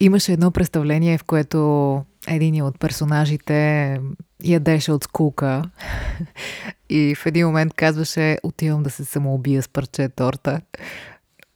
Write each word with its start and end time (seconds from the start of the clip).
Имаше 0.00 0.32
едно 0.32 0.50
представление, 0.50 1.18
в 1.18 1.24
което 1.24 2.02
един 2.28 2.62
от 2.62 2.78
персонажите 2.78 4.00
ядеше 4.44 4.92
от 4.92 5.04
скука 5.04 5.62
и 6.90 7.14
в 7.14 7.26
един 7.26 7.46
момент 7.46 7.74
казваше 7.74 8.38
отивам 8.42 8.82
да 8.82 8.90
се 8.90 9.04
самоубия 9.04 9.62
с 9.62 9.68
парче 9.68 10.08
торта. 10.08 10.60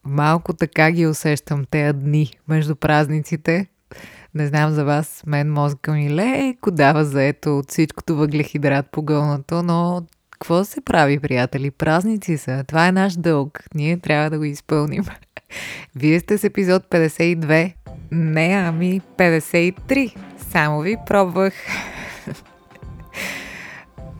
Малко 0.04 0.52
така 0.52 0.90
ги 0.90 1.06
усещам 1.06 1.64
тези 1.70 1.98
дни 1.98 2.30
между 2.48 2.76
празниците. 2.76 3.66
Не 4.34 4.46
знам 4.46 4.72
за 4.72 4.84
вас, 4.84 5.22
мен 5.26 5.52
мозъка 5.52 5.92
ми 5.92 6.14
леко 6.14 6.70
дава 6.70 7.04
заето 7.04 7.58
от 7.58 7.70
всичкото 7.70 8.16
въглехидрат 8.16 8.86
по 8.90 9.02
гълното, 9.02 9.62
но 9.62 10.02
какво 10.30 10.64
се 10.64 10.80
прави, 10.80 11.18
приятели? 11.18 11.70
Празници 11.70 12.38
са. 12.38 12.64
Това 12.68 12.88
е 12.88 12.92
наш 12.92 13.16
дълг. 13.16 13.64
Ние 13.74 13.98
трябва 14.00 14.30
да 14.30 14.38
го 14.38 14.44
изпълним. 14.44 15.04
Вие 15.96 16.20
сте 16.20 16.38
с 16.38 16.44
епизод 16.44 16.82
52. 16.90 17.72
Не, 18.14 18.52
ами 18.52 19.00
53. 19.18 20.14
Само 20.38 20.80
ви 20.80 20.96
пробвах. 21.06 21.52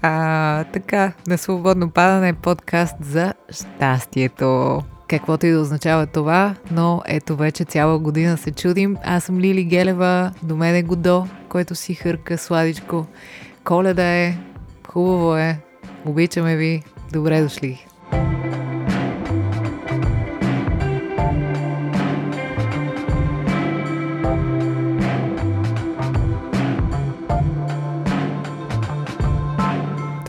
А, 0.02 0.64
така, 0.64 1.12
на 1.26 1.38
свободно 1.38 1.90
падане 1.90 2.32
подкаст 2.32 2.96
за 3.00 3.34
щастието. 3.50 4.82
Каквото 5.08 5.46
и 5.46 5.50
да 5.50 5.60
означава 5.60 6.06
това, 6.06 6.54
но 6.70 7.02
ето 7.06 7.36
вече 7.36 7.64
цяла 7.64 7.98
година 7.98 8.36
се 8.36 8.50
чудим. 8.50 8.96
Аз 9.04 9.24
съм 9.24 9.38
Лили 9.38 9.64
Гелева, 9.64 10.32
до 10.42 10.56
мен 10.56 10.74
е 10.74 10.82
Годо, 10.82 11.26
който 11.48 11.74
си 11.74 11.94
хърка 11.94 12.38
сладичко. 12.38 13.06
Коледа 13.64 14.14
е, 14.14 14.38
хубаво 14.88 15.36
е, 15.36 15.58
обичаме 16.04 16.56
ви, 16.56 16.82
добре 17.12 17.42
дошли. 17.42 17.86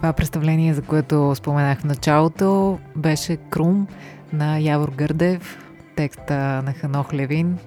Това 0.06 0.14
представление, 0.14 0.74
за 0.74 0.82
което 0.82 1.36
споменах 1.36 1.80
в 1.80 1.84
началото, 1.84 2.80
беше 2.96 3.38
Крум 3.38 3.88
на 4.34 4.60
Явор 4.60 4.90
Гърдев, 4.90 5.72
текста 5.96 6.34
на 6.36 6.74
Ханох 6.74 7.14
Левин 7.14 7.58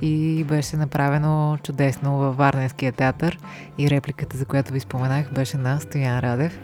и 0.00 0.44
беше 0.44 0.76
направено 0.76 1.58
чудесно 1.62 2.18
във 2.18 2.36
Варненския 2.36 2.92
театър 2.92 3.38
и 3.78 3.90
репликата, 3.90 4.36
за 4.36 4.44
която 4.44 4.72
ви 4.72 4.80
споменах, 4.80 5.32
беше 5.32 5.56
на 5.56 5.80
Стоян 5.80 6.18
Радев. 6.18 6.58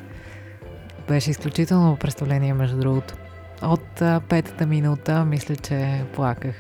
Беше 1.09 1.31
изключително 1.31 1.97
представление, 1.97 2.55
между 2.55 2.79
другото. 2.79 3.15
От 3.63 4.03
а, 4.03 4.21
петата 4.29 4.67
минута 4.67 5.25
мисля, 5.25 5.57
че 5.57 6.05
плаках. 6.15 6.55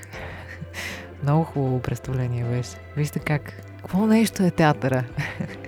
Много 1.23 1.45
хубаво 1.45 1.83
представление 1.83 2.45
беше. 2.45 2.77
Вижте 2.97 3.19
как. 3.19 3.53
Какво 3.77 4.07
нещо 4.07 4.43
е 4.43 4.51
театъра? 4.51 5.05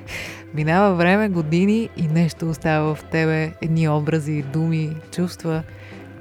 Минава 0.54 0.94
време, 0.94 1.28
години 1.28 1.88
и 1.96 2.08
нещо 2.08 2.50
остава 2.50 2.94
в 2.94 3.04
тебе. 3.04 3.52
Едни 3.62 3.88
образи, 3.88 4.42
думи, 4.42 4.96
чувства. 5.12 5.62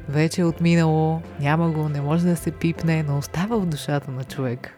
Вече 0.10 0.42
е 0.42 0.46
отминало, 0.46 1.22
няма 1.40 1.72
го, 1.72 1.90
не 1.90 2.02
може 2.02 2.26
да 2.26 2.36
се 2.36 2.52
пипне, 2.52 3.04
но 3.04 3.18
остава 3.18 3.58
в 3.58 3.66
душата 3.66 4.12
на 4.12 4.24
човек. 4.24 4.78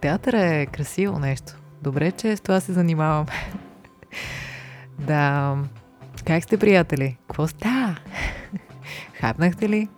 Театъра 0.00 0.44
е 0.44 0.66
красиво 0.66 1.18
нещо. 1.18 1.52
Добре, 1.82 2.12
че 2.12 2.36
с 2.36 2.40
това 2.40 2.60
се 2.60 2.72
занимавам. 2.72 3.26
да, 4.98 5.56
как 6.26 6.44
сте, 6.44 6.56
приятели? 6.56 7.16
Какво 7.26 7.46
става? 7.46 7.96
Хапнахте 9.20 9.68
ли? 9.68 9.88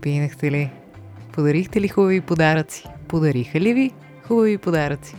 Пинахте 0.00 0.50
ли? 0.50 0.70
Подарихте 1.32 1.80
ли 1.80 1.88
хубави 1.88 2.20
подаръци? 2.20 2.84
Подариха 3.08 3.60
ли 3.60 3.74
ви 3.74 3.90
хубави 4.26 4.58
подаръци? 4.58 5.16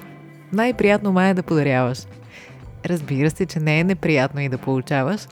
Най-приятно 0.53 1.11
май 1.11 1.29
е 1.29 1.33
да 1.33 1.43
подаряваш. 1.43 1.99
Разбира 2.88 3.30
се, 3.31 3.45
че 3.45 3.59
не 3.59 3.80
е 3.80 3.83
неприятно 3.83 4.41
и 4.41 4.49
да 4.49 4.57
получаваш, 4.57 5.27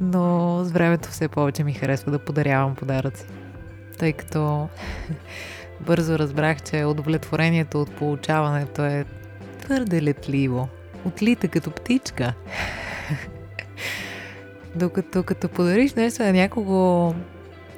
но 0.00 0.60
с 0.64 0.70
времето 0.70 1.08
все 1.08 1.28
повече 1.28 1.64
ми 1.64 1.72
харесва 1.72 2.12
да 2.12 2.18
подарявам 2.18 2.74
подаръци. 2.74 3.24
Тъй 3.98 4.12
като 4.12 4.68
бързо 5.80 6.18
разбрах, 6.18 6.62
че 6.62 6.84
удовлетворението 6.84 7.80
от 7.80 7.96
получаването 7.96 8.84
е 8.84 9.04
твърде 9.60 10.02
летливо. 10.02 10.68
Отлита 11.04 11.48
като 11.48 11.70
птичка. 11.70 12.34
Докато 14.74 15.22
като 15.22 15.48
подариш 15.48 15.94
нещо 15.94 16.22
на 16.22 16.32
някого, 16.32 17.14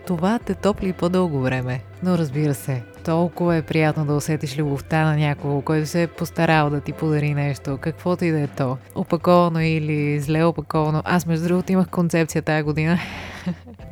това 0.07 0.39
те 0.39 0.55
топли 0.55 0.93
по-дълго 0.93 1.41
време. 1.41 1.81
Но 2.03 2.19
разбира 2.19 2.55
се, 2.55 2.83
толкова 3.07 3.57
е 3.57 3.63
приятно 3.63 4.07
да 4.07 4.15
усетиш 4.15 4.59
любовта 4.59 5.05
на 5.05 5.17
някого, 5.17 5.63
който 5.63 5.87
се 5.87 6.03
е 6.03 6.07
постарал 6.07 6.71
да 6.71 6.81
ти 6.81 6.93
подари 6.93 7.35
нещо, 7.35 7.79
каквото 7.81 8.25
и 8.25 8.31
да 8.31 8.41
е 8.41 8.47
то. 8.47 8.79
Опаковано 8.95 9.61
или 9.61 10.21
зле 10.21 10.45
опаковано. 10.45 11.03
Аз 11.05 11.27
между 11.27 11.49
другото 11.49 11.73
имах 11.73 11.89
концепция 11.89 12.43
тази 12.43 12.63
година. 12.63 12.99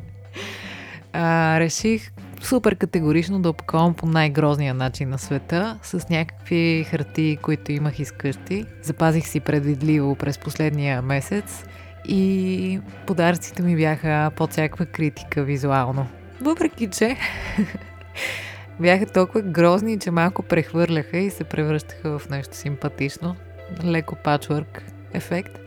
а, 1.13 1.59
реших 1.59 2.11
супер 2.41 2.75
категорично 2.75 3.41
да 3.41 3.49
опаковам 3.49 3.93
по 3.93 4.05
най-грозния 4.05 4.73
начин 4.73 5.09
на 5.09 5.17
света, 5.17 5.79
с 5.83 6.09
някакви 6.09 6.87
хартии, 6.89 7.37
които 7.37 7.71
имах 7.71 7.99
изкъщи. 7.99 8.65
Запазих 8.81 9.27
си 9.27 9.39
предвидливо 9.39 10.15
през 10.15 10.37
последния 10.37 11.01
месец 11.01 11.65
и 12.07 12.79
подаръците 13.07 13.61
ми 13.61 13.75
бяха 13.75 14.31
под 14.35 14.51
всякаква 14.51 14.85
критика 14.85 15.43
визуално. 15.43 16.07
Въпреки, 16.41 16.89
че 16.89 17.17
бяха 18.79 19.05
толкова 19.05 19.41
грозни, 19.41 19.99
че 19.99 20.11
малко 20.11 20.43
прехвърляха 20.43 21.17
и 21.17 21.29
се 21.29 21.43
превръщаха 21.43 22.19
в 22.19 22.29
нещо 22.29 22.55
симпатично. 22.55 23.35
Леко 23.83 24.15
пачворк 24.15 24.83
ефект 25.13 25.59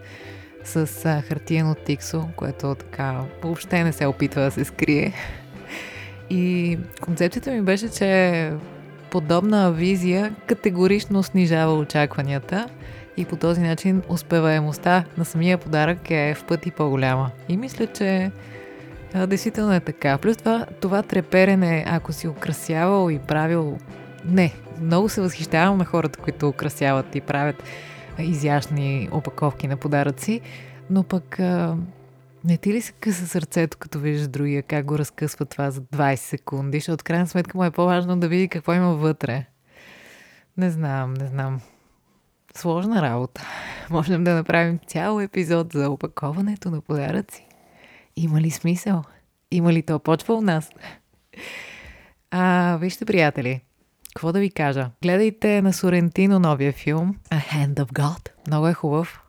с 0.65 1.05
а, 1.05 1.23
хартиено 1.23 1.75
тиксо, 1.75 2.29
което 2.37 2.75
така 2.75 3.21
въобще 3.43 3.85
не 3.85 3.93
се 3.93 4.07
опитва 4.07 4.43
да 4.43 4.51
се 4.51 4.65
скрие. 4.65 5.13
И 6.31 6.79
концепцията 7.01 7.51
ми 7.51 7.63
беше, 7.63 7.89
че 7.89 8.53
подобна 9.11 9.73
визия 9.73 10.35
категорично 10.47 11.23
снижава 11.23 11.75
очакванията 11.75 12.69
и 13.17 13.25
по 13.25 13.37
този 13.37 13.61
начин 13.61 14.03
успеваемостта 14.09 15.05
на 15.19 15.25
самия 15.25 15.59
подарък 15.59 16.11
е 16.11 16.35
в 16.35 16.45
пъти 16.45 16.71
по-голяма. 16.71 17.31
И 17.49 17.57
мисля, 17.57 17.87
че 17.87 18.31
а, 19.15 19.27
действително 19.27 19.75
е 19.75 19.81
така. 19.81 20.19
Плюс 20.19 20.37
това, 20.37 20.67
това 20.81 21.03
треперене, 21.03 21.85
ако 21.87 22.13
си 22.13 22.29
украсявал 22.29 23.11
и 23.11 23.19
правил... 23.19 23.79
Не, 24.25 24.55
много 24.81 25.09
се 25.09 25.21
възхищавам 25.21 25.79
на 25.79 25.85
хората, 25.85 26.19
които 26.19 26.49
украсяват 26.49 27.15
и 27.15 27.21
правят 27.21 27.63
изящни 28.19 29.09
опаковки 29.13 29.69
на 29.69 29.77
подаръци, 29.77 30.41
но 30.91 31.03
пък 31.03 31.41
а, 31.41 31.77
не 32.45 32.57
ти 32.57 32.73
ли 32.73 32.81
се 32.81 32.93
къса 32.93 33.27
сърцето, 33.27 33.79
като 33.79 33.99
виждаш 33.99 34.29
другия, 34.29 34.63
как 34.63 34.85
го 34.85 34.99
разкъсва 34.99 35.47
това 35.47 35.71
за 35.71 35.81
20 35.81 36.15
секунди, 36.15 36.79
защото 36.79 36.95
от 36.95 37.03
крайна 37.03 37.27
сметка 37.27 37.59
му 37.59 37.65
е 37.65 37.71
по-важно 37.71 38.21
да 38.21 38.29
види 38.29 38.49
какво 38.49 38.75
има 38.75 38.95
вътре. 38.95 39.45
Не 40.57 40.71
знам, 40.71 41.15
не 41.15 41.27
знам. 41.27 41.61
Сложна 42.57 43.03
работа. 43.03 43.43
Можем 43.91 44.25
да 44.25 44.35
направим 44.35 44.79
цял 44.87 45.21
епизод 45.21 45.73
за 45.73 45.91
опаковането 45.91 46.71
на 46.71 46.81
подаръци. 46.81 47.48
Има 48.21 48.41
ли 48.41 48.51
смисъл? 48.51 49.05
Има 49.51 49.73
ли 49.73 49.83
то 49.83 49.99
почва 49.99 50.35
у 50.35 50.41
нас? 50.41 50.71
А, 52.31 52.77
вижте, 52.81 53.05
приятели, 53.05 53.61
какво 54.15 54.33
да 54.33 54.41
ви 54.41 54.51
кажа? 54.51 54.91
Гледайте 55.03 55.63
на 55.63 55.73
Сорентино 55.73 56.39
новия 56.39 56.73
филм 56.73 57.17
A 57.31 57.53
Hand 57.53 57.75
of 57.75 57.93
God. 57.93 58.29
Много 58.47 58.69
е 58.69 58.75
хубав. 58.75 59.21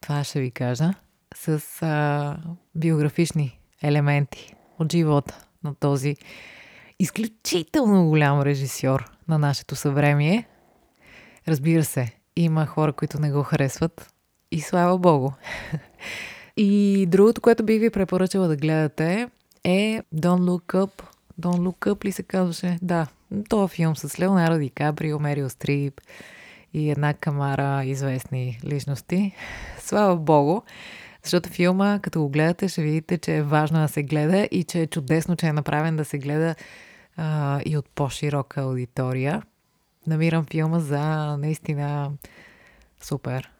Това 0.00 0.24
ще 0.24 0.40
ви 0.40 0.50
кажа. 0.50 0.94
С 1.34 1.82
а, 1.82 2.36
биографични 2.74 3.58
елементи 3.82 4.54
от 4.78 4.92
живота 4.92 5.38
на 5.64 5.74
този 5.74 6.16
изключително 6.98 8.08
голям 8.08 8.42
режисьор 8.42 9.10
на 9.28 9.38
нашето 9.38 9.76
съвремие. 9.76 10.48
Разбира 11.48 11.84
се, 11.84 12.12
има 12.36 12.66
хора, 12.66 12.92
които 12.92 13.20
не 13.20 13.32
го 13.32 13.42
харесват 13.42 14.14
и 14.50 14.60
слава 14.60 14.98
богу. 14.98 15.30
И 16.56 17.06
другото, 17.08 17.40
което 17.40 17.64
бих 17.64 17.80
ви 17.80 17.90
препоръчала 17.90 18.48
да 18.48 18.56
гледате 18.56 19.28
е 19.64 20.02
Don't 20.14 20.40
Look 20.40 20.74
Up. 20.74 21.02
Don't 21.40 21.58
Look 21.58 21.92
Up 21.92 22.04
ли 22.04 22.12
се 22.12 22.22
казваше? 22.22 22.78
Да, 22.82 23.06
това 23.48 23.68
филм 23.68 23.96
с 23.96 24.20
Леонардо 24.20 24.58
Ди 24.58 24.70
Каприо, 24.70 25.18
Мерил 25.18 25.48
Стрип 25.48 26.00
и 26.74 26.90
една 26.90 27.14
камара 27.14 27.84
известни 27.84 28.58
личности. 28.64 29.32
Слава 29.78 30.16
Богу, 30.16 30.60
защото 31.22 31.48
филма, 31.48 31.98
като 32.02 32.20
го 32.20 32.28
гледате, 32.28 32.68
ще 32.68 32.82
видите, 32.82 33.18
че 33.18 33.36
е 33.36 33.42
важно 33.42 33.78
да 33.78 33.88
се 33.88 34.02
гледа 34.02 34.48
и 34.50 34.64
че 34.64 34.80
е 34.80 34.86
чудесно, 34.86 35.36
че 35.36 35.46
е 35.46 35.52
направен 35.52 35.96
да 35.96 36.04
се 36.04 36.18
гледа 36.18 36.54
а, 37.16 37.60
и 37.66 37.76
от 37.76 37.88
по-широка 37.94 38.60
аудитория. 38.60 39.42
Намирам 40.06 40.44
филма 40.44 40.78
за 40.78 41.36
наистина 41.36 42.10
супер. 43.02 43.55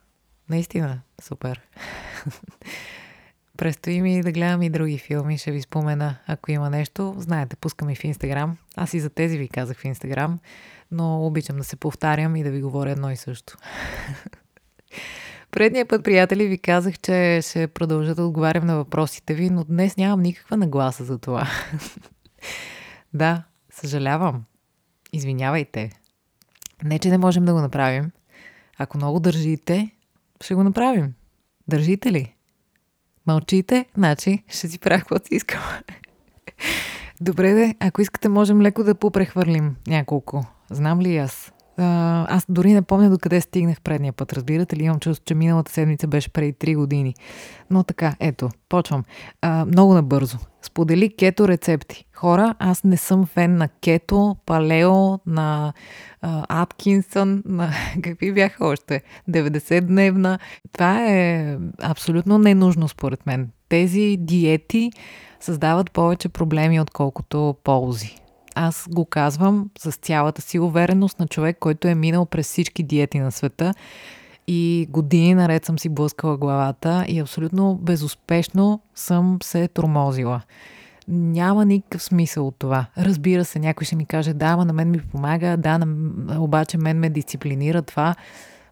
Наистина 0.51 1.01
супер. 1.23 1.61
Предстои 3.57 4.03
ми 4.03 4.23
да 4.23 4.33
гледам 4.33 4.63
и 4.63 4.71
други 4.71 4.99
филми, 4.99 5.39
ще 5.39 5.53
ви 5.53 5.63
спомена, 5.63 6.17
ако 6.27 6.51
има 6.51 6.71
нещо. 6.71 7.15
Знаете, 7.19 7.57
пускам 7.57 7.91
и 7.91 7.97
в 7.97 8.05
Инстаграм. 8.05 8.57
Аз 8.77 8.95
и 8.95 9.01
за 9.01 9.11
тези 9.11 9.39
ви 9.39 9.49
казах 9.49 9.79
в 9.79 9.85
Инстаграм, 9.85 10.39
но 10.91 11.27
обичам 11.27 11.57
да 11.57 11.65
се 11.65 11.77
повтарям 11.77 12.37
и 12.37 12.43
да 12.43 12.51
ви 12.51 12.63
говоря 12.63 12.91
едно 12.91 13.11
и 13.11 13.17
също. 13.17 13.57
Предния 15.51 15.87
път, 15.87 16.05
приятели, 16.05 16.47
ви 16.47 16.59
казах, 16.59 16.99
че 16.99 17.41
ще 17.43 17.67
продължа 17.67 18.15
да 18.15 18.25
отговарям 18.25 18.67
на 18.67 18.77
въпросите 18.77 19.35
ви, 19.35 19.51
но 19.51 19.65
днес 19.65 19.97
нямам 19.97 20.21
никаква 20.21 20.57
нагласа 20.57 21.05
за 21.05 21.19
това. 21.19 21.49
да, 23.15 23.43
съжалявам. 23.71 24.45
Извинявайте. 25.13 25.91
Не, 26.85 26.99
че 26.99 27.11
не 27.11 27.19
можем 27.19 27.45
да 27.45 27.53
го 27.53 27.61
направим. 27.61 28.11
Ако 28.79 28.97
много 28.97 29.21
държите, 29.21 29.91
ще 30.41 30.55
го 30.55 30.65
направим. 30.65 31.15
Държите 31.69 32.13
ли? 32.13 32.35
Мълчите, 33.27 33.87
значи 33.97 34.45
ще 34.49 34.69
си 34.69 34.79
правя 34.79 34.99
каквото 34.99 35.25
искам. 35.31 35.61
Добре, 37.21 37.55
де, 37.55 37.75
ако 37.81 38.03
искате, 38.03 38.29
можем 38.29 38.63
леко 38.63 38.85
да 38.85 38.95
попрехвърлим 38.95 39.77
няколко. 39.87 40.47
Знам 40.71 41.01
ли 41.01 41.17
аз? 41.17 41.53
Аз 41.79 42.47
дори 42.49 42.73
не 42.73 42.83
помня 42.83 43.11
до 43.11 43.19
къде 43.19 43.41
стигнах 43.41 43.81
предния 43.81 44.13
път. 44.13 44.33
Разбирате 44.33 44.77
ли, 44.77 44.85
имам 44.85 45.01
чувство, 45.01 45.25
че 45.25 45.35
миналата 45.35 45.73
седмица 45.73 46.07
беше 46.07 46.29
преди 46.29 46.53
3 46.53 46.77
години. 46.77 47.15
Но 47.71 47.83
така, 47.83 48.17
ето, 48.21 48.49
почвам. 48.69 49.05
А, 49.43 49.65
много 49.65 49.95
набързо. 49.95 50.39
Сподели 50.63 51.17
кето 51.17 51.49
рецепти. 51.49 52.05
Хора, 52.15 52.55
аз 52.59 52.85
не 52.85 52.97
съм 52.97 53.27
фен 53.27 53.57
на 53.57 53.69
кето, 53.69 54.37
палео, 54.47 55.19
на 55.27 55.73
а, 56.21 56.63
Аткинсън, 56.63 57.43
на 57.47 57.71
какви 58.03 58.33
бяха 58.33 58.67
още? 58.67 59.03
90-дневна. 59.31 60.39
Това 60.73 61.07
е 61.11 61.57
абсолютно 61.83 62.39
ненужно 62.39 62.89
според 62.89 63.27
мен. 63.27 63.51
Тези 63.69 64.17
диети 64.21 64.91
създават 65.41 65.91
повече 65.91 66.29
проблеми, 66.29 66.81
отколкото 66.81 67.57
ползи. 67.65 68.26
Аз 68.59 68.89
го 68.91 69.05
казвам 69.05 69.71
с 69.79 69.93
цялата 69.93 70.43
си 70.43 70.59
увереност 70.59 71.21
на 71.21 71.27
човек, 71.27 71.57
който 71.61 71.89
е 71.89 71.95
минал 71.95 72.27
през 72.27 72.47
всички 72.47 72.83
диети 72.83 73.19
на 73.19 73.33
света 73.33 73.75
и 74.47 74.87
години 74.91 75.35
наред 75.35 75.65
съм 75.65 75.79
си 75.79 75.89
блъскала 75.89 76.37
главата 76.37 77.05
и 77.09 77.19
абсолютно 77.19 77.75
безуспешно 77.75 78.81
съм 78.95 79.39
се 79.43 79.69
тормозила. 79.69 80.43
Няма 81.09 81.65
никакъв 81.65 82.03
смисъл 82.03 82.47
от 82.47 82.57
това. 82.59 82.87
Разбира 82.99 83.45
се, 83.45 83.59
някой 83.59 83.85
ще 83.85 83.97
ми 83.97 84.07
каже, 84.07 84.35
да, 84.35 84.47
ама 84.47 84.65
на 84.65 84.73
мен 84.73 84.91
ми 84.91 84.99
помага, 84.99 85.57
да, 85.57 85.79
на... 85.79 85.87
обаче 86.41 86.79
мен 86.79 86.99
ме 86.99 87.11
дисциплинира 87.11 87.83
това. 87.83 88.15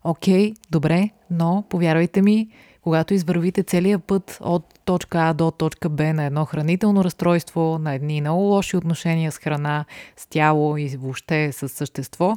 Окей, 0.05 0.55
добре, 0.71 1.11
но 1.31 1.65
повярвайте 1.69 2.23
ми, 2.23 2.49
когато 2.85 3.15
извървите 3.15 3.63
целият 3.63 4.05
път 4.05 4.39
от 4.41 4.65
точка 4.85 5.19
А 5.19 5.33
до 5.33 5.51
точка 5.51 5.89
Б 5.89 6.15
на 6.15 6.25
едно 6.25 6.45
хранително 6.45 7.05
разстройство, 7.05 7.79
на 7.81 7.95
едни 7.95 8.21
много 8.21 8.43
лоши 8.43 8.77
отношения 8.77 9.33
с 9.33 9.39
храна, 9.39 9.85
с 10.17 10.27
тяло 10.27 10.77
и 10.77 10.89
въобще 10.89 11.53
с 11.53 11.69
същество, 11.69 12.37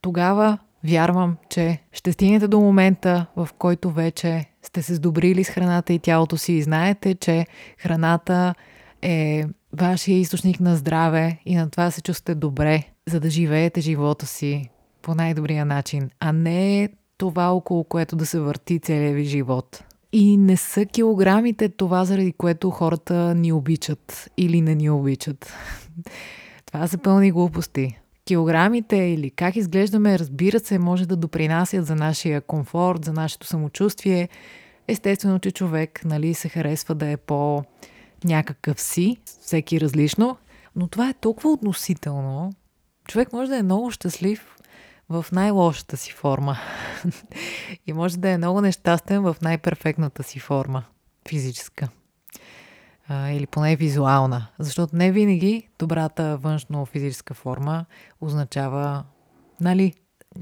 тогава 0.00 0.58
вярвам, 0.84 1.36
че 1.48 1.78
ще 1.92 2.12
стигнете 2.12 2.48
до 2.48 2.60
момента, 2.60 3.26
в 3.36 3.48
който 3.58 3.90
вече 3.90 4.44
сте 4.62 4.82
се 4.82 4.94
сдобрили 4.94 5.44
с 5.44 5.50
храната 5.50 5.92
и 5.92 5.98
тялото 5.98 6.36
си 6.36 6.52
и 6.52 6.62
знаете, 6.62 7.14
че 7.14 7.46
храната 7.78 8.54
е 9.02 9.44
вашия 9.72 10.18
източник 10.18 10.60
на 10.60 10.76
здраве 10.76 11.38
и 11.46 11.54
на 11.54 11.70
това 11.70 11.90
се 11.90 12.02
чувствате 12.02 12.34
добре, 12.34 12.82
за 13.08 13.20
да 13.20 13.30
живеете 13.30 13.80
живота 13.80 14.26
си 14.26 14.70
по 15.02 15.14
най-добрия 15.14 15.64
начин, 15.64 16.10
а 16.20 16.32
не 16.32 16.88
това, 17.20 17.52
около 17.52 17.84
което 17.84 18.16
да 18.16 18.26
се 18.26 18.40
върти 18.40 18.80
целият 18.80 19.14
ви 19.14 19.24
живот. 19.24 19.84
И 20.12 20.36
не 20.36 20.56
са 20.56 20.86
килограмите 20.86 21.68
това, 21.68 22.04
заради 22.04 22.32
което 22.32 22.70
хората 22.70 23.34
ни 23.34 23.52
обичат 23.52 24.30
или 24.36 24.60
не 24.60 24.74
ни 24.74 24.90
обичат. 24.90 25.52
Това 26.66 26.88
са 26.88 26.98
пълни 26.98 27.32
глупости. 27.32 27.98
Килограмите 28.24 28.96
или 28.96 29.30
как 29.30 29.56
изглеждаме, 29.56 30.18
разбира 30.18 30.60
се, 30.60 30.78
може 30.78 31.06
да 31.06 31.16
допринасят 31.16 31.86
за 31.86 31.94
нашия 31.94 32.40
комфорт, 32.40 33.04
за 33.04 33.12
нашето 33.12 33.46
самочувствие. 33.46 34.28
Естествено, 34.88 35.38
че 35.38 35.50
човек 35.50 36.00
нали, 36.04 36.34
се 36.34 36.48
харесва 36.48 36.94
да 36.94 37.06
е 37.06 37.16
по 37.16 37.62
някакъв 38.24 38.80
си, 38.80 39.16
всеки 39.24 39.80
различно, 39.80 40.36
но 40.76 40.88
това 40.88 41.08
е 41.08 41.14
толкова 41.20 41.50
относително. 41.50 42.52
Човек 43.08 43.32
може 43.32 43.50
да 43.50 43.56
е 43.56 43.62
много 43.62 43.90
щастлив 43.90 44.56
в 45.10 45.26
най-лошата 45.32 45.96
си 45.96 46.12
форма. 46.12 46.56
и 47.86 47.92
може 47.92 48.18
да 48.18 48.30
е 48.30 48.38
много 48.38 48.60
нещастен 48.60 49.22
в 49.22 49.36
най-перфектната 49.42 50.22
си 50.22 50.38
форма, 50.38 50.84
физическа. 51.28 51.88
А, 53.08 53.30
или 53.30 53.46
поне 53.46 53.76
визуална. 53.76 54.46
Защото 54.58 54.96
не 54.96 55.12
винаги 55.12 55.68
добрата 55.78 56.38
външно-физическа 56.42 57.34
форма 57.34 57.84
означава, 58.20 59.04
нали, 59.60 59.94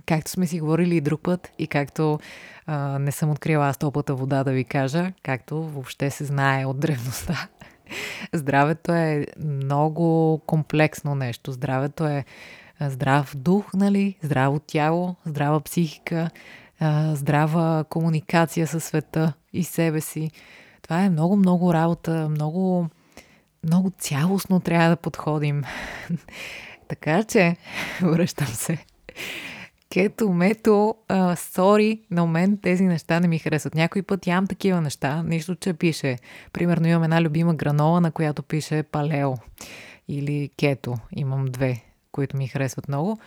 както 0.06 0.30
сме 0.30 0.46
си 0.46 0.60
говорили 0.60 0.96
и 0.96 1.00
друг 1.00 1.22
път, 1.22 1.52
и 1.58 1.66
както 1.66 2.18
а, 2.66 2.98
не 2.98 3.12
съм 3.12 3.30
открила 3.30 3.68
аз 3.68 3.78
топлата 3.78 4.14
вода 4.14 4.44
да 4.44 4.52
ви 4.52 4.64
кажа, 4.64 5.12
както 5.22 5.62
въобще 5.62 6.10
се 6.10 6.24
знае 6.24 6.66
от 6.66 6.80
древността. 6.80 7.48
Здравето 8.32 8.92
е 8.92 9.26
много 9.44 10.40
комплексно 10.46 11.14
нещо. 11.14 11.52
Здравето 11.52 12.06
е 12.06 12.24
здрав 12.80 13.36
дух, 13.36 13.74
нали, 13.74 14.14
здраво 14.22 14.58
тяло, 14.58 15.16
здрава 15.24 15.60
психика, 15.60 16.30
здрава 17.12 17.84
комуникация 17.88 18.66
със 18.66 18.84
света 18.84 19.32
и 19.52 19.64
себе 19.64 20.00
си. 20.00 20.30
Това 20.82 21.02
е 21.02 21.10
много-много 21.10 21.74
работа, 21.74 22.28
много, 22.30 22.88
много 23.64 23.92
цялостно 23.98 24.60
трябва 24.60 24.88
да 24.88 24.96
подходим. 24.96 25.64
така 26.88 27.22
че, 27.24 27.56
връщам 28.02 28.46
се. 28.46 28.78
Кето, 29.92 30.28
мето, 30.28 30.94
сори, 31.36 32.00
на 32.10 32.26
мен 32.26 32.58
тези 32.62 32.84
неща 32.84 33.20
не 33.20 33.28
ми 33.28 33.38
харесват. 33.38 33.74
Някой 33.74 34.02
път 34.02 34.26
ям 34.26 34.46
такива 34.46 34.80
неща, 34.80 35.22
нищо, 35.22 35.54
че 35.54 35.72
пише. 35.72 36.18
Примерно 36.52 36.86
имам 36.86 37.04
една 37.04 37.22
любима 37.22 37.54
гранола, 37.54 38.00
на 38.00 38.10
която 38.10 38.42
пише 38.42 38.82
палео 38.82 39.34
или 40.08 40.50
кето. 40.56 40.94
Имам 41.12 41.46
две 41.46 41.87
които 42.18 42.36
ми 42.36 42.48
харесват 42.48 42.88
много. 42.88 43.18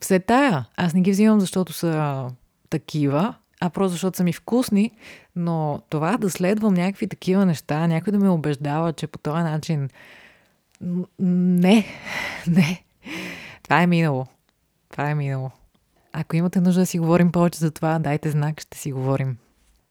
Все 0.00 0.18
тая, 0.18 0.66
аз 0.76 0.94
не 0.94 1.00
ги 1.00 1.10
взимам, 1.10 1.40
защото 1.40 1.72
са 1.72 2.26
такива, 2.70 3.34
а 3.60 3.70
просто 3.70 3.92
защото 3.92 4.16
са 4.16 4.24
ми 4.24 4.32
вкусни, 4.32 4.90
но 5.36 5.82
това 5.88 6.16
да 6.16 6.30
следвам 6.30 6.74
някакви 6.74 7.08
такива 7.08 7.46
неща, 7.46 7.86
някой 7.86 8.12
да 8.12 8.18
ме 8.18 8.28
убеждава, 8.28 8.92
че 8.92 9.06
по 9.06 9.18
този 9.18 9.42
начин 9.42 9.88
не, 11.18 11.86
не, 12.46 12.84
това 13.62 13.82
е 13.82 13.86
минало. 13.86 14.26
Това 14.90 15.10
е 15.10 15.14
минало. 15.14 15.50
Ако 16.12 16.36
имате 16.36 16.60
нужда 16.60 16.80
да 16.80 16.86
си 16.86 16.98
говорим 16.98 17.32
повече 17.32 17.58
за 17.58 17.70
това, 17.70 17.98
дайте 17.98 18.30
знак, 18.30 18.60
ще 18.60 18.78
си 18.78 18.92
говорим. 18.92 19.36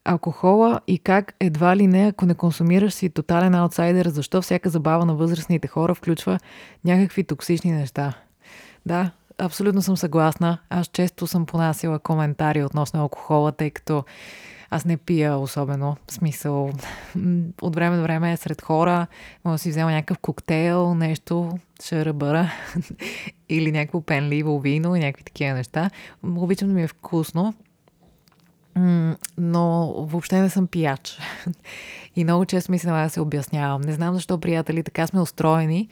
Алкохола 0.05 0.81
и 0.87 0.99
как 0.99 1.35
едва 1.39 1.75
ли 1.75 1.87
не, 1.87 2.07
ако 2.07 2.25
не 2.25 2.33
консумираш 2.33 2.93
си 2.93 3.09
тотален 3.09 3.55
аутсайдер, 3.55 4.07
защо 4.07 4.41
всяка 4.41 4.69
забава 4.69 5.05
на 5.05 5.15
възрастните 5.15 5.67
хора 5.67 5.95
включва 5.95 6.39
някакви 6.85 7.23
токсични 7.23 7.71
неща. 7.71 8.24
Да, 8.85 9.11
абсолютно 9.37 9.81
съм 9.81 9.97
съгласна. 9.97 10.57
Аз 10.69 10.87
често 10.87 11.27
съм 11.27 11.45
понасила 11.45 11.99
коментари 11.99 12.63
относно 12.63 13.01
алкохола, 13.01 13.51
тъй 13.51 13.69
като 13.69 14.03
аз 14.69 14.85
не 14.85 14.97
пия 14.97 15.37
особено. 15.37 15.97
В 16.07 16.13
смисъл, 16.13 16.71
от 17.61 17.75
време 17.75 17.97
до 17.97 18.01
време 18.01 18.31
е 18.31 18.37
сред 18.37 18.61
хора, 18.61 19.07
мога 19.45 19.55
да 19.55 19.59
си 19.59 19.69
взема 19.69 19.91
някакъв 19.91 20.19
коктейл, 20.19 20.95
нещо, 20.95 21.59
шарабъра 21.83 22.51
или 23.49 23.71
някакво 23.71 24.01
пенливо 24.01 24.59
вино 24.59 24.95
и 24.95 24.99
някакви 24.99 25.23
такива 25.23 25.53
неща. 25.53 25.89
Обичам 26.23 26.67
да 26.67 26.73
ми 26.73 26.83
е 26.83 26.87
вкусно, 26.87 27.53
но 29.37 29.93
въобще 29.97 30.41
не 30.41 30.49
съм 30.49 30.67
пияч. 30.67 31.19
И 32.15 32.23
много 32.23 32.45
често 32.45 32.71
ми 32.71 32.79
се 32.79 32.87
да 32.87 33.09
се 33.09 33.21
обяснявам. 33.21 33.81
Не 33.81 33.93
знам 33.93 34.15
защо, 34.15 34.39
приятели, 34.39 34.83
така 34.83 35.07
сме 35.07 35.21
устроени, 35.21 35.89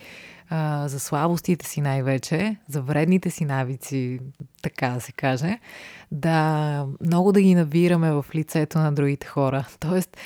а, 0.49 0.87
за 0.87 0.99
слабостите 0.99 1.65
си 1.65 1.81
най-вече, 1.81 2.55
за 2.67 2.81
вредните 2.81 3.29
си 3.29 3.45
навици, 3.45 4.19
така 4.61 4.89
да 4.89 5.01
се 5.01 5.11
каже, 5.11 5.59
да 6.13 6.85
много 7.05 7.31
да 7.31 7.41
ги 7.41 7.55
навираме 7.55 8.11
в 8.11 8.25
лицето 8.35 8.79
на 8.79 8.91
другите 8.91 9.27
хора. 9.27 9.65
Тоест, 9.79 10.17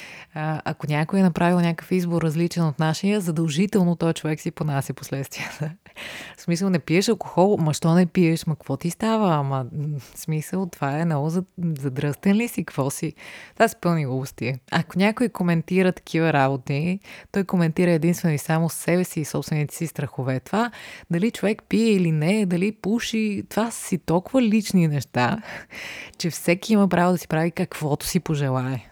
ако 0.66 0.88
някой 0.90 1.20
е 1.20 1.24
направил 1.24 1.60
някакъв 1.60 1.92
избор 1.92 2.22
различен 2.22 2.64
от 2.64 2.80
нашия, 2.80 3.22
задължително 3.22 3.96
той 3.96 4.14
човек 4.14 4.40
си 4.40 4.52
понася 4.52 4.94
последствията. 4.94 5.72
В 6.38 6.42
смисъл, 6.42 6.70
не 6.70 6.80
пиеш 6.80 7.10
алкохол, 7.10 7.58
ма 7.58 7.74
що 7.74 7.94
не 7.94 8.06
пиеш, 8.06 8.46
ма 8.46 8.56
какво 8.56 8.78
ти 8.78 8.90
става? 8.90 9.36
Ама, 9.36 9.66
в 10.00 10.20
смисъл, 10.20 10.66
това 10.66 11.00
е 11.00 11.06
много 11.06 11.30
задръстен 11.58 12.36
ли 12.36 12.48
си, 12.48 12.64
какво 12.64 12.90
си? 12.90 13.14
Това 13.54 13.68
са 13.68 13.76
пълни 13.82 14.06
глупости. 14.06 14.54
Ако 14.72 15.00
някой 15.00 15.30
коментира 15.30 15.92
такива 15.92 16.34
работи, 16.34 17.00
той 17.32 17.44
коментира 17.44 17.92
единствено 17.92 18.34
и 18.34 18.38
само 18.38 18.70
себе 18.70 19.04
си 19.04 19.20
и 19.20 19.26
собствените 19.26 19.76
си 19.76 19.88
страхове. 19.88 20.40
Това, 20.40 20.72
дали 21.12 21.32
човек 21.32 21.64
пие 21.70 21.92
или 21.92 22.12
не, 22.12 22.46
дали 22.46 22.72
пуши, 22.72 23.44
това 23.50 23.72
са 23.72 23.88
си 23.88 23.98
толкова 23.98 24.42
лични 24.42 24.88
неща, 24.88 25.42
че 26.18 26.30
всеки 26.30 26.74
има 26.74 26.88
право 26.88 27.12
да 27.12 27.18
си 27.18 27.28
прави 27.28 27.52
каквото 27.52 28.06
си 28.06 28.20
пожелае. 28.20 28.90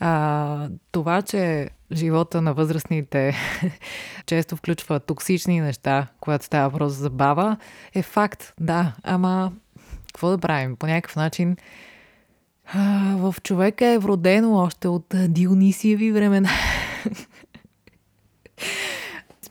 А, 0.00 0.68
това, 0.92 1.22
че 1.22 1.70
живота 1.92 2.42
на 2.42 2.54
възрастните 2.54 3.36
често 4.26 4.56
включва 4.56 5.00
токсични 5.00 5.60
неща, 5.60 6.06
когато 6.20 6.44
става 6.44 6.68
въпрос 6.68 6.92
за 6.92 6.98
забава, 6.98 7.56
е 7.94 8.02
факт, 8.02 8.54
да. 8.60 8.92
Ама, 9.02 9.52
какво 10.06 10.30
да 10.30 10.38
правим? 10.38 10.76
По 10.76 10.86
някакъв 10.86 11.16
начин 11.16 11.56
а, 12.72 13.14
в 13.18 13.34
човека 13.42 13.86
е 13.86 13.98
вродено 13.98 14.54
още 14.54 14.88
от 14.88 15.06
Дионисиеви 15.28 16.12
времена. 16.12 16.50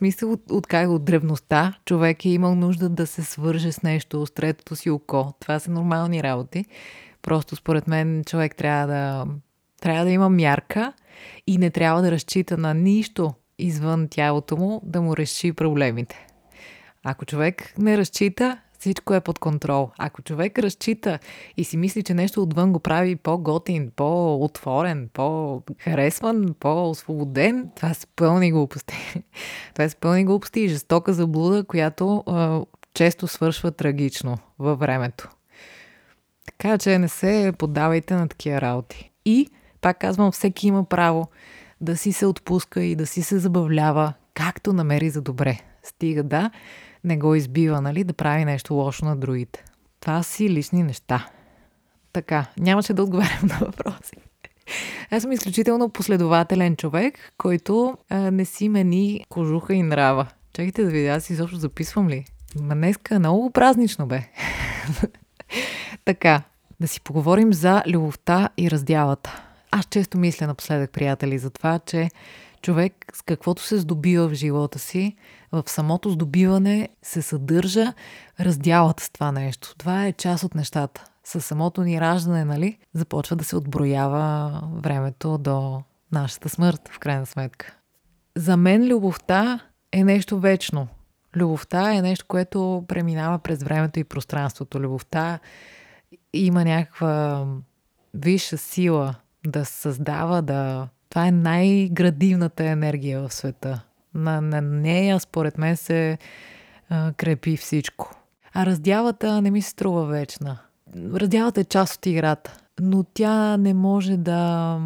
Смисъл 0.04 0.32
от, 0.32 0.52
от 0.52 0.68
как 0.68 0.90
от 0.90 1.06
древността 1.06 1.74
човек 1.86 2.26
е 2.26 2.30
имал 2.30 2.56
нужда 2.56 2.90
да 2.90 3.08
се 3.08 3.24
свърже 3.24 3.72
с 3.72 3.84
нещо, 3.84 4.26
с 4.26 4.32
третото 4.32 4.76
си 4.76 4.90
око. 4.90 5.34
Това 5.40 5.60
са 5.60 5.72
нормални 5.72 6.24
работи. 6.24 6.66
Просто 7.22 7.56
според 7.56 7.88
мен 7.88 8.24
човек 8.26 8.56
трябва 8.56 8.88
да, 8.88 9.26
трябва 9.82 10.06
да 10.06 10.12
има 10.12 10.30
мярка 10.30 10.94
и 11.48 11.58
не 11.58 11.70
трябва 11.70 12.02
да 12.02 12.12
разчита 12.12 12.58
на 12.58 12.74
нищо 12.74 13.34
извън 13.60 14.08
тялото 14.08 14.58
му 14.58 14.82
да 14.86 15.02
му 15.02 15.18
реши 15.18 15.54
проблемите. 15.54 16.28
Ако 17.04 17.26
човек 17.26 17.74
не 17.78 17.98
разчита, 17.98 18.58
всичко 18.84 19.14
е 19.14 19.22
под 19.22 19.40
контрол. 19.40 19.90
Ако 19.98 20.22
човек 20.22 20.60
разчита 20.60 21.20
и 21.58 21.64
си 21.64 21.78
мисли, 21.78 22.04
че 22.04 22.14
нещо 22.14 22.44
отвън 22.44 22.74
го 22.74 22.80
прави 22.80 23.16
по-готин, 23.16 23.92
по-отворен, 23.96 25.10
по-харесван, 25.14 26.56
по-освободен, 26.60 27.70
това 27.76 27.94
са 27.94 28.08
пълни 28.16 28.52
глупости. 28.52 29.24
това 29.76 29.90
са 29.90 29.96
пълни 29.96 30.26
глупости 30.26 30.60
и 30.60 30.68
жестока 30.68 31.14
заблуда, 31.14 31.64
която 31.64 32.24
а, 32.28 32.62
често 32.94 33.28
свършва 33.28 33.72
трагично 33.72 34.38
във 34.60 34.80
времето. 34.80 35.30
Така 36.46 36.78
че 36.78 37.00
не 37.00 37.08
се 37.08 37.54
поддавайте 37.58 38.16
на 38.16 38.28
такива 38.28 38.62
работи. 38.62 39.12
И, 39.26 39.50
пак 39.82 40.00
казвам, 40.00 40.32
всеки 40.32 40.68
има 40.68 40.84
право 40.84 41.28
да 41.82 41.98
си 41.98 42.12
се 42.12 42.26
отпуска 42.26 42.84
и 42.84 42.96
да 42.96 43.08
си 43.08 43.22
се 43.22 43.40
забавлява, 43.40 44.14
както 44.34 44.74
намери 44.74 45.10
за 45.10 45.22
добре. 45.22 45.60
Стига 45.84 46.24
да 46.24 46.52
не 47.04 47.18
го 47.18 47.36
избива, 47.36 47.82
нали, 47.82 48.04
да 48.04 48.14
прави 48.14 48.46
нещо 48.46 48.74
лошо 48.74 49.06
на 49.06 49.16
другите. 49.16 49.64
Това 50.00 50.24
си 50.24 50.50
лични 50.50 50.84
неща. 50.84 51.28
Така, 52.14 52.46
нямаше 52.60 52.94
да 52.94 53.04
отговарям 53.04 53.40
на 53.44 53.58
въпроси. 53.62 54.16
Аз 55.12 55.22
съм 55.22 55.32
изключително 55.32 55.90
последователен 55.90 56.76
човек, 56.76 57.34
който 57.38 57.98
а, 58.10 58.32
не 58.32 58.46
си 58.46 58.70
мени 58.70 59.26
кожуха 59.30 59.74
и 59.74 59.84
нрава. 59.84 60.28
Чакайте 60.54 60.84
да 60.84 60.90
видя, 60.90 61.10
аз 61.10 61.30
изобщо 61.30 61.58
записвам 61.58 62.10
ли? 62.10 62.26
Ма 62.62 62.76
днеска 62.76 63.16
е 63.16 63.20
много 63.20 63.52
празнично 63.52 64.08
бе. 64.08 64.24
така, 66.06 66.42
да 66.80 66.88
си 66.88 67.02
поговорим 67.02 67.54
за 67.54 67.84
любовта 67.88 68.50
и 68.58 68.72
раздялата. 68.72 69.44
Аз 69.72 69.86
често 69.86 70.18
мисля 70.18 70.48
напоследък, 70.48 70.92
приятели, 70.92 71.38
за 71.38 71.50
това, 71.50 71.80
че 71.80 72.10
човек 72.62 72.94
с 73.14 73.22
каквото 73.22 73.62
се 73.62 73.78
здобива 73.78 74.30
в 74.30 74.34
живота 74.34 74.80
си, 74.80 75.16
в 75.54 75.64
самото 75.68 76.10
здобиване 76.10 76.90
се 77.02 77.22
съдържа 77.22 77.94
раздялата 78.40 79.04
с 79.04 79.10
това 79.10 79.32
нещо. 79.32 79.76
Това 79.78 80.06
е 80.06 80.14
част 80.14 80.44
от 80.44 80.56
нещата. 80.56 81.06
С 81.24 81.42
самото 81.42 81.82
ни 81.82 82.02
раждане, 82.02 82.46
нали, 82.46 82.78
започва 82.94 83.36
да 83.36 83.44
се 83.44 83.56
отброява 83.56 84.62
времето 84.74 85.38
до 85.38 85.82
нашата 86.12 86.50
смърт, 86.50 86.90
в 86.92 87.00
крайна 87.00 87.26
сметка. 87.26 87.76
За 88.36 88.58
мен 88.58 88.88
любовта 88.88 89.60
е 89.92 90.04
нещо 90.04 90.40
вечно. 90.40 90.88
Любовта 91.36 91.94
е 91.94 92.02
нещо, 92.02 92.26
което 92.28 92.86
преминава 92.88 93.40
през 93.40 93.64
времето 93.64 94.00
и 94.00 94.04
пространството. 94.04 94.80
Любовта 94.80 95.40
има 96.34 96.64
някаква 96.64 97.46
висша 98.14 98.58
сила 98.58 99.16
да 99.48 99.66
създава, 99.66 100.42
да 100.42 100.88
това 101.10 101.28
е 101.28 101.32
най-градивната 101.32 102.64
енергия 102.64 103.22
в 103.22 103.34
света. 103.34 103.84
На, 104.16 104.42
на 104.42 104.62
нея, 104.62 105.20
според 105.20 105.58
мен, 105.58 105.78
се 105.78 106.18
а, 106.90 107.14
крепи 107.14 107.58
всичко. 107.58 108.16
А 108.54 108.66
раздялата 108.66 109.42
не 109.42 109.52
ми 109.52 109.62
се 109.62 109.70
струва 109.70 110.06
вечна. 110.06 110.58
Раздялата 110.96 111.62
е 111.62 111.64
част 111.64 111.96
от 111.96 112.06
играта, 112.06 112.58
но 112.80 113.04
тя 113.04 113.58
не 113.58 113.74
може 113.74 114.18
да 114.18 114.80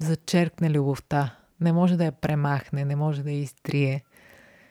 зачеркне 0.00 0.70
любовта. 0.70 1.34
Не 1.60 1.72
може 1.72 1.96
да 1.96 2.04
я 2.04 2.12
премахне, 2.12 2.84
не 2.84 2.96
може 2.96 3.22
да 3.22 3.30
я 3.30 3.40
изтрие. 3.40 4.04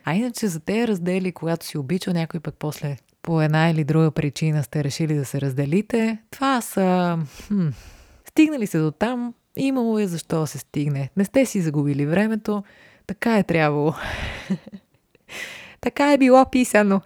А 0.06 0.16
иначе 0.16 0.48
за 0.48 0.60
тези 0.60 0.88
раздели, 0.88 1.32
когато 1.32 1.66
си 1.66 1.78
обичал 1.78 2.14
някой 2.14 2.40
пък 2.40 2.56
после 2.60 2.98
по 3.22 3.42
една 3.42 3.70
или 3.70 3.84
друга 3.84 4.12
причина 4.12 4.64
сте 4.64 4.84
решили 4.84 5.16
да 5.16 5.26
се 5.26 5.42
разделите, 5.42 6.18
това 6.32 6.62
са... 6.62 7.18
Хм, 7.48 7.68
стигнали 8.26 8.68
се 8.68 8.80
до 8.80 8.92
там, 8.92 9.34
Имало 9.56 10.00
е 10.00 10.08
защо 10.08 10.48
се 10.48 10.58
стигне. 10.58 11.10
Не 11.18 11.26
сте 11.26 11.46
си 11.46 11.62
загубили 11.62 12.06
времето. 12.06 12.64
Така 13.08 13.38
е 13.38 13.44
трябвало. 13.44 13.94
така 15.82 16.14
е 16.14 16.18
било 16.18 16.46
писано. 16.52 17.02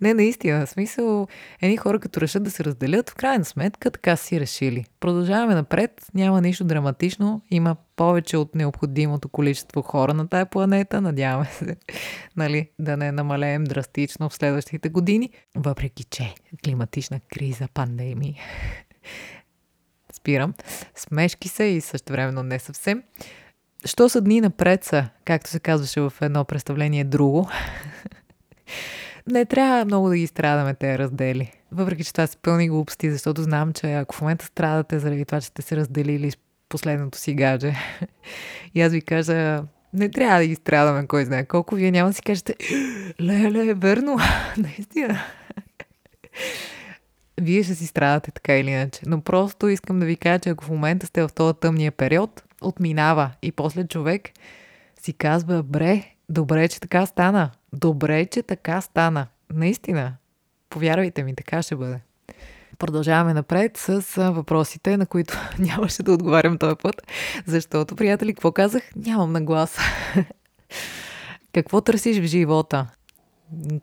не, 0.00 0.14
наистина. 0.14 0.66
В 0.66 0.70
смисъл, 0.70 1.26
едни 1.62 1.76
хора 1.76 2.00
като 2.00 2.20
решат 2.20 2.42
да 2.42 2.50
се 2.50 2.64
разделят, 2.64 3.10
в 3.10 3.14
крайна 3.14 3.44
сметка 3.44 3.90
така 3.90 4.16
си 4.16 4.40
решили. 4.40 4.84
Продължаваме 5.00 5.54
напред, 5.54 6.06
няма 6.14 6.40
нищо 6.40 6.64
драматично, 6.64 7.42
има 7.50 7.76
повече 7.96 8.36
от 8.36 8.54
необходимото 8.54 9.28
количество 9.28 9.82
хора 9.82 10.14
на 10.14 10.28
тая 10.28 10.46
планета, 10.46 11.00
надяваме 11.00 11.46
се 11.46 11.76
нали, 12.36 12.70
да 12.78 12.96
не 12.96 13.12
намалеем 13.12 13.64
драстично 13.64 14.28
в 14.28 14.34
следващите 14.34 14.88
години, 14.88 15.30
въпреки 15.56 16.04
че 16.04 16.34
климатична 16.64 17.20
криза, 17.34 17.68
пандемия 17.74 18.34
спирам. 20.24 20.54
Смешки 20.94 21.48
се 21.48 21.64
и 21.64 21.80
също 21.80 22.12
времено 22.12 22.42
не 22.42 22.58
съвсем. 22.58 23.02
Що 23.84 24.08
са 24.08 24.20
дни 24.20 24.40
напред 24.40 24.84
са, 24.84 25.08
както 25.24 25.50
се 25.50 25.60
казваше 25.60 26.00
в 26.00 26.12
едно 26.20 26.44
представление 26.44 27.04
друго. 27.04 27.48
не 29.32 29.44
трябва 29.44 29.84
много 29.84 30.08
да 30.08 30.16
ги 30.16 30.26
страдаме 30.26 30.74
тези 30.74 30.98
раздели. 30.98 31.52
Въпреки, 31.72 32.04
че 32.04 32.12
това 32.12 32.26
са 32.26 32.38
пълни 32.42 32.68
глупости, 32.68 33.10
защото 33.10 33.42
знам, 33.42 33.72
че 33.72 33.92
ако 33.92 34.14
в 34.14 34.20
момента 34.20 34.44
страдате 34.44 34.98
заради 34.98 35.24
това, 35.24 35.40
че 35.40 35.46
сте 35.46 35.62
се 35.62 35.76
разделили 35.76 36.30
с 36.30 36.36
последното 36.68 37.18
си 37.18 37.34
гадже, 37.34 37.74
и 38.74 38.82
аз 38.82 38.92
ви 38.92 39.02
кажа, 39.02 39.62
не 39.92 40.08
трябва 40.08 40.38
да 40.38 40.46
ги 40.46 40.54
страдаме, 40.54 41.06
кой 41.06 41.24
знае 41.24 41.44
колко. 41.44 41.74
Вие 41.74 41.90
няма 41.90 42.10
да 42.10 42.14
си 42.14 42.22
кажете, 42.22 42.54
леле, 43.20 43.74
верно, 43.74 44.18
наистина 44.56 45.20
вие 47.40 47.62
ще 47.62 47.74
си 47.74 47.86
страдате 47.86 48.30
така 48.30 48.56
или 48.56 48.70
иначе. 48.70 49.00
Но 49.06 49.20
просто 49.20 49.68
искам 49.68 50.00
да 50.00 50.06
ви 50.06 50.16
кажа, 50.16 50.38
че 50.38 50.48
ако 50.48 50.64
в 50.64 50.70
момента 50.70 51.06
сте 51.06 51.22
в 51.22 51.30
този 51.34 51.54
тъмния 51.60 51.92
период, 51.92 52.42
отминава 52.64 53.30
и 53.42 53.52
после 53.52 53.86
човек 53.86 54.30
си 55.00 55.12
казва, 55.12 55.62
бре, 55.62 56.04
добре, 56.28 56.68
че 56.68 56.80
така 56.80 57.06
стана. 57.06 57.50
Добре, 57.72 58.26
че 58.26 58.42
така 58.42 58.80
стана. 58.80 59.26
Наистина. 59.52 60.16
Повярвайте 60.70 61.22
ми, 61.22 61.34
така 61.34 61.62
ще 61.62 61.76
бъде. 61.76 62.00
Продължаваме 62.78 63.34
напред 63.34 63.76
с 63.76 64.00
въпросите, 64.16 64.96
на 64.96 65.06
които 65.06 65.38
нямаше 65.58 66.02
да 66.02 66.12
отговарям 66.12 66.58
този 66.58 66.76
път, 66.82 67.02
защото, 67.46 67.96
приятели, 67.96 68.34
какво 68.34 68.52
казах? 68.52 68.82
Нямам 68.96 69.32
на 69.32 69.40
глас. 69.40 69.78
какво 71.52 71.80
търсиш 71.80 72.18
в 72.18 72.24
живота? 72.24 72.86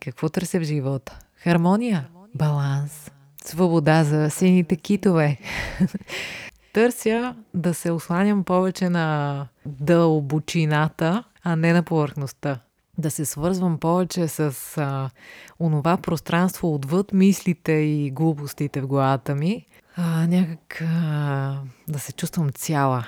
Какво 0.00 0.28
търся 0.28 0.60
в 0.60 0.62
живота? 0.62 1.18
Хармония, 1.36 2.08
баланс, 2.34 3.10
свобода 3.44 4.04
за 4.04 4.30
сините 4.30 4.76
китове. 4.76 5.38
Търся 6.72 7.36
да 7.54 7.74
се 7.74 7.90
осланям 7.90 8.44
повече 8.44 8.88
на 8.88 9.48
дълбочината, 9.66 11.24
а 11.42 11.56
не 11.56 11.72
на 11.72 11.82
повърхността. 11.82 12.60
Да 12.98 13.10
се 13.10 13.24
свързвам 13.24 13.78
повече 13.78 14.28
с 14.28 14.54
а, 14.78 15.10
онова 15.60 15.96
пространство 15.96 16.74
отвъд 16.74 17.12
мислите 17.12 17.72
и 17.72 18.10
глупостите 18.10 18.80
в 18.80 18.86
главата 18.86 19.34
ми. 19.34 19.66
А, 19.96 20.26
някак 20.26 20.82
а, 20.82 21.60
да 21.88 21.98
се 21.98 22.12
чувствам 22.12 22.50
цяла. 22.50 23.06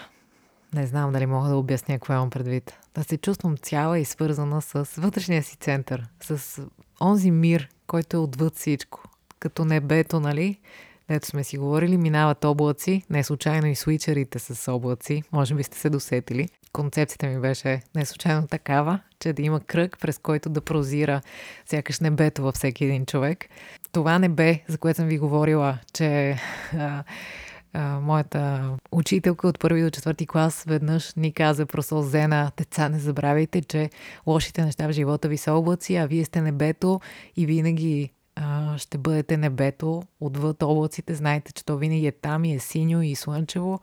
Не 0.74 0.86
знам 0.86 1.12
дали 1.12 1.26
мога 1.26 1.48
да 1.48 1.56
обясня 1.56 1.94
какво 1.94 2.12
имам 2.12 2.30
предвид. 2.30 2.78
Да 2.94 3.04
се 3.04 3.16
чувствам 3.16 3.56
цяла 3.56 3.98
и 3.98 4.04
свързана 4.04 4.62
с 4.62 4.88
вътрешния 4.98 5.42
си 5.42 5.56
център, 5.56 6.06
с 6.22 6.62
онзи 7.00 7.30
мир, 7.30 7.68
който 7.86 8.16
е 8.16 8.20
отвъд 8.20 8.56
всичко 8.56 9.02
като 9.38 9.64
небето, 9.64 10.20
нали? 10.20 10.58
Ето 11.08 11.26
сме 11.26 11.44
си 11.44 11.58
говорили, 11.58 11.96
минават 11.96 12.44
облаци, 12.44 13.02
не 13.10 13.24
случайно 13.24 13.66
и 13.66 13.74
свичерите 13.74 14.38
с 14.38 14.72
облаци, 14.72 15.22
може 15.32 15.54
би 15.54 15.62
сте 15.62 15.78
се 15.78 15.90
досетили. 15.90 16.48
Концепцията 16.72 17.26
ми 17.26 17.40
беше 17.40 17.82
не 17.94 18.04
случайно 18.04 18.46
такава, 18.46 19.00
че 19.20 19.32
да 19.32 19.42
има 19.42 19.60
кръг, 19.60 19.96
през 20.00 20.18
който 20.18 20.48
да 20.48 20.60
прозира 20.60 21.20
сякаш 21.66 22.00
небето 22.00 22.42
във 22.42 22.54
всеки 22.54 22.84
един 22.84 23.06
човек. 23.06 23.44
Това 23.92 24.18
небе, 24.18 24.60
за 24.68 24.78
което 24.78 24.96
съм 24.96 25.08
ви 25.08 25.18
говорила, 25.18 25.78
че 25.92 26.38
моята 28.00 28.70
учителка 28.92 29.48
от 29.48 29.60
първи 29.60 29.82
до 29.82 29.90
четвърти 29.90 30.26
клас 30.26 30.64
веднъж 30.66 31.14
ни 31.16 31.32
каза 31.32 31.66
просто 31.66 32.02
Зена, 32.02 32.52
деца, 32.56 32.88
не 32.88 32.98
забравяйте, 32.98 33.62
че 33.62 33.90
лошите 34.26 34.64
неща 34.64 34.88
в 34.88 34.92
живота 34.92 35.28
ви 35.28 35.36
са 35.36 35.52
облаци, 35.52 35.94
а 35.94 36.06
вие 36.06 36.24
сте 36.24 36.40
небето 36.40 37.00
и 37.36 37.46
винаги 37.46 38.10
а, 38.36 38.78
ще 38.78 38.98
бъдете 38.98 39.36
небето 39.36 40.02
отвъд 40.20 40.62
облаците. 40.62 41.14
Знаете, 41.14 41.52
че 41.52 41.64
то 41.64 41.76
винаги 41.76 42.06
е 42.06 42.12
там 42.12 42.44
и 42.44 42.54
е 42.54 42.58
синьо 42.58 43.02
и 43.02 43.14
слънчево. 43.14 43.80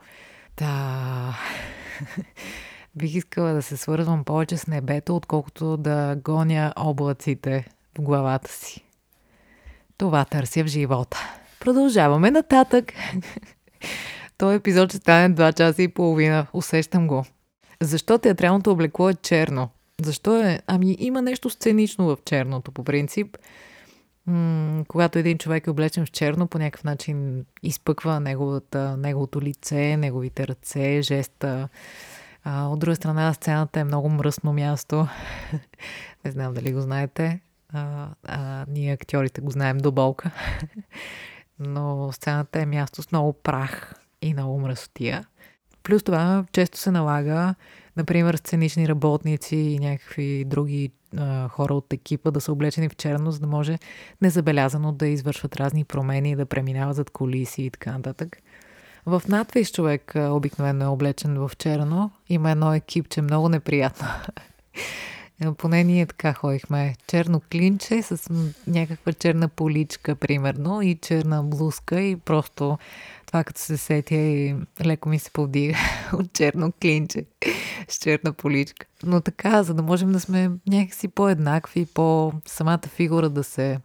Та... 0.56 1.38
Бих 2.96 3.14
искала 3.14 3.52
да 3.52 3.62
се 3.62 3.76
свързвам 3.76 4.24
повече 4.24 4.56
с 4.56 4.66
небето, 4.66 5.16
отколкото 5.16 5.76
да 5.76 6.16
гоня 6.24 6.72
облаците 6.76 7.68
в 7.98 8.02
главата 8.02 8.52
си. 8.52 8.84
Това 9.98 10.24
търся 10.24 10.64
в 10.64 10.66
живота. 10.66 11.18
Продължаваме 11.60 12.30
нататък. 12.30 12.92
Този 14.38 14.56
епизод 14.56 14.90
ще 14.90 14.96
стане 14.96 15.34
2 15.34 15.56
часа 15.56 15.82
и 15.82 15.88
половина. 15.88 16.46
Усещам 16.52 17.06
го. 17.06 17.24
Защо 17.80 18.18
театралното 18.18 18.70
облекло 18.70 19.08
е 19.08 19.14
черно? 19.14 19.68
Защо 20.02 20.42
е? 20.42 20.60
Ами 20.66 20.96
има 20.98 21.22
нещо 21.22 21.50
сценично 21.50 22.06
в 22.06 22.18
черното, 22.24 22.72
по 22.72 22.84
принцип. 22.84 23.36
Когато 24.88 25.18
един 25.18 25.38
човек 25.38 25.66
е 25.66 25.70
облечен 25.70 26.06
в 26.06 26.10
черно, 26.10 26.48
по 26.48 26.58
някакъв 26.58 26.84
начин 26.84 27.44
изпъква 27.62 28.20
неговата, 28.20 28.96
неговото 28.96 29.42
лице, 29.42 29.96
неговите 29.96 30.48
ръце, 30.48 31.02
жеста. 31.02 31.68
А, 32.44 32.66
от 32.66 32.78
друга 32.78 32.96
страна, 32.96 33.34
сцената 33.34 33.80
е 33.80 33.84
много 33.84 34.08
мръсно 34.08 34.52
място. 34.52 35.08
Не 36.24 36.30
знам 36.30 36.54
дали 36.54 36.72
го 36.72 36.80
знаете. 36.80 37.40
А, 37.72 38.08
а, 38.24 38.66
ние 38.68 38.92
актьорите 38.92 39.40
го 39.40 39.50
знаем 39.50 39.78
до 39.78 39.92
болка. 39.92 40.30
Но 41.58 42.12
сцената 42.12 42.60
е 42.60 42.66
място 42.66 43.02
с 43.02 43.12
много 43.12 43.32
прах 43.32 43.94
и 44.22 44.32
много 44.32 44.58
мръсотия. 44.58 45.26
Плюс 45.82 46.02
това 46.02 46.44
често 46.52 46.78
се 46.78 46.90
налага, 46.90 47.54
например, 47.96 48.34
сценични 48.34 48.88
работници 48.88 49.56
и 49.56 49.78
някакви 49.78 50.44
други 50.44 50.90
хора 51.48 51.74
от 51.74 51.92
екипа 51.92 52.30
да 52.30 52.40
са 52.40 52.52
облечени 52.52 52.88
в 52.88 52.96
черно, 52.96 53.30
за 53.30 53.40
да 53.40 53.46
може 53.46 53.78
незабелязано 54.22 54.92
да 54.92 55.06
извършват 55.06 55.56
разни 55.56 55.84
промени, 55.84 56.36
да 56.36 56.46
преминават 56.46 56.96
зад 56.96 57.10
колиси 57.10 57.62
и 57.62 57.70
така 57.70 57.92
нататък. 57.92 58.36
В 59.06 59.22
надвис 59.28 59.72
човек 59.72 60.12
обикновено 60.16 60.84
е 60.84 60.88
облечен 60.88 61.38
в 61.38 61.50
черно. 61.58 62.10
Има 62.28 62.50
едно 62.50 62.74
екипче 62.74 63.22
много 63.22 63.48
неприятно. 63.48 64.08
Поне 65.58 65.84
ние 65.84 66.06
така 66.06 66.32
ходихме. 66.32 66.94
Черно 67.06 67.40
клинче 67.52 68.02
с 68.02 68.30
някаква 68.66 69.12
черна 69.12 69.48
поличка, 69.48 70.16
примерно, 70.16 70.82
и 70.82 70.94
черна 70.94 71.42
блузка 71.42 72.00
и 72.00 72.16
просто 72.16 72.78
това 73.32 73.44
като 73.44 73.60
се 73.60 73.76
сетя 73.76 74.14
и 74.14 74.54
леко 74.84 75.08
ми 75.08 75.18
се 75.18 75.30
повдига 75.30 75.74
от 76.12 76.32
черно 76.32 76.72
клинче 76.82 77.24
с 77.88 77.98
черна 77.98 78.32
поличка. 78.32 78.86
Но 79.02 79.20
така, 79.20 79.62
за 79.62 79.74
да 79.74 79.82
можем 79.82 80.12
да 80.12 80.20
сме 80.20 80.50
някакси 80.66 81.08
по-еднакви, 81.08 81.86
по 81.86 82.32
самата 82.46 82.82
фигура 82.88 83.28
да 83.28 83.44
се 83.44 83.78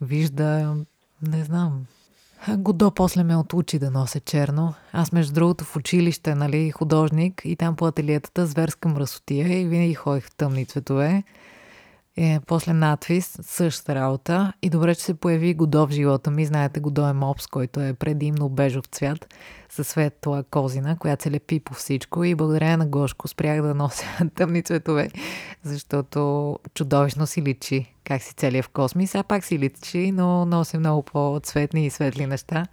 вижда, 0.00 0.74
не 1.22 1.44
знам, 1.44 1.84
Годо 2.48 2.90
после 2.90 3.24
ме 3.24 3.36
отучи 3.36 3.78
да 3.78 3.90
нося 3.90 4.20
черно. 4.20 4.74
Аз, 4.92 5.12
между 5.12 5.32
другото, 5.32 5.64
в 5.64 5.76
училище, 5.76 6.34
нали, 6.34 6.70
художник 6.70 7.42
и 7.44 7.56
там 7.56 7.76
по 7.76 7.86
ателиетата 7.86 8.46
зверска 8.46 8.88
мръсотия 8.88 9.60
и 9.60 9.64
винаги 9.64 9.94
ходих 9.94 10.24
в 10.24 10.34
тъмни 10.36 10.66
цветове. 10.66 11.22
Е, 12.16 12.40
после 12.46 12.72
надвис, 12.72 13.38
същата 13.42 13.94
работа. 13.94 14.52
И 14.62 14.70
добре, 14.70 14.94
че 14.94 15.02
се 15.02 15.14
появи 15.14 15.54
Годо 15.54 15.86
в 15.86 15.90
живота 15.90 16.30
ми. 16.30 16.46
Знаете, 16.46 16.80
Годо 16.80 17.08
е 17.08 17.12
мопс, 17.12 17.46
който 17.46 17.80
е 17.80 17.94
предимно 17.94 18.48
бежов 18.48 18.84
цвят, 18.86 19.34
със 19.68 19.88
светла 19.88 20.44
козина, 20.50 20.96
която 20.98 21.22
се 21.22 21.30
лепи 21.30 21.60
по 21.60 21.74
всичко. 21.74 22.24
И 22.24 22.34
благодарение 22.34 22.76
на 22.76 22.86
Гошко 22.86 23.28
спрях 23.28 23.62
да 23.62 23.74
нося 23.74 24.04
тъмни 24.34 24.62
цветове, 24.62 25.10
защото 25.62 26.58
чудовищно 26.74 27.26
си 27.26 27.42
личи 27.42 27.94
как 28.04 28.22
си 28.22 28.34
целият 28.34 28.66
в 28.66 28.68
космис. 28.68 29.14
А 29.14 29.22
пак 29.22 29.44
си 29.44 29.58
личи, 29.58 30.12
но 30.12 30.46
нося 30.46 30.78
много 30.78 31.02
по-цветни 31.02 31.86
и 31.86 31.90
светли 31.90 32.26
неща. 32.26 32.66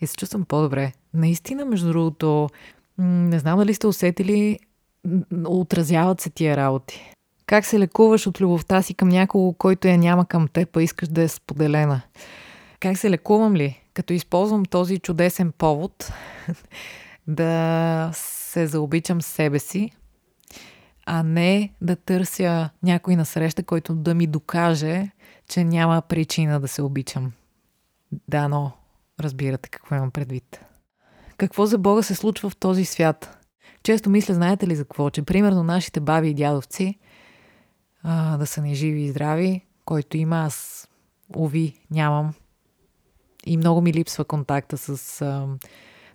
И 0.00 0.06
се 0.06 0.16
чувствам 0.16 0.44
по-добре. 0.44 0.92
Наистина, 1.14 1.64
между 1.64 1.88
другото, 1.88 2.48
не 2.98 3.38
знам 3.38 3.58
дали 3.58 3.74
сте 3.74 3.86
усетили, 3.86 4.58
отразяват 5.46 6.20
се 6.20 6.30
тия 6.30 6.56
работи. 6.56 7.12
Как 7.50 7.64
се 7.66 7.78
лекуваш 7.78 8.26
от 8.26 8.40
любовта 8.40 8.82
си 8.82 8.94
към 8.94 9.08
някого, 9.08 9.52
който 9.52 9.88
я 9.88 9.98
няма 9.98 10.26
към 10.26 10.48
теб, 10.48 10.76
а 10.76 10.82
искаш 10.82 11.08
да 11.08 11.22
е 11.22 11.28
споделена? 11.28 12.02
Как 12.80 12.98
се 12.98 13.10
лекувам 13.10 13.56
ли? 13.56 13.82
Като 13.94 14.12
използвам 14.12 14.64
този 14.64 14.98
чудесен 14.98 15.52
повод 15.52 16.12
да 17.26 18.10
се 18.14 18.66
заобичам 18.66 19.22
себе 19.22 19.58
си, 19.58 19.90
а 21.06 21.22
не 21.22 21.72
да 21.80 21.96
търся 21.96 22.70
някой 22.82 23.16
на 23.16 23.26
среща, 23.26 23.62
който 23.62 23.94
да 23.94 24.14
ми 24.14 24.26
докаже, 24.26 25.10
че 25.48 25.64
няма 25.64 26.02
причина 26.02 26.60
да 26.60 26.68
се 26.68 26.82
обичам. 26.82 27.32
Да, 28.28 28.48
но 28.48 28.72
разбирате 29.20 29.68
какво 29.68 29.94
имам 29.94 30.10
предвид. 30.10 30.60
Какво 31.36 31.66
за 31.66 31.78
Бога 31.78 32.02
се 32.02 32.14
случва 32.14 32.50
в 32.50 32.56
този 32.56 32.84
свят? 32.84 33.38
Често 33.82 34.10
мисля, 34.10 34.34
знаете 34.34 34.66
ли 34.66 34.76
за 34.76 34.84
какво? 34.84 35.10
Че 35.10 35.22
примерно 35.22 35.62
нашите 35.62 36.00
баби 36.00 36.28
и 36.28 36.34
дядовци 36.34 36.98
а, 38.02 38.36
да 38.36 38.46
са 38.46 38.62
ни 38.62 38.74
живи 38.74 39.02
и 39.02 39.10
здрави, 39.10 39.64
който 39.84 40.16
има 40.16 40.36
аз, 40.36 40.88
уви, 41.36 41.80
нямам. 41.90 42.34
И 43.46 43.56
много 43.56 43.80
ми 43.80 43.92
липсва 43.92 44.24
контакта 44.24 44.78
с 44.78 45.22
а, 45.22 45.46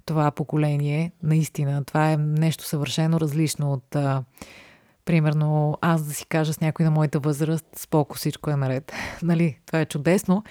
това 0.06 0.32
поколение. 0.32 1.12
Наистина, 1.24 1.84
това 1.86 2.12
е 2.12 2.17
нещо 2.17 2.63
съвършено 2.63 3.19
различно 3.19 3.74
от 3.74 3.95
а, 3.95 4.24
примерно 5.06 5.78
аз 5.82 6.04
да 6.04 6.13
си 6.13 6.26
кажа 6.26 6.54
с 6.54 6.62
някой 6.62 6.86
на 6.86 6.91
моята 6.91 7.19
възраст, 7.19 7.65
споко 7.76 8.15
всичко 8.15 8.50
е 8.50 8.56
наред. 8.56 8.91
нали, 9.24 9.60
това 9.65 9.80
е 9.80 9.86
чудесно, 9.86 10.43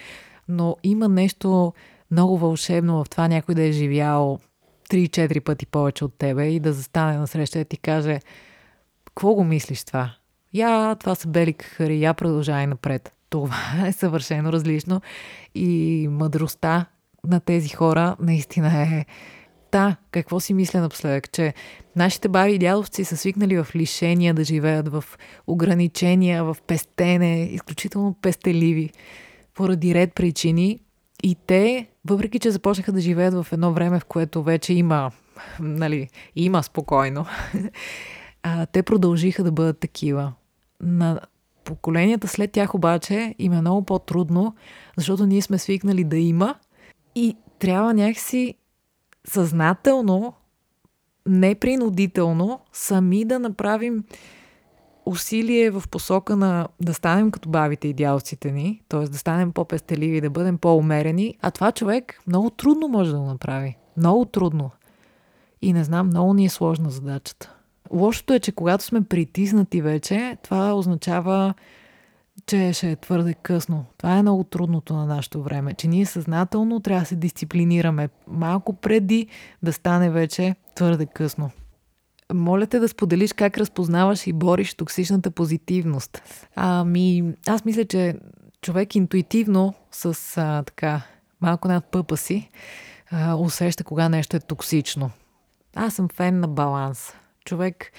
но 0.49 0.77
има 0.83 1.09
нещо 1.09 1.73
много 2.11 2.39
вълшебно 2.39 3.05
в 3.05 3.11
това 3.11 3.29
някой 3.29 3.55
да 3.55 3.63
е 3.63 3.73
живял 3.73 4.39
3-4 4.91 5.41
пъти 5.41 5.67
повече 5.67 6.05
от 6.05 6.19
тебе 6.19 6.47
и 6.47 6.61
да 6.61 6.73
застане 6.73 7.19
на 7.19 7.27
среща 7.27 7.61
и 7.61 7.65
ти 7.65 7.77
каже 7.77 8.21
какво 9.05 9.35
го 9.35 9.45
мислиш 9.45 9.85
това? 9.85 10.15
Я, 10.55 10.97
това 11.01 11.15
са 11.15 11.29
бели 11.29 11.53
кахари, 11.53 12.01
я 12.01 12.15
продължай 12.15 12.67
напред. 12.67 13.13
Това 13.31 13.57
е 13.87 13.93
съвършено 13.93 14.53
различно 14.53 15.01
и 15.55 16.09
мъдростта 16.11 16.87
на 17.27 17.41
тези 17.41 17.69
хора 17.69 18.17
наистина 18.21 18.83
е 18.83 19.07
та, 19.71 19.97
какво 20.11 20.41
си 20.41 20.55
мисля 20.55 20.81
напоследък, 20.81 21.33
че 21.33 21.55
нашите 21.97 22.29
баби 22.29 22.53
и 22.53 22.59
дядовци 22.59 23.05
са 23.05 23.17
свикнали 23.17 23.63
в 23.63 23.67
лишения 23.75 24.35
да 24.35 24.45
живеят, 24.45 24.89
в 24.89 25.05
ограничения, 25.47 26.45
в 26.45 26.57
пестене, 26.67 27.45
изключително 27.45 28.17
пестеливи, 28.23 28.91
поради 29.55 29.95
ред 29.95 30.15
причини. 30.15 30.79
И 31.23 31.37
те, 31.47 31.87
въпреки 32.05 32.39
че 32.39 32.51
започнаха 32.51 32.93
да 32.93 33.01
живеят 33.01 33.35
в 33.35 33.47
едно 33.53 33.73
време, 33.73 34.01
в 34.01 34.05
което 34.05 34.43
вече 34.43 34.75
има, 34.75 35.11
нали, 35.61 36.09
има 36.37 36.63
спокойно, 36.63 37.27
а, 38.43 38.67
те 38.67 38.83
продължиха 38.83 39.45
да 39.45 39.53
бъдат 39.53 39.79
такива. 39.79 40.33
На 40.85 41.21
поколенията 41.65 42.29
след 42.29 42.53
тях 42.53 42.75
обаче 42.75 43.35
им 43.39 43.53
е 43.53 43.61
много 43.61 43.85
по-трудно, 43.85 44.55
защото 44.97 45.27
ние 45.27 45.43
сме 45.43 45.59
свикнали 45.59 46.05
да 46.05 46.17
има 46.17 46.55
и 47.15 47.37
трябва 47.59 47.95
някакси 47.95 48.55
съзнателно, 49.29 50.35
непринудително, 51.27 52.61
сами 52.73 53.25
да 53.25 53.39
направим 53.39 54.05
усилие 55.07 55.71
в 55.71 55.83
посока 55.91 56.37
на 56.37 56.69
да 56.81 56.95
станем 56.95 57.31
като 57.31 57.49
бабите 57.49 57.89
и 57.89 57.95
дялците 57.95 58.53
ни, 58.53 58.83
т.е. 58.89 59.01
да 59.01 59.19
станем 59.19 59.53
по-пестеливи, 59.53 60.21
да 60.21 60.31
бъдем 60.31 60.59
по-умерени, 60.59 61.39
а 61.43 61.51
това 61.51 61.73
човек 61.73 62.21
много 62.27 62.51
трудно 62.51 62.89
може 62.89 63.11
да 63.11 63.19
го 63.19 63.25
направи. 63.25 63.77
Много 63.97 64.25
трудно. 64.25 64.71
И 65.63 65.73
не 65.73 65.85
знам, 65.85 66.07
много 66.07 66.35
ни 66.35 66.45
е 66.45 66.49
сложна 66.49 66.91
задачата. 66.91 67.54
Лошото 67.93 68.33
е, 68.33 68.41
че 68.41 68.53
когато 68.53 68.85
сме 68.85 69.05
притиснати 69.05 69.83
вече, 69.83 70.37
това 70.43 70.75
означава, 70.75 71.55
че 72.47 72.73
ще 72.73 72.91
е 72.91 72.97
твърде 72.97 73.35
късно. 73.35 73.85
Това 73.99 74.17
е 74.17 74.23
много 74.23 74.45
трудното 74.45 74.95
на 74.95 75.07
нашето 75.07 75.43
време, 75.43 75.75
че 75.75 75.89
ние 75.89 76.07
съзнателно 76.07 76.81
трябва 76.81 77.03
да 77.03 77.07
се 77.07 77.17
дисциплинираме 77.17 78.09
малко 78.29 78.73
преди 78.73 79.27
да 79.63 79.73
стане 79.73 80.11
вече 80.11 80.55
твърде 80.75 81.07
късно. 81.07 81.51
Моля 82.33 82.67
те 82.67 82.79
да 82.79 82.89
споделиш 82.89 83.33
как 83.33 83.59
разпознаваш 83.59 84.27
и 84.27 84.33
бориш 84.33 84.75
токсичната 84.75 85.31
позитивност. 85.31 86.23
Ами, 86.57 87.35
аз 87.47 87.65
мисля, 87.65 87.85
че 87.85 88.15
човек 88.63 88.95
интуитивно 88.95 89.75
с 89.91 90.37
а, 90.37 90.63
така 90.63 91.03
малко 91.41 91.69
над 91.69 91.85
пъпа 91.85 92.17
си 92.17 92.51
а, 93.11 93.35
усеща 93.35 93.85
кога 93.85 94.09
нещо 94.09 94.37
е 94.37 94.41
токсично. 94.41 95.11
Аз 95.75 95.95
съм 95.95 96.09
фен 96.09 96.41
на 96.41 96.49
баланс 96.49 97.13
човек 97.45 97.93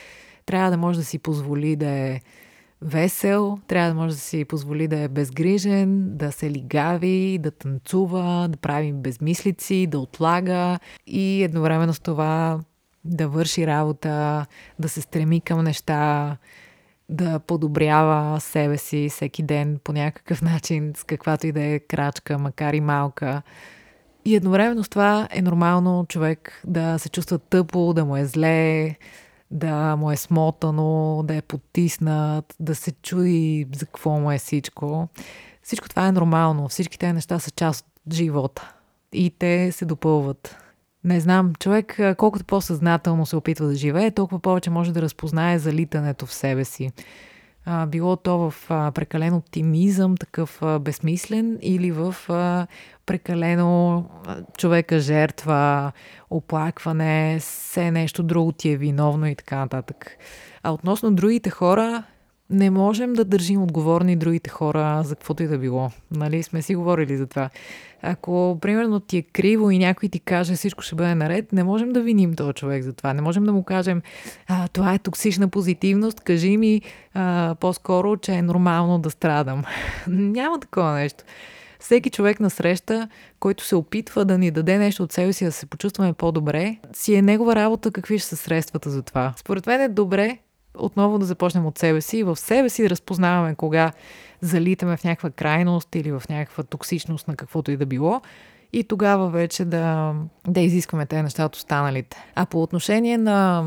трябва 0.46 0.72
да 0.72 0.78
може 0.78 1.00
да 1.00 1.06
си 1.06 1.20
позволи 1.20 1.76
да 1.76 1.90
е 1.90 2.22
весел, 2.82 3.58
трябва 3.68 3.90
да 3.90 3.96
може 3.96 4.16
да 4.16 4.22
си 4.22 4.46
позволи 4.46 4.88
да 4.88 5.00
е 5.00 5.08
безгрижен, 5.08 6.18
да 6.18 6.32
се 6.32 6.52
лигави, 6.52 7.38
да 7.38 7.52
танцува, 7.52 8.48
да 8.50 8.58
прави 8.58 8.94
безмислици, 8.94 9.88
да 9.88 10.00
отлага 10.00 10.80
и 11.08 11.44
едновременно 11.44 11.94
с 11.94 12.00
това 12.00 12.60
да 13.06 13.28
върши 13.28 13.68
работа, 13.68 14.46
да 14.80 14.90
се 14.90 15.02
стреми 15.02 15.42
към 15.42 15.64
неща, 15.64 16.38
да 17.10 17.40
подобрява 17.40 18.42
себе 18.42 18.78
си 18.78 19.10
всеки 19.10 19.44
ден 19.44 19.80
по 19.84 19.94
някакъв 19.94 20.42
начин, 20.42 20.94
с 20.98 21.04
каквато 21.04 21.48
и 21.48 21.52
да 21.52 21.64
е 21.64 21.80
крачка, 21.80 22.38
макар 22.38 22.74
и 22.74 22.82
малка. 22.82 23.42
И 24.26 24.36
едновременно 24.36 24.84
с 24.84 24.90
това 24.90 25.28
е 25.32 25.42
нормално 25.42 26.06
човек 26.10 26.62
да 26.68 27.00
се 27.00 27.10
чувства 27.10 27.40
тъпо, 27.40 27.94
да 27.94 28.06
му 28.06 28.18
е 28.18 28.26
зле, 28.26 28.96
да 29.56 29.96
му 29.96 30.12
е 30.12 30.16
смотано, 30.16 31.24
да 31.24 31.36
е 31.36 31.42
потиснат, 31.42 32.56
да 32.60 32.76
се 32.76 32.92
чуди 32.92 33.68
за 33.76 33.86
какво 33.86 34.10
му 34.10 34.32
е 34.32 34.38
всичко. 34.38 35.08
Всичко 35.64 35.90
това 35.90 36.08
е 36.08 36.12
нормално. 36.12 36.68
Всички 36.68 37.00
тези 37.00 37.14
неща 37.14 37.40
са 37.40 37.52
част 37.52 37.86
от 38.08 38.14
живота. 38.14 38.74
И 39.14 39.30
те 39.40 39.72
се 39.72 39.86
допълват. 39.86 40.58
Не 41.04 41.20
знам, 41.20 41.54
човек 41.60 42.00
колкото 42.18 42.46
по-съзнателно 42.46 43.26
се 43.26 43.36
опитва 43.36 43.68
да 43.68 43.76
живее, 43.76 44.12
толкова 44.12 44.40
повече 44.40 44.70
може 44.70 44.94
да 44.94 45.02
разпознае 45.02 45.60
залитането 45.60 46.26
в 46.26 46.34
себе 46.34 46.66
си. 46.66 46.92
А, 47.66 47.86
било 47.86 48.16
то 48.16 48.38
в 48.38 48.56
а, 48.70 48.92
прекален 48.92 49.34
оптимизъм, 49.34 50.18
такъв 50.18 50.62
а, 50.62 50.80
безсмислен, 50.80 51.58
или 51.62 51.92
в 51.92 52.16
а, 52.30 52.68
прекалено 53.06 54.06
а, 54.26 54.38
човека 54.58 55.00
жертва, 55.00 55.92
оплакване, 56.30 57.38
все 57.40 57.92
нещо 57.92 58.24
друго 58.24 58.52
ти 58.52 58.70
е 58.70 58.78
виновно 58.78 59.28
и 59.28 59.36
така 59.36 59.58
нататък. 59.58 60.18
А 60.64 60.72
относно 60.74 61.16
другите 61.16 61.50
хора, 61.50 62.04
не 62.50 62.70
можем 62.70 63.14
да 63.14 63.26
държим 63.26 63.64
отговорни 63.64 64.16
другите 64.16 64.50
хора 64.50 65.04
за 65.04 65.16
каквото 65.16 65.44
и 65.44 65.48
да 65.48 65.58
било. 65.58 65.92
Нали, 66.12 66.44
сме 66.44 66.62
си 66.62 66.76
говорили 66.76 67.18
за 67.18 67.28
това. 67.28 67.50
Ако, 68.02 68.58
примерно, 68.62 69.00
ти 69.00 69.18
е 69.18 69.22
криво 69.22 69.72
и 69.72 69.78
някой 69.78 70.10
ти 70.10 70.20
каже 70.20 70.56
всичко 70.56 70.84
ще 70.84 70.96
бъде 70.96 71.16
наред, 71.16 71.54
не 71.54 71.64
можем 71.64 71.90
да 71.90 72.02
виним 72.02 72.34
този 72.34 72.54
човек 72.54 72.84
за 72.84 72.94
това. 72.94 73.14
Не 73.14 73.22
можем 73.22 73.44
да 73.44 73.54
му 73.54 73.64
кажем 73.64 74.02
а, 74.48 74.68
това 74.68 74.94
е 74.94 75.00
токсична 75.00 75.48
позитивност, 75.48 76.20
кажи 76.20 76.58
ми 76.58 76.82
а, 77.14 77.56
по-скоро, 77.60 78.18
че 78.18 78.34
е 78.34 78.42
нормално 78.42 79.00
да 79.00 79.10
страдам. 79.10 79.64
Няма 80.08 80.60
такова 80.60 80.92
нещо. 80.92 81.24
Всеки 81.80 82.10
човек 82.10 82.40
на 82.40 82.50
среща, 82.50 83.10
който 83.40 83.64
се 83.64 83.76
опитва 83.76 84.26
да 84.26 84.38
ни 84.38 84.52
даде 84.52 84.78
нещо 84.78 85.04
от 85.04 85.12
себе 85.12 85.34
си, 85.34 85.46
да 85.46 85.52
се 85.52 85.66
почувстваме 85.66 86.14
по-добре, 86.14 86.78
си 86.94 87.16
е 87.16 87.22
негова 87.22 87.56
работа 87.56 87.92
какви 87.92 88.20
ще 88.20 88.28
са 88.28 88.38
средствата 88.38 88.90
за 88.90 89.02
това. 89.02 89.34
Според 89.38 89.68
мен 89.68 89.82
е 89.82 89.90
добре 89.90 90.38
отново 90.78 91.20
да 91.20 91.26
започнем 91.26 91.66
от 91.66 91.78
себе 91.78 92.02
си 92.02 92.18
и 92.18 92.24
в 92.24 92.36
себе 92.36 92.70
си 92.70 92.84
да 92.84 92.90
разпознаваме 92.90 93.56
кога 93.56 93.92
залитаме 94.42 94.98
в 94.98 95.04
някаква 95.04 95.30
крайност 95.30 95.96
или 95.96 96.12
в 96.12 96.24
някаква 96.30 96.64
токсичност 96.64 97.28
на 97.28 97.36
каквото 97.36 97.72
и 97.72 97.78
да 97.78 97.86
било 97.86 98.22
и 98.74 98.84
тогава 98.84 99.30
вече 99.30 99.66
да, 99.66 100.14
да 100.48 100.62
изискваме 100.62 101.06
тези 101.06 101.22
неща 101.22 101.46
от 101.46 101.56
останалите. 101.56 102.18
А 102.36 102.46
по 102.46 102.64
отношение 102.64 103.18
на 103.18 103.64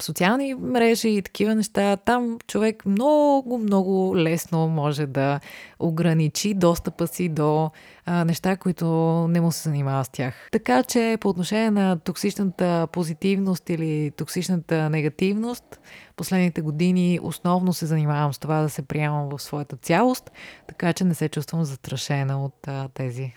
социални 0.00 0.54
мрежи 0.54 1.08
и 1.08 1.22
такива 1.22 1.54
неща, 1.54 1.96
там 1.96 2.38
човек 2.46 2.86
много, 2.86 3.58
много 3.58 4.16
лесно 4.16 4.68
може 4.68 5.06
да 5.06 5.40
ограничи 5.78 6.54
достъпа 6.54 7.06
си 7.06 7.28
до 7.28 7.70
а, 8.06 8.24
неща, 8.24 8.56
които 8.56 8.86
не 9.28 9.40
му 9.40 9.52
се 9.52 9.62
занимава 9.62 10.04
с 10.04 10.08
тях. 10.08 10.48
Така 10.52 10.82
че 10.82 11.18
по 11.20 11.28
отношение 11.28 11.70
на 11.70 11.98
токсичната 11.98 12.88
позитивност 12.92 13.70
или 13.70 14.10
токсичната 14.10 14.90
негативност, 14.90 15.80
последните 16.16 16.60
години 16.60 17.18
основно 17.22 17.72
се 17.72 17.86
занимавам 17.86 18.32
с 18.32 18.38
това 18.38 18.62
да 18.62 18.68
се 18.68 18.82
приемам 18.82 19.28
в 19.28 19.42
своята 19.42 19.76
цялост, 19.76 20.30
така 20.68 20.92
че 20.92 21.04
не 21.04 21.14
се 21.14 21.28
чувствам 21.28 21.64
застрашена 21.64 22.44
от 22.44 22.68
а, 22.68 22.88
тези 22.94 23.32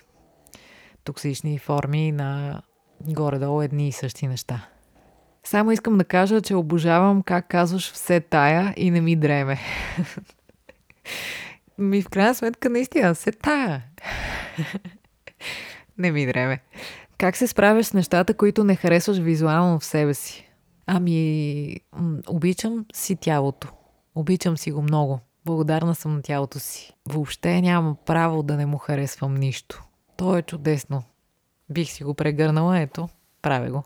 токсични 1.04 1.58
форми 1.58 2.12
на 2.12 2.62
горе-долу 3.00 3.62
едни 3.62 3.88
и 3.88 3.92
същи 3.92 4.26
неща. 4.26 4.68
Само 5.46 5.72
искам 5.72 5.98
да 5.98 6.04
кажа, 6.04 6.40
че 6.40 6.54
обожавам 6.54 7.22
как 7.22 7.48
казваш 7.48 7.92
все 7.92 8.20
тая 8.20 8.74
и 8.76 8.90
не 8.90 9.00
ми 9.00 9.16
дреме. 9.16 9.58
ми 11.78 12.02
в 12.02 12.08
крайна 12.08 12.34
сметка 12.34 12.70
наистина 12.70 13.14
все 13.14 13.32
тая. 13.32 13.82
не 15.98 16.10
ми 16.10 16.26
дреме. 16.26 16.60
Как 17.18 17.36
се 17.36 17.46
справяш 17.46 17.86
с 17.86 17.92
нещата, 17.92 18.34
които 18.34 18.64
не 18.64 18.76
харесваш 18.76 19.18
визуално 19.18 19.78
в 19.78 19.84
себе 19.84 20.14
си? 20.14 20.50
Ами, 20.86 21.76
обичам 22.28 22.86
си 22.94 23.16
тялото. 23.16 23.68
Обичам 24.14 24.58
си 24.58 24.72
го 24.72 24.82
много. 24.82 25.20
Благодарна 25.44 25.94
съм 25.94 26.14
на 26.14 26.22
тялото 26.22 26.58
си. 26.58 26.92
Въобще 27.08 27.60
нямам 27.60 27.96
право 28.06 28.42
да 28.42 28.56
не 28.56 28.66
му 28.66 28.78
харесвам 28.78 29.34
нищо. 29.34 29.84
То 30.16 30.36
е 30.36 30.42
чудесно. 30.42 31.02
Бих 31.70 31.90
си 31.90 32.04
го 32.04 32.14
прегърнала, 32.14 32.78
ето, 32.80 33.08
правя 33.42 33.70
го. 33.70 33.84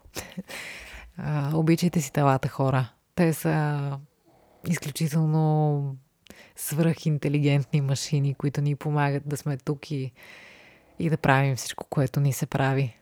А, 1.25 1.57
обичайте 1.57 2.01
си 2.01 2.13
телата 2.13 2.49
хора. 2.49 2.89
Те 3.15 3.33
са 3.33 3.81
изключително 4.69 5.97
свръхинтелигентни 6.57 7.81
машини, 7.81 8.35
които 8.35 8.61
ни 8.61 8.77
помагат 8.77 9.23
да 9.27 9.37
сме 9.37 9.57
тук 9.57 9.91
и, 9.91 10.13
и 10.99 11.11
да 11.11 11.17
правим 11.17 11.57
всичко, 11.57 11.87
което 11.91 12.21
ни 12.21 12.33
се 12.33 12.47
прави. 12.47 12.97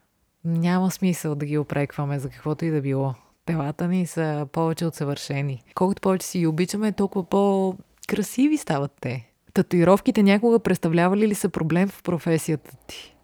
Няма 0.45 0.91
смисъл 0.91 1.35
да 1.35 1.47
ги 1.47 1.59
опрекваме 1.59 2.19
за 2.19 2.31
каквото 2.31 2.65
и 2.65 2.71
да 2.71 2.81
било. 2.81 3.15
Телата 3.45 3.89
ни 3.89 4.07
са 4.07 4.47
повече 4.53 4.87
от 4.87 4.95
съвършени. 4.95 5.63
Колкото 5.75 6.03
повече 6.03 6.27
си 6.27 6.39
ги 6.39 6.47
обичаме, 6.47 6.93
толкова 6.93 7.25
по-красиви 7.25 8.57
стават 8.57 8.93
те. 9.01 9.29
Татуировките 9.55 10.23
някога 10.23 10.59
представлявали 10.59 11.29
ли 11.29 11.35
са 11.35 11.49
проблем 11.49 11.89
в 11.89 12.03
професията 12.03 12.71
ти? 12.87 13.15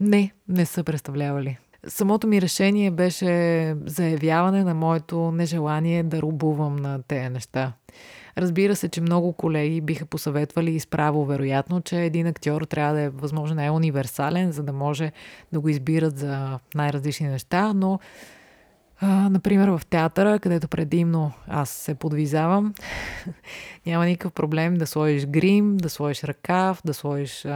Не, 0.00 0.32
не 0.48 0.66
са 0.66 0.84
представлявали. 0.84 1.58
Самото 1.88 2.26
ми 2.26 2.42
решение 2.42 2.90
беше 2.90 3.74
заявяване 3.86 4.64
на 4.64 4.74
моето 4.74 5.32
нежелание 5.32 6.02
да 6.02 6.22
рубувам 6.22 6.76
на 6.76 7.02
тези 7.02 7.28
неща. 7.28 7.72
Разбира 8.38 8.76
се, 8.76 8.88
че 8.88 9.00
много 9.00 9.32
колеги 9.32 9.80
биха 9.80 10.06
посъветвали 10.06 10.70
изправо, 10.70 11.24
вероятно, 11.24 11.80
че 11.80 12.00
един 12.00 12.26
актьор 12.26 12.62
трябва 12.62 12.94
да 12.94 13.00
е 13.00 13.08
възможно 13.08 13.56
най-универсален, 13.56 14.52
за 14.52 14.62
да 14.62 14.72
може 14.72 15.12
да 15.52 15.60
го 15.60 15.68
избират 15.68 16.18
за 16.18 16.58
най-различни 16.74 17.28
неща, 17.28 17.72
но 17.74 17.98
например 19.02 19.68
в 19.68 19.80
театъра, 19.90 20.38
където 20.38 20.68
предимно 20.68 21.32
аз 21.48 21.70
се 21.70 21.94
подвизавам, 21.94 22.74
няма 23.86 24.06
никакъв 24.06 24.32
проблем 24.32 24.74
да 24.74 24.86
сложиш 24.86 25.26
грим, 25.26 25.76
да 25.76 25.90
сложиш 25.90 26.24
ръкав, 26.24 26.80
да 26.84 26.94
сложиш 26.94 27.46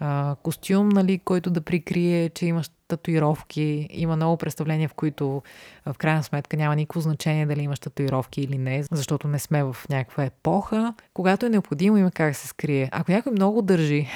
а, 0.00 0.36
костюм, 0.42 0.88
нали, 0.88 1.18
който 1.18 1.50
да 1.50 1.60
прикрие, 1.60 2.28
че 2.28 2.46
имаш 2.46 2.70
татуировки. 2.88 3.88
Има 3.90 4.16
много 4.16 4.36
представления, 4.36 4.88
в 4.88 4.94
които 4.94 5.42
в 5.86 5.94
крайна 5.98 6.22
сметка 6.22 6.56
няма 6.56 6.76
никакво 6.76 7.00
значение 7.00 7.46
дали 7.46 7.62
имаш 7.62 7.80
татуировки 7.80 8.40
или 8.40 8.58
не, 8.58 8.82
защото 8.90 9.28
не 9.28 9.38
сме 9.38 9.64
в 9.64 9.76
някаква 9.90 10.24
епоха. 10.24 10.94
Когато 11.14 11.46
е 11.46 11.50
необходимо, 11.50 11.96
има 11.96 12.10
как 12.10 12.30
да 12.30 12.34
се 12.34 12.48
скрие. 12.48 12.88
Ако 12.92 13.12
някой 13.12 13.32
много 13.32 13.62
държи 13.62 14.08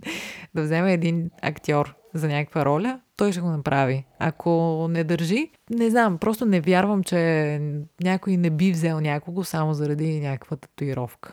да 0.54 0.62
вземе 0.62 0.92
един 0.92 1.30
актьор 1.42 1.94
за 2.14 2.28
някаква 2.28 2.64
роля, 2.64 3.00
той 3.16 3.32
ще 3.32 3.40
го 3.40 3.48
направи. 3.48 4.04
Ако 4.18 4.86
не 4.90 5.04
държи, 5.04 5.50
не 5.70 5.90
знам, 5.90 6.18
просто 6.18 6.46
не 6.46 6.60
вярвам, 6.60 7.04
че 7.04 7.60
някой 8.02 8.36
не 8.36 8.50
би 8.50 8.72
взел 8.72 9.00
някого 9.00 9.44
само 9.44 9.74
заради 9.74 10.20
някаква 10.20 10.56
татуировка. 10.56 11.32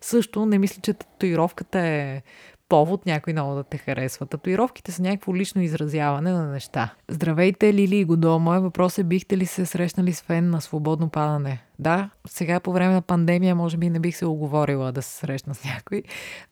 Също 0.00 0.46
не 0.46 0.58
мисля, 0.58 0.80
че 0.82 0.94
татуировката 0.94 1.78
е 1.78 2.22
повод 2.68 3.06
някой 3.06 3.32
много 3.32 3.54
да 3.54 3.64
те 3.64 3.78
харесва. 3.78 4.26
Татуировките 4.26 4.92
са 4.92 5.02
някакво 5.02 5.36
лично 5.36 5.62
изразяване 5.62 6.32
на 6.32 6.46
неща. 6.46 6.94
Здравейте, 7.08 7.74
Лили 7.74 7.96
и 7.96 8.04
Годо. 8.04 8.38
Моят 8.38 8.62
въпрос 8.62 8.98
е, 8.98 9.04
бихте 9.04 9.36
ли 9.36 9.46
се 9.46 9.66
срещнали 9.66 10.12
с 10.12 10.22
фен 10.22 10.50
на 10.50 10.60
свободно 10.60 11.08
падане? 11.08 11.62
Да, 11.78 12.10
сега 12.26 12.60
по 12.60 12.72
време 12.72 12.94
на 12.94 13.02
пандемия 13.02 13.54
може 13.54 13.76
би 13.76 13.90
не 13.90 14.00
бих 14.00 14.16
се 14.16 14.26
оговорила 14.26 14.92
да 14.92 15.02
се 15.02 15.16
срещна 15.16 15.54
с 15.54 15.64
някой, 15.64 16.02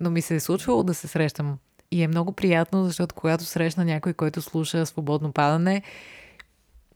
но 0.01 0.11
ми 0.11 0.23
се 0.23 0.35
е 0.35 0.41
случвало 0.41 0.83
да 0.83 0.95
се 0.95 1.09
срещам. 1.09 1.59
И 1.91 2.03
е 2.03 2.09
много 2.09 2.33
приятно, 2.33 2.85
защото 2.85 3.15
когато 3.15 3.45
срещна 3.45 3.85
някой, 3.85 4.13
който 4.13 4.43
слуша 4.43 4.87
свободно 4.87 5.33
падане, 5.33 5.83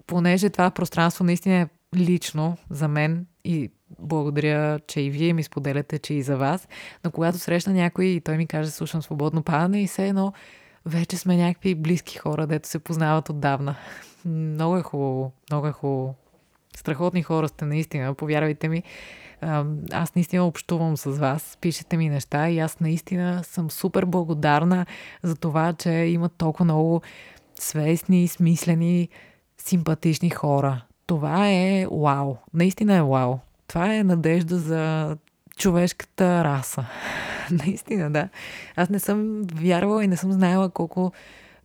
понеже 0.06 0.50
това 0.50 0.70
пространство 0.70 1.24
наистина 1.24 1.54
е 1.54 1.66
лично 1.96 2.56
за 2.70 2.88
мен 2.88 3.26
и 3.44 3.70
благодаря, 3.98 4.80
че 4.86 5.00
и 5.00 5.10
вие 5.10 5.32
ми 5.32 5.42
споделяте, 5.42 5.98
че 5.98 6.14
и 6.14 6.22
за 6.22 6.36
вас. 6.36 6.68
Но 7.04 7.10
когато 7.10 7.38
срещна 7.38 7.72
някой 7.72 8.04
и 8.04 8.20
той 8.20 8.36
ми 8.36 8.46
каже, 8.46 8.70
слушам 8.70 9.02
свободно 9.02 9.42
падане 9.42 9.82
и 9.82 9.86
все 9.86 10.08
едно 10.08 10.32
вече 10.86 11.16
сме 11.16 11.36
някакви 11.36 11.74
близки 11.74 12.18
хора, 12.18 12.46
дето 12.46 12.68
се 12.68 12.78
познават 12.78 13.28
отдавна. 13.28 13.74
Много 14.24 14.76
е 14.76 14.82
хубаво, 14.82 15.32
много 15.50 15.66
е 15.66 15.72
хубаво. 15.72 16.14
Страхотни 16.76 17.22
хора 17.22 17.48
сте 17.48 17.64
наистина, 17.64 18.14
повярвайте 18.14 18.68
ми. 18.68 18.82
Аз 19.92 20.14
наистина 20.14 20.46
общувам 20.46 20.96
с 20.96 21.10
вас, 21.10 21.58
пишете 21.60 21.96
ми 21.96 22.08
неща 22.08 22.50
и 22.50 22.58
аз 22.58 22.80
наистина 22.80 23.44
съм 23.44 23.70
супер 23.70 24.04
благодарна 24.04 24.86
за 25.22 25.36
това, 25.36 25.72
че 25.72 25.90
има 25.90 26.28
толкова 26.28 26.64
много 26.64 27.02
свестни, 27.60 28.28
смислени, 28.28 29.08
симпатични 29.58 30.30
хора. 30.30 30.84
Това 31.06 31.50
е 31.50 31.86
вау. 31.92 32.36
Наистина 32.54 32.94
е 32.94 33.02
вау. 33.02 33.38
Това 33.68 33.94
е 33.94 34.04
надежда 34.04 34.58
за 34.58 35.16
човешката 35.56 36.44
раса. 36.44 36.84
Наистина, 37.50 38.10
да. 38.10 38.28
Аз 38.76 38.88
не 38.88 38.98
съм 38.98 39.42
вярвала 39.54 40.04
и 40.04 40.08
не 40.08 40.16
съм 40.16 40.32
знаела 40.32 40.70
колко 40.70 41.12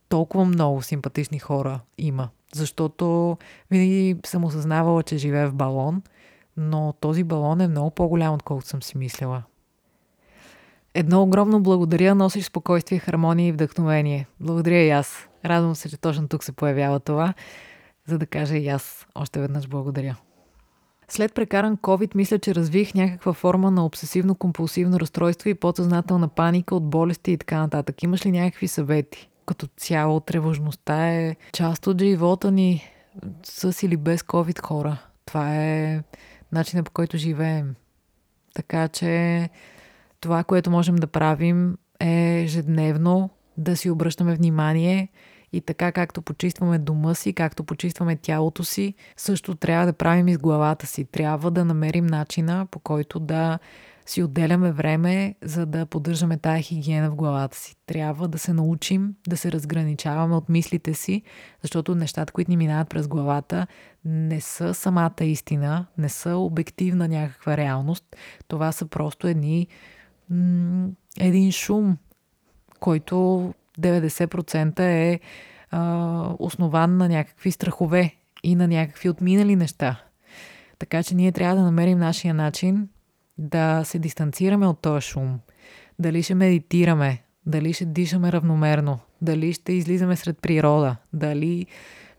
толкова 0.10 0.46
много 0.46 0.82
симпатични 0.82 1.40
хора 1.40 1.80
има. 1.98 2.30
Защото 2.56 3.38
винаги 3.72 4.18
съм 4.26 4.46
осъзнавала, 4.46 5.04
че 5.04 5.18
живея 5.18 5.50
в 5.50 5.54
балон, 5.54 6.02
но 6.58 6.94
този 7.00 7.24
балон 7.24 7.62
е 7.62 7.68
много 7.68 7.92
по-голям, 7.92 8.34
отколкото 8.34 8.68
съм 8.68 8.84
си 8.84 8.98
мислила. 8.98 9.44
Едно 10.94 11.24
огромно 11.24 11.64
благодаря, 11.64 12.16
носиш 12.16 12.46
спокойствие, 12.46 13.00
хармония 13.00 13.48
и 13.48 13.52
вдъхновение. 13.52 14.28
Благодаря 14.40 14.78
и 14.78 14.90
аз. 14.90 15.28
Радвам 15.46 15.76
се, 15.76 15.90
че 15.90 15.98
точно 15.98 16.28
тук 16.28 16.44
се 16.44 16.52
появява 16.52 17.00
това, 17.00 17.34
за 18.12 18.18
да 18.18 18.26
кажа 18.26 18.58
и 18.58 18.68
аз 18.68 19.08
още 19.16 19.40
веднъж 19.40 19.68
благодаря. 19.68 20.16
След 21.08 21.34
прекаран 21.34 21.78
COVID, 21.78 22.16
мисля, 22.16 22.40
че 22.40 22.56
развих 22.56 22.94
някаква 22.94 23.34
форма 23.34 23.72
на 23.72 23.90
обсесивно-компулсивно 23.90 25.00
разстройство 25.00 25.50
и 25.50 25.54
подсъзнателна 25.56 26.28
паника 26.28 26.76
от 26.76 26.90
болести 26.90 27.32
и 27.32 27.38
така 27.38 27.60
нататък. 27.60 28.04
Имаш 28.04 28.26
ли 28.26 28.32
някакви 28.32 28.68
съвети? 28.68 29.30
Като 29.46 29.68
цяло, 29.78 30.20
тревожността 30.20 31.08
е 31.08 31.36
част 31.54 31.88
от 31.88 32.02
живота 32.02 32.52
ни 32.52 32.84
с 33.44 33.84
или 33.84 33.98
без 33.98 34.22
COVID 34.22 34.62
хора. 34.62 34.98
Това 35.26 35.56
е 35.56 36.04
начинът 36.52 36.86
по 36.86 36.92
който 36.92 37.18
живеем. 37.18 37.76
Така 38.54 38.88
че 38.88 39.50
това, 40.20 40.44
което 40.44 40.72
можем 40.72 40.96
да 40.96 41.08
правим 41.08 41.78
е 42.00 42.42
ежедневно 42.42 43.30
да 43.58 43.78
си 43.78 43.90
обръщаме 43.90 44.36
внимание 44.36 45.10
и 45.54 45.62
така 45.62 45.92
както 45.92 46.22
почистваме 46.22 46.80
дома 46.80 47.14
си, 47.14 47.34
както 47.34 47.64
почистваме 47.64 48.16
тялото 48.16 48.64
си, 48.64 48.94
също 49.18 49.56
трябва 49.56 49.86
да 49.86 49.94
правим 49.94 50.28
и 50.28 50.34
с 50.34 50.38
главата 50.38 50.88
си. 50.88 51.06
Трябва 51.06 51.52
да 51.52 51.66
намерим 51.66 52.06
начина 52.06 52.68
по 52.72 52.80
който 52.80 53.20
да 53.20 53.60
си 54.06 54.24
отделяме 54.24 54.72
време, 54.72 55.36
за 55.42 55.66
да 55.66 55.86
поддържаме 55.86 56.38
тая 56.38 56.62
хигиена 56.62 57.12
в 57.12 57.16
главата 57.16 57.58
си. 57.58 57.76
Трябва 57.86 58.28
да 58.28 58.40
се 58.40 58.54
научим 58.54 59.16
да 59.28 59.38
се 59.38 59.52
разграничаваме 59.52 60.36
от 60.36 60.50
мислите 60.50 60.94
си, 60.94 61.22
защото 61.62 61.96
нещата, 61.96 62.34
които 62.34 62.52
ни 62.52 62.58
минават 62.58 62.90
през 62.90 63.08
главата, 63.08 63.68
не 64.06 64.42
са 64.42 64.74
самата 64.74 65.24
истина, 65.24 65.86
не 65.98 66.10
са 66.10 66.36
обективна 66.36 67.08
някаква 67.08 67.58
реалност. 67.58 68.16
Това 68.48 68.72
са 68.72 68.86
просто 68.86 69.28
едни 69.28 69.68
м- 70.30 70.90
един 71.20 71.52
шум, 71.52 71.98
който 72.80 73.54
90% 73.80 74.80
е 74.80 75.20
а, 75.72 76.36
основан 76.40 76.98
на 76.98 77.10
някакви 77.10 77.52
страхове 77.52 78.16
и 78.44 78.56
на 78.56 78.68
някакви 78.68 79.10
отминали 79.10 79.56
неща. 79.56 80.04
Така 80.80 81.04
че 81.04 81.16
ние 81.16 81.32
трябва 81.32 81.56
да 81.56 81.62
намерим 81.62 82.00
нашия 82.00 82.34
начин 82.34 82.90
да 83.38 83.84
се 83.84 84.00
дистанцираме 84.00 84.68
от 84.68 84.82
този 84.82 85.08
шум. 85.08 85.40
Дали 86.00 86.24
ще 86.24 86.36
медитираме, 86.36 87.24
дали 87.46 87.74
ще 87.74 87.86
дишаме 87.86 88.32
равномерно, 88.32 89.00
дали 89.22 89.54
ще 89.54 89.74
излизаме 89.74 90.16
сред 90.16 90.40
природа, 90.40 90.96
дали 91.14 91.66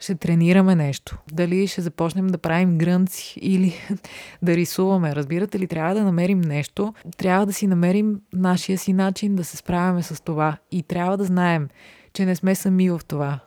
ще 0.02 0.14
тренираме 0.14 0.74
нещо, 0.74 1.18
дали 1.32 1.66
ще 1.66 1.80
започнем 1.80 2.26
да 2.26 2.38
правим 2.38 2.78
грънци 2.78 3.38
или 3.40 3.74
да 4.42 4.56
рисуваме. 4.56 5.14
Разбирате 5.14 5.58
ли, 5.58 5.66
трябва 5.66 5.94
да 5.94 6.04
намерим 6.04 6.40
нещо, 6.40 6.94
трябва 7.16 7.46
да 7.46 7.52
си 7.52 7.66
намерим 7.66 8.20
нашия 8.32 8.78
си 8.78 8.92
начин 8.92 9.36
да 9.36 9.44
се 9.44 9.56
справяме 9.56 10.02
с 10.02 10.22
това 10.22 10.56
и 10.70 10.82
трябва 10.82 11.16
да 11.16 11.24
знаем, 11.24 11.68
че 12.12 12.24
не 12.24 12.36
сме 12.36 12.54
сами 12.54 12.90
в 12.90 13.00
това. 13.08 13.40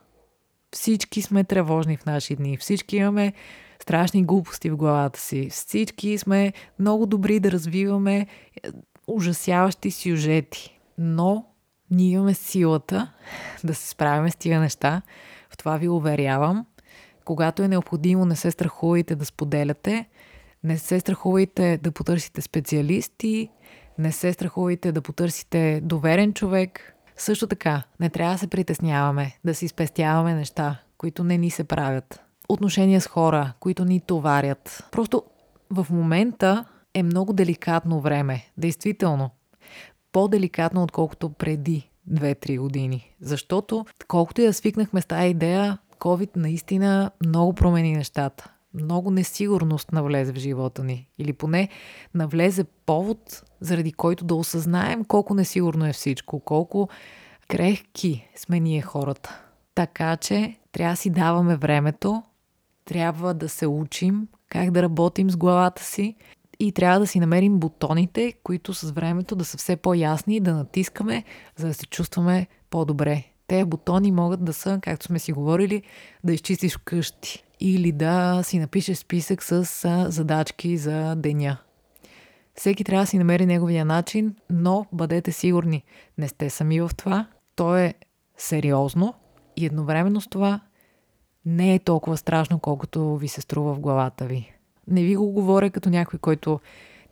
Всички 0.74 1.22
сме 1.22 1.44
тревожни 1.44 1.98
в 1.98 2.06
наши 2.06 2.36
дни, 2.36 2.58
всички 2.58 2.98
имаме 2.98 3.34
страшни 3.82 4.26
глупости 4.26 4.70
в 4.70 4.78
главата 4.78 5.20
си. 5.20 5.50
Всички 5.52 6.18
сме 6.18 6.54
много 6.80 7.06
добри 7.06 7.40
да 7.40 7.52
развиваме 7.52 8.18
е, 8.18 8.28
ужасяващи 9.08 9.92
сюжети. 9.92 10.80
Но 10.98 11.46
ние 11.92 12.12
имаме 12.12 12.34
силата 12.34 13.12
да 13.64 13.76
се 13.76 13.90
справяме 13.90 14.32
с 14.32 14.36
тия 14.36 14.60
неща. 14.60 15.02
В 15.50 15.58
това 15.58 15.78
ви 15.78 15.90
уверявам. 15.90 16.66
Когато 17.26 17.64
е 17.64 17.68
необходимо, 17.68 18.26
не 18.26 18.36
се 18.36 18.52
страхувайте 18.52 19.16
да 19.16 19.26
споделяте. 19.26 20.06
Не 20.64 20.78
се 20.78 21.00
страхувайте 21.00 21.78
да 21.78 21.92
потърсите 21.92 22.42
специалисти. 22.42 23.50
Не 23.98 24.12
се 24.12 24.34
страхувайте 24.34 24.92
да 24.92 25.02
потърсите 25.02 25.82
доверен 25.84 26.34
човек. 26.34 26.96
Също 27.18 27.48
така, 27.48 27.84
не 28.00 28.10
трябва 28.10 28.34
да 28.34 28.40
се 28.40 28.48
притесняваме, 28.48 29.38
да 29.46 29.56
си 29.56 29.68
спестяваме 29.68 30.34
неща, 30.34 30.80
които 30.98 31.24
не 31.24 31.38
ни 31.38 31.52
се 31.52 31.64
правят 31.64 32.26
отношения 32.50 33.02
с 33.02 33.08
хора, 33.08 33.54
които 33.60 33.86
ни 33.86 34.00
товарят. 34.00 34.84
Просто 34.92 35.24
в 35.70 35.88
момента 35.90 36.66
е 36.94 37.04
много 37.04 37.34
деликатно 37.34 38.02
време. 38.02 38.46
Действително. 38.58 39.30
По-деликатно, 40.16 40.84
отколкото 40.84 41.30
преди 41.30 41.92
2-3 42.12 42.60
години. 42.60 43.16
Защото, 43.22 43.86
колкото 44.08 44.42
и 44.42 44.46
да 44.46 44.54
свикнахме 44.54 45.02
с 45.02 45.06
тази 45.06 45.28
идея, 45.28 45.78
COVID 46.00 46.30
наистина 46.36 47.12
много 47.26 47.54
промени 47.54 47.94
нещата. 47.94 48.52
Много 48.74 49.12
несигурност 49.12 49.92
навлезе 49.92 50.34
в 50.34 50.36
живота 50.36 50.84
ни. 50.84 51.10
Или 51.18 51.34
поне 51.34 51.70
навлезе 52.14 52.64
повод, 52.86 53.44
заради 53.60 53.92
който 53.92 54.26
да 54.26 54.36
осъзнаем 54.36 55.06
колко 55.06 55.34
несигурно 55.34 55.86
е 55.88 55.94
всичко, 55.94 56.40
колко 56.40 56.90
крехки 57.48 58.30
сме 58.36 58.60
ние 58.60 58.82
хората. 58.82 59.42
Така 59.74 60.18
че 60.18 60.56
трябва 60.72 60.94
да 60.94 60.98
си 60.98 61.10
даваме 61.10 61.56
времето 61.56 62.24
трябва 62.86 63.34
да 63.34 63.50
се 63.50 63.68
учим 63.68 64.28
как 64.50 64.72
да 64.72 64.84
работим 64.84 65.30
с 65.30 65.38
главата 65.38 65.84
си 65.84 66.16
и 66.60 66.72
трябва 66.72 67.00
да 67.00 67.08
си 67.08 67.20
намерим 67.20 67.60
бутоните, 67.60 68.34
които 68.44 68.74
с 68.74 68.92
времето 68.92 69.36
да 69.36 69.46
са 69.46 69.58
все 69.58 69.76
по-ясни 69.76 70.36
и 70.36 70.40
да 70.40 70.54
натискаме, 70.54 71.24
за 71.56 71.68
да 71.68 71.74
се 71.74 71.86
чувстваме 71.86 72.48
по-добре. 72.70 73.24
Те 73.48 73.66
бутони 73.66 74.12
могат 74.12 74.46
да 74.46 74.54
са, 74.54 74.80
както 74.82 75.06
сме 75.06 75.20
си 75.20 75.34
говорили, 75.34 75.84
да 76.24 76.34
изчистиш 76.34 76.78
къщи 76.78 77.44
или 77.60 77.92
да 77.92 78.44
си 78.44 78.60
напишеш 78.60 78.98
списък 78.98 79.44
с 79.44 79.66
задачки 80.10 80.78
за 80.78 81.16
деня. 81.16 81.58
Всеки 82.56 82.84
трябва 82.84 83.04
да 83.04 83.08
си 83.08 83.18
намери 83.18 83.46
неговия 83.46 83.86
начин, 83.86 84.36
но 84.50 84.86
бъдете 84.92 85.32
сигурни, 85.32 85.84
не 86.18 86.28
сте 86.28 86.50
сами 86.50 86.82
в 86.82 86.92
това. 86.98 87.28
То 87.56 87.78
е 87.78 87.94
сериозно 88.38 89.14
и 89.58 89.66
едновременно 89.66 90.22
с 90.22 90.28
това 90.28 90.60
не 91.46 91.76
е 91.76 91.80
толкова 91.80 92.18
страшно, 92.18 92.60
колкото 92.60 93.18
ви 93.18 93.28
се 93.28 93.42
струва 93.42 93.74
в 93.74 93.80
главата 93.80 94.26
ви. 94.26 94.55
Не 94.88 95.04
ви 95.04 95.16
го 95.16 95.32
говоря 95.32 95.70
като 95.70 95.90
някой, 95.90 96.20
който 96.20 96.60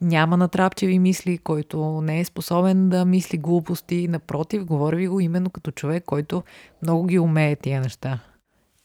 няма 0.02 0.38
натрапчеви 0.38 1.00
мисли, 1.00 1.38
който 1.38 2.02
не 2.02 2.20
е 2.20 2.26
способен 2.26 2.90
да 2.90 3.06
мисли 3.06 3.38
глупости. 3.38 4.08
Напротив, 4.08 4.66
говоря 4.66 4.98
ви 4.98 5.08
го 5.08 5.20
именно 5.20 5.50
като 5.50 5.72
човек, 5.72 6.04
който 6.06 6.44
много 6.82 7.06
ги 7.06 7.20
умее 7.20 7.56
тия 7.56 7.82
неща. 7.82 8.20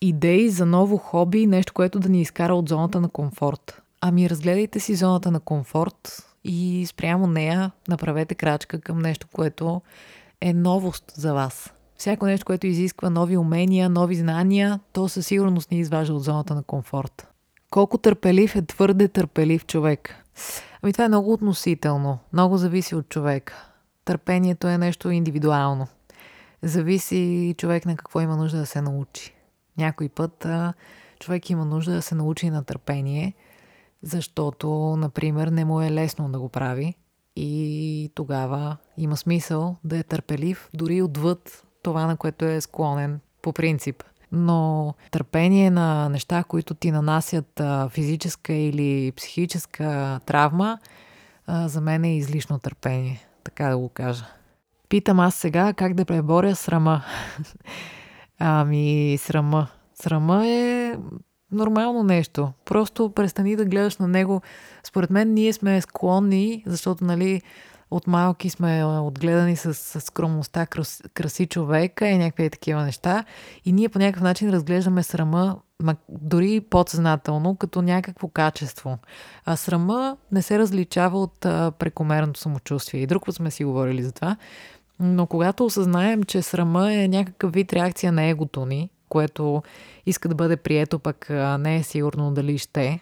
Идеи 0.00 0.48
за 0.48 0.66
ново 0.66 0.96
хоби, 0.96 1.46
нещо, 1.46 1.72
което 1.72 2.00
да 2.00 2.08
ни 2.08 2.20
изкара 2.20 2.54
от 2.54 2.68
зоната 2.68 3.00
на 3.00 3.08
комфорт. 3.08 3.82
Ами 4.00 4.30
разгледайте 4.30 4.80
си 4.80 4.94
зоната 4.94 5.30
на 5.30 5.40
комфорт 5.40 6.26
и 6.44 6.86
спрямо 6.88 7.26
нея 7.26 7.70
направете 7.88 8.34
крачка 8.34 8.80
към 8.80 8.98
нещо, 8.98 9.26
което 9.32 9.80
е 10.40 10.52
новост 10.52 11.12
за 11.16 11.34
вас 11.34 11.72
всяко 11.98 12.26
нещо, 12.26 12.46
което 12.46 12.66
изисква 12.66 13.10
нови 13.10 13.36
умения, 13.36 13.88
нови 13.88 14.14
знания, 14.14 14.80
то 14.92 15.08
със 15.08 15.26
сигурност 15.26 15.70
ни 15.70 15.78
изважда 15.78 16.14
от 16.14 16.24
зоната 16.24 16.54
на 16.54 16.62
комфорт. 16.62 17.28
Колко 17.70 17.98
търпелив 17.98 18.56
е 18.56 18.66
твърде 18.66 19.08
търпелив 19.08 19.66
човек? 19.66 20.24
Ами 20.82 20.92
това 20.92 21.04
е 21.04 21.08
много 21.08 21.32
относително. 21.32 22.18
Много 22.32 22.56
зависи 22.56 22.94
от 22.94 23.08
човека. 23.08 23.68
Търпението 24.04 24.68
е 24.68 24.78
нещо 24.78 25.10
индивидуално. 25.10 25.86
Зависи 26.62 27.54
човек 27.58 27.86
на 27.86 27.96
какво 27.96 28.20
има 28.20 28.36
нужда 28.36 28.58
да 28.58 28.66
се 28.66 28.82
научи. 28.82 29.34
Някой 29.78 30.08
път 30.08 30.44
а, 30.44 30.74
човек 31.20 31.50
има 31.50 31.64
нужда 31.64 31.92
да 31.92 32.02
се 32.02 32.14
научи 32.14 32.50
на 32.50 32.64
търпение, 32.64 33.34
защото, 34.02 34.96
например, 34.96 35.48
не 35.48 35.64
му 35.64 35.80
е 35.80 35.90
лесно 35.90 36.28
да 36.28 36.40
го 36.40 36.48
прави 36.48 36.94
и 37.36 38.12
тогава 38.14 38.76
има 38.96 39.16
смисъл 39.16 39.76
да 39.84 39.98
е 39.98 40.02
търпелив 40.02 40.70
дори 40.74 41.02
отвъд 41.02 41.64
това, 41.82 42.06
на 42.06 42.16
което 42.16 42.44
е 42.44 42.60
склонен 42.60 43.20
по 43.42 43.52
принцип. 43.52 44.02
Но 44.32 44.94
търпение 45.10 45.70
на 45.70 46.08
неща, 46.08 46.44
които 46.44 46.74
ти 46.74 46.90
нанасят 46.90 47.60
физическа 47.88 48.52
или 48.52 49.12
психическа 49.16 50.20
травма, 50.26 50.78
за 51.48 51.80
мен 51.80 52.04
е 52.04 52.16
излишно 52.16 52.58
търпение, 52.58 53.26
така 53.44 53.68
да 53.68 53.78
го 53.78 53.88
кажа. 53.88 54.24
Питам 54.88 55.20
аз 55.20 55.34
сега 55.34 55.72
как 55.72 55.94
да 55.94 56.04
преборя 56.04 56.56
срама. 56.56 57.02
ами, 58.38 59.18
срама. 59.20 59.68
Срама 59.94 60.46
е 60.46 60.96
нормално 61.52 62.02
нещо. 62.02 62.52
Просто 62.64 63.10
престани 63.10 63.56
да 63.56 63.64
гледаш 63.64 63.96
на 63.96 64.08
него. 64.08 64.42
Според 64.84 65.10
мен 65.10 65.34
ние 65.34 65.52
сме 65.52 65.80
склонни, 65.80 66.62
защото, 66.66 67.04
нали, 67.04 67.42
от 67.90 68.06
малки 68.06 68.50
сме 68.50 68.84
отгледани 68.84 69.56
с, 69.56 69.74
с 69.74 70.00
скромността, 70.00 70.66
крас, 70.66 71.02
краси 71.14 71.46
човека 71.46 72.06
и 72.06 72.18
някакви 72.18 72.50
такива 72.50 72.82
неща. 72.82 73.24
И 73.64 73.72
ние 73.72 73.88
по 73.88 73.98
някакъв 73.98 74.22
начин 74.22 74.50
разглеждаме 74.50 75.02
срама, 75.02 75.56
дори 76.08 76.60
подсъзнателно, 76.60 77.56
като 77.56 77.82
някакво 77.82 78.28
качество. 78.28 78.98
А 79.44 79.56
срама 79.56 80.16
не 80.32 80.42
се 80.42 80.58
различава 80.58 81.22
от 81.22 81.44
а, 81.44 81.70
прекомерното 81.78 82.40
самочувствие. 82.40 83.00
И 83.00 83.06
друг 83.06 83.26
път 83.26 83.34
сме 83.34 83.50
си 83.50 83.64
говорили 83.64 84.02
за 84.02 84.12
това. 84.12 84.36
Но 85.00 85.26
когато 85.26 85.64
осъзнаем, 85.64 86.22
че 86.22 86.42
срама 86.42 86.92
е 86.94 87.08
някакъв 87.08 87.52
вид 87.52 87.72
реакция 87.72 88.12
на 88.12 88.22
егото 88.22 88.66
ни, 88.66 88.90
което 89.08 89.62
иска 90.06 90.28
да 90.28 90.34
бъде 90.34 90.56
прието, 90.56 90.98
пък 90.98 91.26
не 91.58 91.76
е 91.76 91.82
сигурно 91.82 92.32
дали 92.32 92.58
ще, 92.58 93.00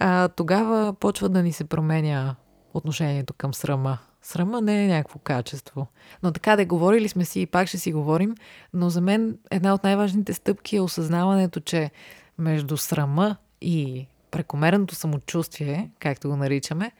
тогава 0.36 0.92
почва 0.92 1.28
да 1.28 1.42
ни 1.42 1.52
се 1.52 1.64
променя 1.64 2.34
отношението 2.74 3.34
към 3.34 3.54
срама. 3.54 3.98
Срама 4.22 4.60
не 4.60 4.84
е 4.84 4.88
някакво 4.88 5.18
качество. 5.18 5.86
Но 6.22 6.32
така 6.32 6.56
да 6.56 6.64
говорили 6.64 7.08
сме 7.08 7.24
си 7.24 7.40
и 7.40 7.46
пак 7.46 7.68
ще 7.68 7.78
си 7.78 7.92
говорим, 7.92 8.34
но 8.74 8.90
за 8.90 9.00
мен 9.00 9.38
една 9.50 9.74
от 9.74 9.84
най-важните 9.84 10.32
стъпки 10.34 10.76
е 10.76 10.80
осъзнаването, 10.80 11.60
че 11.60 11.90
между 12.38 12.76
срама 12.76 13.36
и 13.60 14.06
прекомерното 14.30 14.94
самочувствие, 14.94 15.90
както 15.98 16.28
го 16.28 16.36
наричаме, 16.36 16.92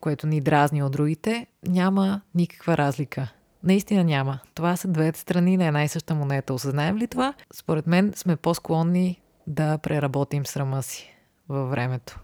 което 0.00 0.26
ни 0.26 0.40
дразни 0.40 0.82
от 0.82 0.92
другите, 0.92 1.46
няма 1.66 2.20
никаква 2.34 2.76
разлика. 2.76 3.28
Наистина 3.64 4.04
няма. 4.04 4.38
Това 4.54 4.76
са 4.76 4.88
двете 4.88 5.20
страни 5.20 5.56
на 5.56 5.66
една 5.66 5.84
и 5.84 5.88
съща 5.88 6.14
монета. 6.14 6.54
Осъзнаем 6.54 6.98
ли 6.98 7.06
това? 7.06 7.34
Според 7.54 7.86
мен 7.86 8.12
сме 8.16 8.36
по-склонни 8.36 9.20
да 9.46 9.78
преработим 9.78 10.46
срама 10.46 10.82
си 10.82 11.14
във 11.48 11.70
времето, 11.70 12.18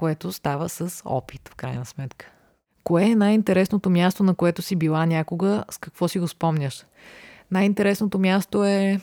което 0.00 0.32
става 0.32 0.68
с 0.68 1.02
опит, 1.04 1.48
в 1.48 1.54
крайна 1.54 1.86
сметка. 1.86 2.30
Кое 2.84 3.04
е 3.04 3.14
най-интересното 3.14 3.90
място, 3.90 4.22
на 4.22 4.34
което 4.34 4.62
си 4.62 4.76
била 4.76 5.06
някога? 5.06 5.64
С 5.70 5.78
какво 5.78 6.08
си 6.08 6.18
го 6.18 6.28
спомняш? 6.28 6.86
Най-интересното 7.50 8.18
място 8.18 8.64
е 8.64 9.00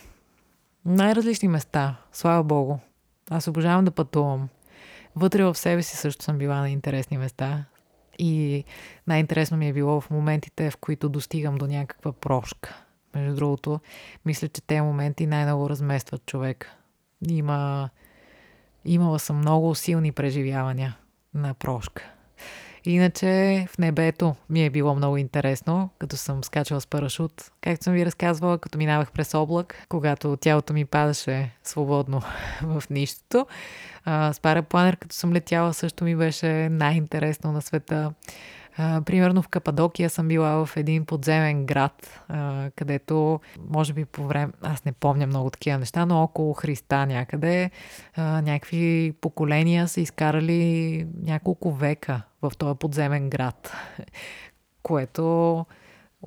най-различни 0.86 1.48
места. 1.48 1.96
Слава 2.12 2.44
Богу. 2.44 2.78
Аз 3.30 3.48
обожавам 3.48 3.86
да 3.86 3.92
пътувам. 3.92 4.50
Вътре 5.16 5.44
в 5.44 5.56
себе 5.56 5.84
си 5.84 5.98
също 5.98 6.24
съм 6.24 6.38
била 6.38 6.60
на 6.60 6.70
интересни 6.70 7.18
места. 7.18 7.66
И 8.20 8.64
най-интересно 9.08 9.58
ми 9.58 9.68
е 9.68 9.74
било 9.74 10.02
в 10.02 10.10
моментите, 10.10 10.72
в 10.72 10.78
които 10.78 11.10
достигам 11.10 11.56
до 11.56 11.68
някаква 11.68 12.12
прошка. 12.12 12.84
Между 13.16 13.36
другото, 13.36 13.80
мисля, 14.26 14.48
че 14.48 14.62
те 14.62 14.82
моменти 14.82 15.28
най-много 15.28 15.70
разместват 15.70 16.26
човек. 16.26 16.72
Има... 17.30 17.90
Имала 18.88 19.20
съм 19.20 19.38
много 19.38 19.76
силни 19.76 20.12
преживявания 20.12 20.98
на 21.34 21.54
прошка. 21.54 22.04
Иначе 22.86 23.66
в 23.70 23.78
небето 23.78 24.36
ми 24.50 24.66
е 24.66 24.70
било 24.70 24.96
много 24.96 25.18
интересно, 25.18 25.90
като 26.00 26.18
съм 26.18 26.44
скачала 26.44 26.82
с 26.82 26.88
парашут. 26.88 27.52
Както 27.62 27.84
съм 27.84 27.94
ви 27.94 28.06
разказвала, 28.06 28.58
като 28.58 28.78
минавах 28.78 29.12
през 29.12 29.34
облак, 29.34 29.86
когато 29.90 30.38
тялото 30.38 30.74
ми 30.74 30.86
падаше 30.86 31.52
свободно 31.64 32.22
в 32.62 32.84
нищото. 32.90 33.48
А, 34.06 34.34
с 34.34 34.40
парапланер, 34.40 34.98
като 34.98 35.16
съм 35.16 35.34
летяла, 35.34 35.74
също 35.74 36.04
ми 36.04 36.16
беше 36.16 36.70
най-интересно 36.70 37.52
на 37.52 37.62
света. 37.62 38.14
Примерно 38.78 39.42
в 39.42 39.48
Кападокия 39.48 40.10
съм 40.10 40.28
била 40.28 40.66
в 40.66 40.78
един 40.78 41.06
подземен 41.06 41.66
град, 41.66 42.24
където, 42.76 43.40
може 43.70 43.94
би 43.94 44.06
по 44.06 44.24
време, 44.24 44.54
аз 44.62 44.86
не 44.86 44.92
помня 44.92 45.28
много 45.28 45.50
такива 45.50 45.78
неща, 45.78 46.06
но 46.06 46.24
около 46.24 46.54
Христа 46.54 47.06
някъде, 47.06 47.72
някакви 48.18 49.14
поколения 49.22 49.88
са 49.88 50.02
изкарали 50.02 51.08
няколко 51.24 51.72
века 51.72 52.22
в 52.42 52.52
този 52.58 52.78
подземен 52.80 53.30
град, 53.30 53.74
което, 54.84 55.66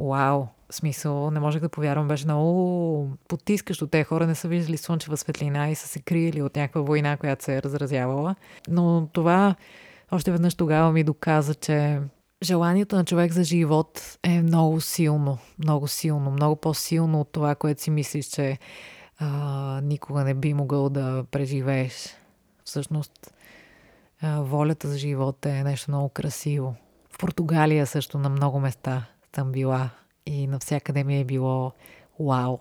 вау, 0.00 0.46
смисъл, 0.70 1.30
не 1.30 1.40
можех 1.40 1.62
да 1.62 1.68
повярвам, 1.68 2.08
беше 2.08 2.24
много 2.24 3.08
потискащо. 3.28 3.86
Те 3.86 4.04
хора 4.04 4.26
не 4.26 4.34
са 4.34 4.48
виждали 4.48 4.76
слънчева 4.76 5.16
светлина 5.16 5.70
и 5.70 5.74
са 5.74 5.88
се 5.88 6.00
криели 6.00 6.42
от 6.42 6.56
някаква 6.56 6.80
война, 6.80 7.16
която 7.16 7.44
се 7.44 7.56
е 7.56 7.62
разразявала. 7.62 8.34
Но 8.68 9.08
това 9.12 9.54
още 10.12 10.32
веднъж 10.32 10.54
тогава 10.54 10.92
ми 10.92 11.04
доказа, 11.04 11.54
че 11.54 12.00
желанието 12.42 12.96
на 12.96 13.04
човек 13.04 13.32
за 13.32 13.44
живот 13.44 14.18
е 14.22 14.42
много 14.42 14.80
силно, 14.80 15.38
много 15.58 15.88
силно, 15.88 16.30
много 16.30 16.56
по-силно 16.56 17.20
от 17.20 17.32
това, 17.32 17.54
което 17.54 17.82
си 17.82 17.90
мислиш, 17.90 18.26
че 18.26 18.58
а, 19.18 19.80
никога 19.80 20.24
не 20.24 20.34
би 20.34 20.54
могъл 20.54 20.88
да 20.90 21.24
преживееш. 21.30 22.16
Всъщност, 22.64 23.34
а, 24.20 24.40
волята 24.40 24.88
за 24.88 24.98
живот 24.98 25.46
е 25.46 25.64
нещо 25.64 25.90
много 25.90 26.08
красиво. 26.08 26.74
В 27.10 27.18
Португалия 27.18 27.86
също 27.86 28.18
на 28.18 28.28
много 28.28 28.60
места 28.60 29.06
съм 29.34 29.52
била 29.52 29.90
и 30.26 30.46
навсякъде 30.46 31.04
ми 31.04 31.20
е 31.20 31.24
било 31.24 31.72
вау. 32.20 32.58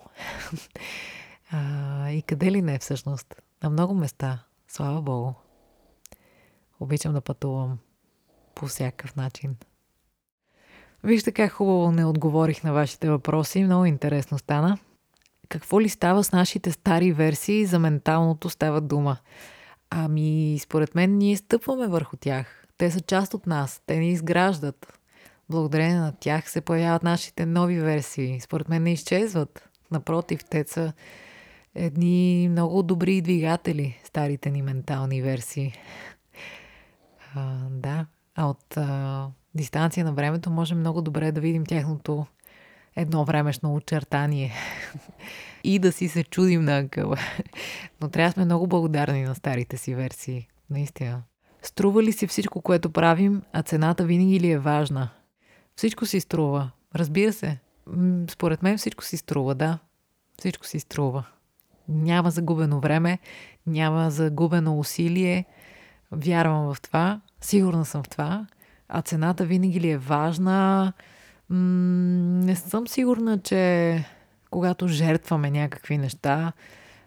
а, 1.52 2.10
и 2.10 2.22
къде 2.22 2.52
ли 2.52 2.62
не 2.62 2.78
всъщност? 2.78 3.34
На 3.62 3.70
много 3.70 3.94
места. 3.94 4.44
Слава 4.68 5.02
Богу. 5.02 5.32
Обичам 6.80 7.12
да 7.12 7.20
пътувам 7.20 7.78
по 8.54 8.66
всякакъв 8.66 9.16
начин. 9.16 9.56
Вижте 11.04 11.32
как 11.32 11.52
хубаво 11.52 11.92
не 11.92 12.04
отговорих 12.04 12.64
на 12.64 12.72
вашите 12.72 13.10
въпроси. 13.10 13.64
Много 13.64 13.84
интересно 13.84 14.38
стана. 14.38 14.78
Какво 15.48 15.80
ли 15.80 15.88
става 15.88 16.24
с 16.24 16.32
нашите 16.32 16.72
стари 16.72 17.12
версии 17.12 17.66
за 17.66 17.78
менталното 17.78 18.50
става 18.50 18.80
дума? 18.80 19.16
Ами, 19.90 20.58
според 20.62 20.94
мен 20.94 21.18
ние 21.18 21.36
стъпваме 21.36 21.86
върху 21.86 22.16
тях. 22.16 22.66
Те 22.78 22.90
са 22.90 23.00
част 23.00 23.34
от 23.34 23.46
нас. 23.46 23.82
Те 23.86 23.96
ни 23.96 24.10
изграждат. 24.10 24.98
Благодарение 25.50 25.96
на 25.96 26.12
тях 26.12 26.50
се 26.50 26.60
появяват 26.60 27.02
нашите 27.02 27.46
нови 27.46 27.80
версии. 27.80 28.40
Според 28.40 28.68
мен 28.68 28.82
не 28.82 28.92
изчезват. 28.92 29.68
Напротив, 29.90 30.40
те 30.50 30.64
са 30.68 30.92
едни 31.74 32.48
много 32.50 32.82
добри 32.82 33.20
двигатели, 33.20 34.00
старите 34.04 34.50
ни 34.50 34.62
ментални 34.62 35.22
версии. 35.22 35.72
А, 37.34 37.56
да, 37.70 38.06
а 38.34 38.46
от 38.46 38.76
а, 38.76 39.28
дистанция 39.54 40.04
на 40.04 40.12
времето 40.12 40.50
можем 40.50 40.78
много 40.78 41.02
добре 41.02 41.32
да 41.32 41.40
видим 41.40 41.66
тяхното 41.66 42.26
едно 42.96 43.24
времешно 43.24 43.74
очертание 43.74 44.52
и 45.64 45.78
да 45.78 45.92
си 45.92 46.08
се 46.08 46.24
чудим 46.24 46.64
на 46.64 46.78
акъла. 46.78 47.16
Но 48.00 48.08
трябва 48.08 48.28
да 48.28 48.32
сме 48.32 48.44
много 48.44 48.66
благодарни 48.66 49.22
на 49.22 49.34
старите 49.34 49.76
си 49.76 49.94
версии. 49.94 50.48
Наистина. 50.70 51.22
Струва 51.62 52.02
ли 52.02 52.12
си 52.12 52.26
всичко, 52.26 52.62
което 52.62 52.90
правим, 52.90 53.42
а 53.52 53.62
цената 53.62 54.04
винаги 54.04 54.40
ли 54.40 54.50
е 54.50 54.58
важна? 54.58 55.08
Всичко 55.76 56.06
си 56.06 56.20
струва. 56.20 56.70
Разбира 56.94 57.32
се. 57.32 57.58
Според 58.30 58.62
мен 58.62 58.78
всичко 58.78 59.04
си 59.04 59.16
струва, 59.16 59.54
да. 59.54 59.78
Всичко 60.38 60.66
си 60.66 60.80
струва. 60.80 61.24
Няма 61.88 62.30
загубено 62.30 62.80
време, 62.80 63.18
няма 63.66 64.10
загубено 64.10 64.78
усилие. 64.78 65.44
Вярвам 66.12 66.74
в 66.74 66.80
това. 66.80 67.20
Сигурна 67.40 67.84
съм 67.84 68.02
в 68.02 68.08
това. 68.08 68.46
А 68.92 69.02
цената 69.02 69.44
винаги 69.44 69.80
ли 69.80 69.90
е 69.90 69.98
важна? 69.98 70.92
М- 71.48 71.56
не 72.44 72.56
съм 72.56 72.88
сигурна, 72.88 73.38
че 73.38 74.04
когато 74.50 74.88
жертваме 74.88 75.50
някакви 75.50 75.98
неща, 75.98 76.52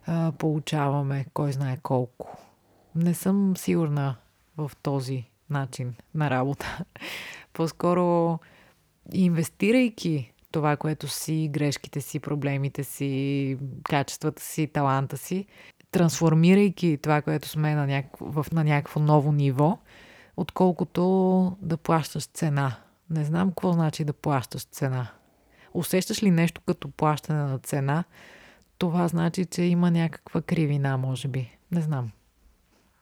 а, 0.05 0.31
получаваме 0.31 1.25
кой 1.33 1.51
знае 1.51 1.77
колко. 1.83 2.37
Не 2.95 3.13
съм 3.13 3.57
сигурна 3.57 4.15
в 4.57 4.71
този 4.81 5.25
начин 5.49 5.93
на 6.15 6.29
работа. 6.29 6.79
По-скоро 7.53 8.39
инвестирайки 9.11 10.33
това, 10.51 10.77
което 10.77 11.07
си, 11.07 11.49
грешките 11.51 12.01
си, 12.01 12.19
проблемите 12.19 12.83
си, 12.83 13.57
качествата 13.83 14.41
си, 14.41 14.67
таланта 14.67 15.17
си, 15.17 15.45
трансформирайки 15.91 16.99
това, 17.01 17.21
което 17.21 17.47
сме 17.47 17.75
на, 17.75 17.87
някакво, 17.87 18.43
на 18.51 18.63
някакво 18.63 18.99
ново 18.99 19.31
ниво, 19.31 19.77
отколкото 20.37 21.57
да 21.61 21.77
плащаш 21.77 22.25
цена. 22.25 22.75
Не 23.09 23.25
знам 23.25 23.49
какво 23.49 23.73
значи 23.73 24.03
да 24.03 24.13
плащаш 24.13 24.63
цена. 24.63 25.07
Усещаш 25.73 26.23
ли 26.23 26.31
нещо 26.31 26.61
като 26.65 26.91
плащане 26.91 27.43
на 27.43 27.59
цена? 27.59 28.03
Това 28.77 29.07
значи, 29.07 29.45
че 29.45 29.63
има 29.63 29.91
някаква 29.91 30.41
кривина, 30.41 30.97
може 30.97 31.27
би. 31.27 31.57
Не 31.71 31.81
знам. 31.81 32.11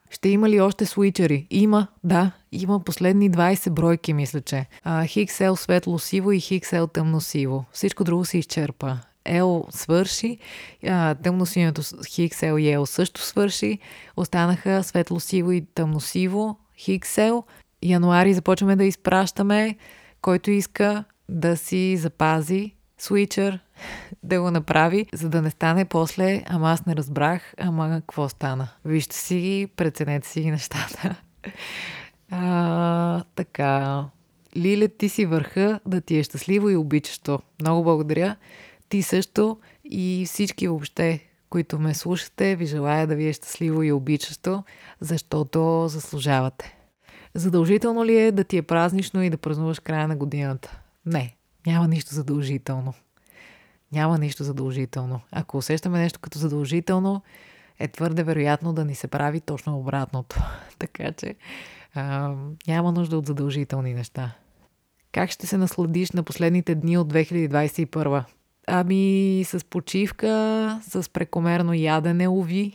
Ще 0.09 0.29
има 0.29 0.49
ли 0.49 0.61
още 0.61 0.85
свичери? 0.85 1.47
Има, 1.49 1.87
да. 2.03 2.31
Има 2.51 2.79
последни 2.79 3.31
20 3.31 3.69
бройки, 3.69 4.13
мисля, 4.13 4.41
че. 4.41 4.65
Хиксел 5.05 5.55
светло-сиво 5.55 6.31
и 6.31 6.39
Хиксел 6.39 6.87
тъмно-сиво. 6.87 7.63
Всичко 7.71 8.03
друго 8.03 8.25
се 8.25 8.37
изчерпа. 8.37 8.97
Ел 9.25 9.65
свърши, 9.69 10.37
тъмно-синьото 10.83 12.05
Хиксел 12.07 12.57
и 12.57 12.69
Ел 12.69 12.85
също 12.85 13.21
свърши. 13.21 13.79
Останаха 14.17 14.83
светло-сиво 14.83 15.51
и 15.51 15.65
тъмно-сиво, 15.75 16.55
Хиксел. 16.81 17.43
Януари 17.83 18.33
започваме 18.33 18.75
да 18.75 18.83
изпращаме. 18.83 19.75
Който 20.21 20.51
иска 20.51 21.03
да 21.29 21.57
си 21.57 21.97
запази 21.97 22.75
свичър, 22.97 23.59
да 24.23 24.41
го 24.41 24.51
направи, 24.51 25.05
за 25.13 25.29
да 25.29 25.41
не 25.41 25.49
стане 25.49 25.85
после, 25.85 26.43
ама 26.47 26.71
аз 26.71 26.85
не 26.85 26.95
разбрах, 26.95 27.53
ама 27.57 27.89
какво 27.89 28.29
стана. 28.29 28.67
Вижте 28.85 29.15
си 29.15 29.35
ги, 29.35 29.67
преценете 29.75 30.27
си 30.27 30.41
ги 30.41 30.51
нещата. 30.51 31.15
А, 32.33 33.23
така. 33.35 34.05
Лиле, 34.57 34.88
ти 34.88 35.09
си 35.09 35.25
върха 35.25 35.79
да 35.86 36.01
ти 36.01 36.17
е 36.17 36.23
щастливо 36.23 36.69
и 36.69 36.75
обичащо. 36.75 37.39
Много 37.61 37.84
благодаря. 37.84 38.36
Ти 38.89 39.01
също 39.01 39.57
и 39.86 40.23
всички 40.27 40.67
въобще, 40.67 41.30
които 41.52 41.80
ме 41.80 41.93
слушате, 41.93 42.56
ви 42.56 42.66
желая 42.66 43.08
да 43.08 43.16
ви 43.16 43.28
е 43.28 43.34
щастливо 43.34 43.84
и 43.84 43.91
обичащо, 43.91 44.64
защото 44.99 45.88
заслужавате. 45.88 46.78
Задължително 47.34 48.06
ли 48.06 48.20
е 48.20 48.32
да 48.32 48.43
ти 48.43 48.58
е 48.58 48.62
празнично 48.62 49.24
и 49.24 49.30
да 49.30 49.38
празнуваш 49.38 49.80
края 49.80 50.08
на 50.08 50.16
годината? 50.16 50.80
Не, 51.06 51.36
няма 51.68 51.88
нищо 51.88 52.16
задължително. 52.16 52.93
Няма 53.91 54.18
нищо 54.18 54.43
задължително. 54.43 55.22
Ако 55.32 55.58
усещаме 55.58 55.99
нещо 55.99 56.20
като 56.20 56.39
задължително, 56.39 57.22
е 57.80 57.88
твърде 57.88 58.24
вероятно 58.24 58.74
да 58.74 58.86
ни 58.86 58.95
се 58.95 59.08
прави 59.08 59.41
точно 59.41 59.80
обратното. 59.80 60.43
така 60.80 61.12
че 61.12 61.36
а, 61.93 62.36
няма 62.68 62.91
нужда 62.91 63.18
от 63.18 63.28
задължителни 63.28 63.93
неща. 63.93 64.36
Как 65.12 65.32
ще 65.32 65.47
се 65.47 65.58
насладиш 65.58 66.12
на 66.12 66.24
последните 66.24 66.76
дни 66.76 66.97
от 66.97 67.14
2021? 67.14 68.24
Ами 68.68 69.43
с 69.45 69.66
почивка, 69.66 70.80
с 70.89 71.09
прекомерно 71.14 71.74
ядене, 71.74 72.28
уви, 72.28 72.74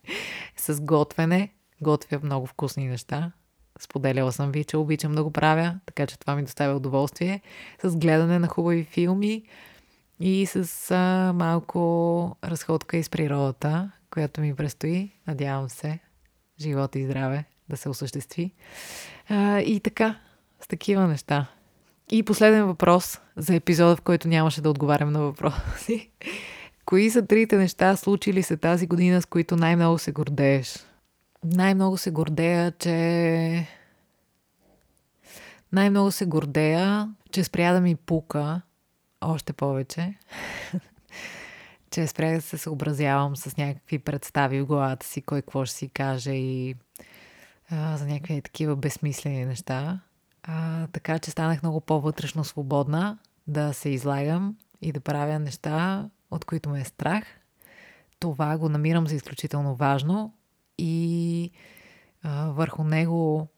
с 0.56 0.80
готвене. 0.80 1.52
Готвя 1.80 2.20
много 2.22 2.46
вкусни 2.46 2.88
неща. 2.88 3.32
Споделяла 3.80 4.32
съм 4.32 4.52
ви, 4.52 4.64
че 4.64 4.76
обичам 4.76 5.14
да 5.14 5.24
го 5.24 5.30
правя, 5.30 5.80
така 5.86 6.06
че 6.06 6.18
това 6.18 6.34
ми 6.34 6.42
доставя 6.42 6.76
удоволствие. 6.76 7.40
С 7.82 7.96
гледане 7.96 8.38
на 8.38 8.48
хубави 8.48 8.84
филми 8.84 9.42
и 10.20 10.46
с 10.46 10.90
а, 10.90 11.32
малко 11.32 12.36
разходка 12.44 12.96
из 12.96 13.10
природата, 13.10 13.90
която 14.10 14.40
ми 14.40 14.54
предстои. 14.54 15.12
Надявам 15.26 15.68
се, 15.68 15.98
живота 16.60 16.98
и 16.98 17.04
здраве 17.04 17.44
да 17.68 17.76
се 17.76 17.88
осъществи. 17.88 18.54
А, 19.28 19.60
и 19.60 19.80
така, 19.80 20.20
с 20.60 20.68
такива 20.68 21.06
неща. 21.06 21.46
И 22.14 22.22
последен 22.22 22.66
въпрос 22.66 23.20
за 23.36 23.54
епизода, 23.54 23.96
в 23.96 24.00
който 24.00 24.28
нямаше 24.28 24.60
да 24.60 24.70
отговарям 24.70 25.12
на 25.12 25.20
въпроси. 25.20 26.10
Кои 26.84 27.10
са 27.10 27.26
трите 27.26 27.56
неща, 27.56 27.96
случили 27.96 28.42
се 28.42 28.56
тази 28.56 28.86
година, 28.86 29.22
с 29.22 29.26
които 29.26 29.56
най-много 29.56 29.98
се 29.98 30.12
гордееш? 30.12 30.76
Най-много 31.44 31.98
се 31.98 32.10
гордея, 32.10 32.72
че... 32.78 33.68
Най-много 35.72 36.10
се 36.10 36.26
гордея, 36.26 37.14
че 37.30 37.44
спря 37.44 37.72
да 37.72 37.80
ми 37.80 37.96
пука 37.96 38.60
още 39.20 39.52
повече. 39.52 40.14
че 41.90 42.06
спря 42.06 42.32
да 42.32 42.40
се 42.40 42.58
съобразявам 42.58 43.36
с 43.36 43.56
някакви 43.56 43.98
представи 43.98 44.60
в 44.60 44.66
главата 44.66 45.06
си, 45.06 45.22
кой 45.22 45.42
какво 45.42 45.64
ще 45.64 45.76
си 45.76 45.88
каже 45.88 46.32
и 46.32 46.74
а, 47.70 47.96
за 47.96 48.06
някакви 48.06 48.42
такива 48.42 48.76
безсмислени 48.76 49.44
неща. 49.44 50.00
А, 50.42 50.86
така 50.86 51.18
че 51.18 51.30
станах 51.30 51.62
много 51.62 51.80
по-вътрешно 51.80 52.44
свободна 52.44 53.18
да 53.46 53.72
се 53.72 53.88
излагам 53.88 54.56
и 54.82 54.92
да 54.92 55.00
правя 55.00 55.38
неща, 55.38 56.08
от 56.30 56.44
които 56.44 56.70
ме 56.70 56.80
е 56.80 56.84
страх. 56.84 57.24
Това 58.18 58.58
го 58.58 58.68
намирам 58.68 59.06
за 59.06 59.14
изключително 59.14 59.74
важно 59.74 60.34
и 60.78 61.50
а, 62.22 62.50
върху 62.50 62.84
него 62.84 63.48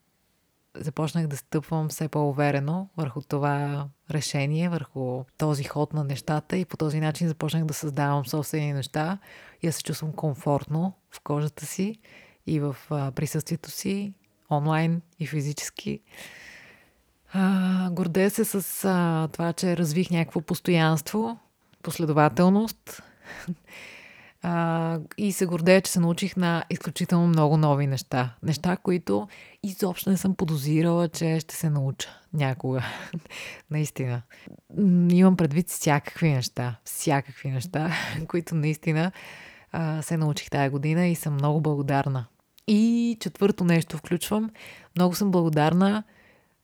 започнах 0.77 1.27
да 1.27 1.37
стъпвам 1.37 1.89
все 1.89 2.09
по-уверено 2.09 2.89
върху 2.97 3.23
това 3.23 3.89
решение, 4.11 4.69
върху 4.69 5.25
този 5.39 5.65
ход 5.65 5.93
на 5.93 6.05
нещата 6.05 6.57
и 6.57 6.65
по 6.65 6.77
този 6.77 7.01
начин 7.01 7.29
започнах 7.29 7.65
да 7.65 7.75
създавам 7.75 8.27
собствени 8.27 8.73
неща 8.73 9.19
и 9.63 9.67
да 9.67 9.73
се 9.73 9.83
чувствам 9.83 10.13
комфортно 10.13 10.93
в 11.11 11.21
кожата 11.21 11.67
си 11.67 11.99
и 12.47 12.61
в 12.61 12.77
присъствието 12.91 13.71
си, 13.71 14.15
онлайн 14.51 15.03
и 15.19 15.27
физически. 15.27 16.01
А, 17.37 17.91
гордея 17.91 18.31
се 18.31 18.45
с 18.45 18.85
а, 18.85 19.29
това, 19.33 19.53
че 19.53 19.77
развих 19.77 20.11
някакво 20.11 20.41
постоянство, 20.41 21.39
последователност 21.83 23.03
а, 24.43 24.99
и 25.19 25.33
се 25.33 25.47
гордея, 25.47 25.81
че 25.81 25.93
се 25.93 26.01
научих 26.01 26.37
на 26.37 26.65
изключително 26.71 27.27
много 27.27 27.57
нови 27.57 27.87
неща. 27.87 28.35
Неща, 28.43 28.77
които 28.77 29.29
изобщо 29.63 30.11
не 30.11 30.17
съм 30.17 30.35
подозирала, 30.35 31.09
че 31.09 31.41
ще 31.41 31.55
се 31.55 31.71
науча 31.71 32.09
някога. 32.33 32.83
наистина. 33.71 34.23
Имам 35.11 35.37
предвид 35.37 35.71
всякакви 35.71 36.31
неща. 36.31 36.77
Всякакви 36.85 37.51
неща, 37.51 37.93
които 38.29 38.55
наистина 38.55 39.13
а, 39.73 40.03
се 40.03 40.17
научих 40.17 40.51
тая 40.51 40.71
година 40.71 41.07
и 41.07 41.15
съм 41.15 41.35
много 41.35 41.61
благодарна. 41.61 42.27
И 42.67 43.17
четвърто 43.21 43.65
нещо 43.65 43.97
включвам. 43.97 44.51
Много 44.97 45.15
съм 45.15 45.31
благодарна 45.31 46.03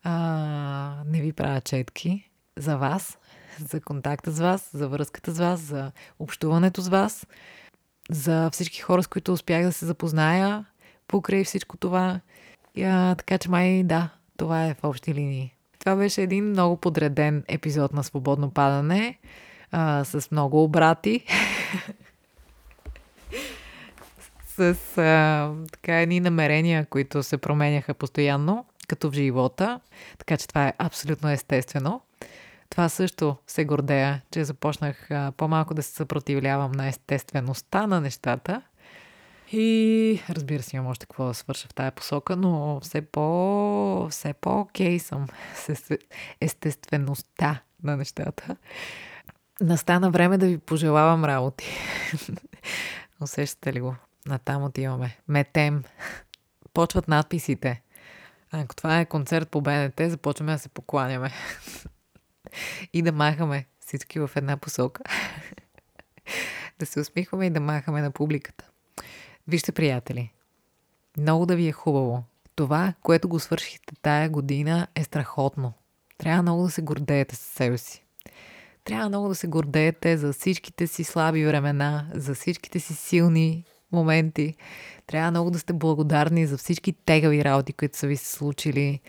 а, 0.02 1.02
не 1.06 1.20
ви 1.20 1.32
правя 1.32 1.60
четки 1.60 2.30
за 2.56 2.76
вас, 2.76 3.18
за 3.58 3.80
контакта 3.80 4.30
с 4.30 4.40
вас, 4.40 4.70
за 4.74 4.88
връзката 4.88 5.32
с 5.32 5.38
вас, 5.38 5.60
за 5.60 5.92
общуването 6.18 6.80
с 6.80 6.88
вас, 6.88 7.26
за 8.10 8.50
всички 8.50 8.80
хора, 8.80 9.02
с 9.02 9.06
които 9.06 9.32
успях 9.32 9.64
да 9.64 9.72
се 9.72 9.86
запозная 9.86 10.64
покрай 11.08 11.44
всичко 11.44 11.76
това. 11.76 12.20
А, 12.78 13.14
така 13.14 13.38
че 13.38 13.50
май 13.50 13.82
да, 13.84 14.08
това 14.36 14.66
е 14.66 14.74
в 14.74 14.84
общи 14.84 15.14
линии. 15.14 15.54
Това 15.78 15.96
беше 15.96 16.22
един 16.22 16.44
много 16.44 16.76
подреден 16.76 17.44
епизод 17.48 17.92
на 17.92 18.04
Свободно 18.04 18.50
падане 18.50 19.18
а, 19.72 20.04
с 20.04 20.30
много 20.30 20.64
обрати. 20.64 21.24
с 24.46 24.98
а, 24.98 25.52
така 25.72 26.00
едни 26.00 26.20
намерения, 26.20 26.86
които 26.86 27.22
се 27.22 27.38
променяха 27.38 27.94
постоянно 27.94 28.64
като 28.90 29.10
в 29.10 29.14
живота, 29.14 29.80
така 30.18 30.36
че 30.36 30.48
това 30.48 30.68
е 30.68 30.74
абсолютно 30.78 31.30
естествено. 31.30 32.00
Това 32.70 32.88
също 32.88 33.36
се 33.46 33.64
гордея, 33.64 34.22
че 34.30 34.44
започнах 34.44 35.08
по-малко 35.36 35.74
да 35.74 35.82
се 35.82 35.92
съпротивлявам 35.92 36.72
на 36.72 36.88
естествеността 36.88 37.86
на 37.86 38.00
нещата. 38.00 38.62
И 39.52 40.22
разбира 40.30 40.62
се, 40.62 40.76
имам 40.76 40.88
още 40.90 41.06
какво 41.06 41.26
да 41.26 41.34
свърша 41.34 41.68
в 41.68 41.74
тая 41.74 41.92
посока, 41.92 42.36
но 42.36 42.80
все 42.80 43.00
по, 43.00 44.08
все 44.10 44.32
по-окей 44.32 44.98
съм 44.98 45.26
с 45.54 45.96
естествеността 46.40 47.62
на 47.82 47.96
нещата. 47.96 48.56
Настана 49.60 50.10
време 50.10 50.38
да 50.38 50.46
ви 50.46 50.58
пожелавам 50.58 51.24
работи. 51.24 51.68
Усещате 53.20 53.72
ли 53.72 53.80
го? 53.80 53.96
Натам 54.26 54.64
отиваме. 54.64 55.18
Метем. 55.28 55.84
Почват 56.74 57.08
надписите. 57.08 57.82
Ако 58.52 58.76
това 58.76 59.00
е 59.00 59.06
концерт 59.06 59.48
по 59.48 59.60
БНТ, 59.60 60.00
започваме 60.00 60.52
да 60.52 60.58
се 60.58 60.68
покланяме. 60.68 61.32
и 62.92 63.02
да 63.02 63.12
махаме 63.12 63.66
всички 63.80 64.18
в 64.18 64.30
една 64.36 64.56
посока. 64.56 65.02
да 66.78 66.86
се 66.86 67.00
усмихваме 67.00 67.46
и 67.46 67.50
да 67.50 67.60
махаме 67.60 68.02
на 68.02 68.10
публиката. 68.10 68.64
Вижте, 69.48 69.72
приятели, 69.72 70.32
много 71.16 71.46
да 71.46 71.56
ви 71.56 71.68
е 71.68 71.72
хубаво. 71.72 72.24
Това, 72.56 72.94
което 73.02 73.28
го 73.28 73.40
свършихте 73.40 73.94
тая 74.02 74.30
година 74.30 74.86
е 74.94 75.04
страхотно. 75.04 75.72
Трябва 76.18 76.42
много 76.42 76.62
да 76.62 76.70
се 76.70 76.82
гордеете 76.82 77.36
с 77.36 77.38
себе 77.38 77.78
си. 77.78 78.04
Трябва 78.84 79.08
много 79.08 79.28
да 79.28 79.34
се 79.34 79.46
гордеете 79.46 80.16
за 80.16 80.32
всичките 80.32 80.86
си 80.86 81.04
слаби 81.04 81.46
времена, 81.46 82.10
за 82.14 82.34
всичките 82.34 82.80
си 82.80 82.94
силни 82.94 83.64
моменти. 83.92 84.54
Трябва 85.06 85.30
много 85.30 85.50
да 85.50 85.58
сте 85.58 85.72
благодарни 85.72 86.46
за 86.46 86.58
всички 86.58 86.92
тегави 86.92 87.44
работи, 87.44 87.72
които 87.72 87.98
са 87.98 88.06
ви 88.06 88.16
се 88.16 88.32
случили, 88.32 89.00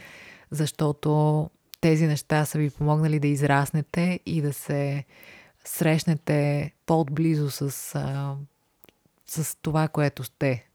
защото 0.51 1.49
тези 1.82 2.07
неща 2.07 2.45
са 2.45 2.57
ви 2.57 2.69
помогнали 2.69 3.19
да 3.19 3.27
израснете 3.27 4.19
и 4.25 4.41
да 4.41 4.53
се 4.53 5.03
срещнете 5.65 6.71
по-отблизо 6.86 7.51
с, 7.51 7.95
а, 7.95 8.36
с 9.25 9.57
това, 9.61 9.88
което 9.88 10.23
сте. 10.23 10.65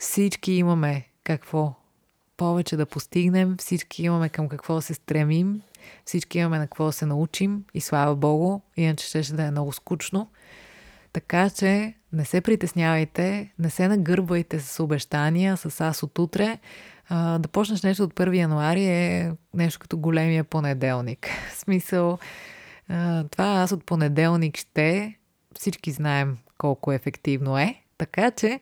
Всички 0.00 0.52
имаме 0.52 1.08
какво 1.24 1.74
повече 2.36 2.76
да 2.76 2.86
постигнем, 2.86 3.56
всички 3.58 4.02
имаме 4.02 4.28
към 4.28 4.48
какво 4.48 4.80
се 4.80 4.94
стремим, 4.94 5.62
всички 6.04 6.38
имаме 6.38 6.58
на 6.58 6.66
какво 6.66 6.92
се 6.92 7.06
научим 7.06 7.64
и 7.74 7.80
слава 7.80 8.16
Богу, 8.16 8.60
иначе 8.76 9.06
ще, 9.06 9.22
ще 9.22 9.34
да 9.34 9.44
е 9.44 9.50
много 9.50 9.72
скучно. 9.72 10.28
Така 11.14 11.50
че 11.50 11.94
не 12.12 12.24
се 12.24 12.40
притеснявайте, 12.40 13.52
не 13.58 13.70
се 13.70 13.88
нагърбвайте 13.88 14.60
с 14.60 14.82
обещания, 14.82 15.56
с 15.56 15.80
аз 15.80 16.02
от 16.02 16.18
утре. 16.18 16.58
А, 17.08 17.38
да 17.38 17.48
почнеш 17.48 17.82
нещо 17.82 18.02
от 18.02 18.14
1 18.14 18.36
януари 18.36 18.84
е 18.84 19.32
нещо 19.54 19.78
като 19.80 19.98
големия 19.98 20.44
понеделник. 20.44 21.28
В 21.52 21.56
смисъл, 21.56 22.18
а, 22.88 23.24
това 23.24 23.44
аз 23.44 23.72
от 23.72 23.84
понеделник 23.84 24.56
ще, 24.56 25.14
всички 25.54 25.90
знаем 25.90 26.38
колко 26.58 26.92
ефективно 26.92 27.58
е. 27.58 27.74
Така 27.98 28.30
че 28.30 28.60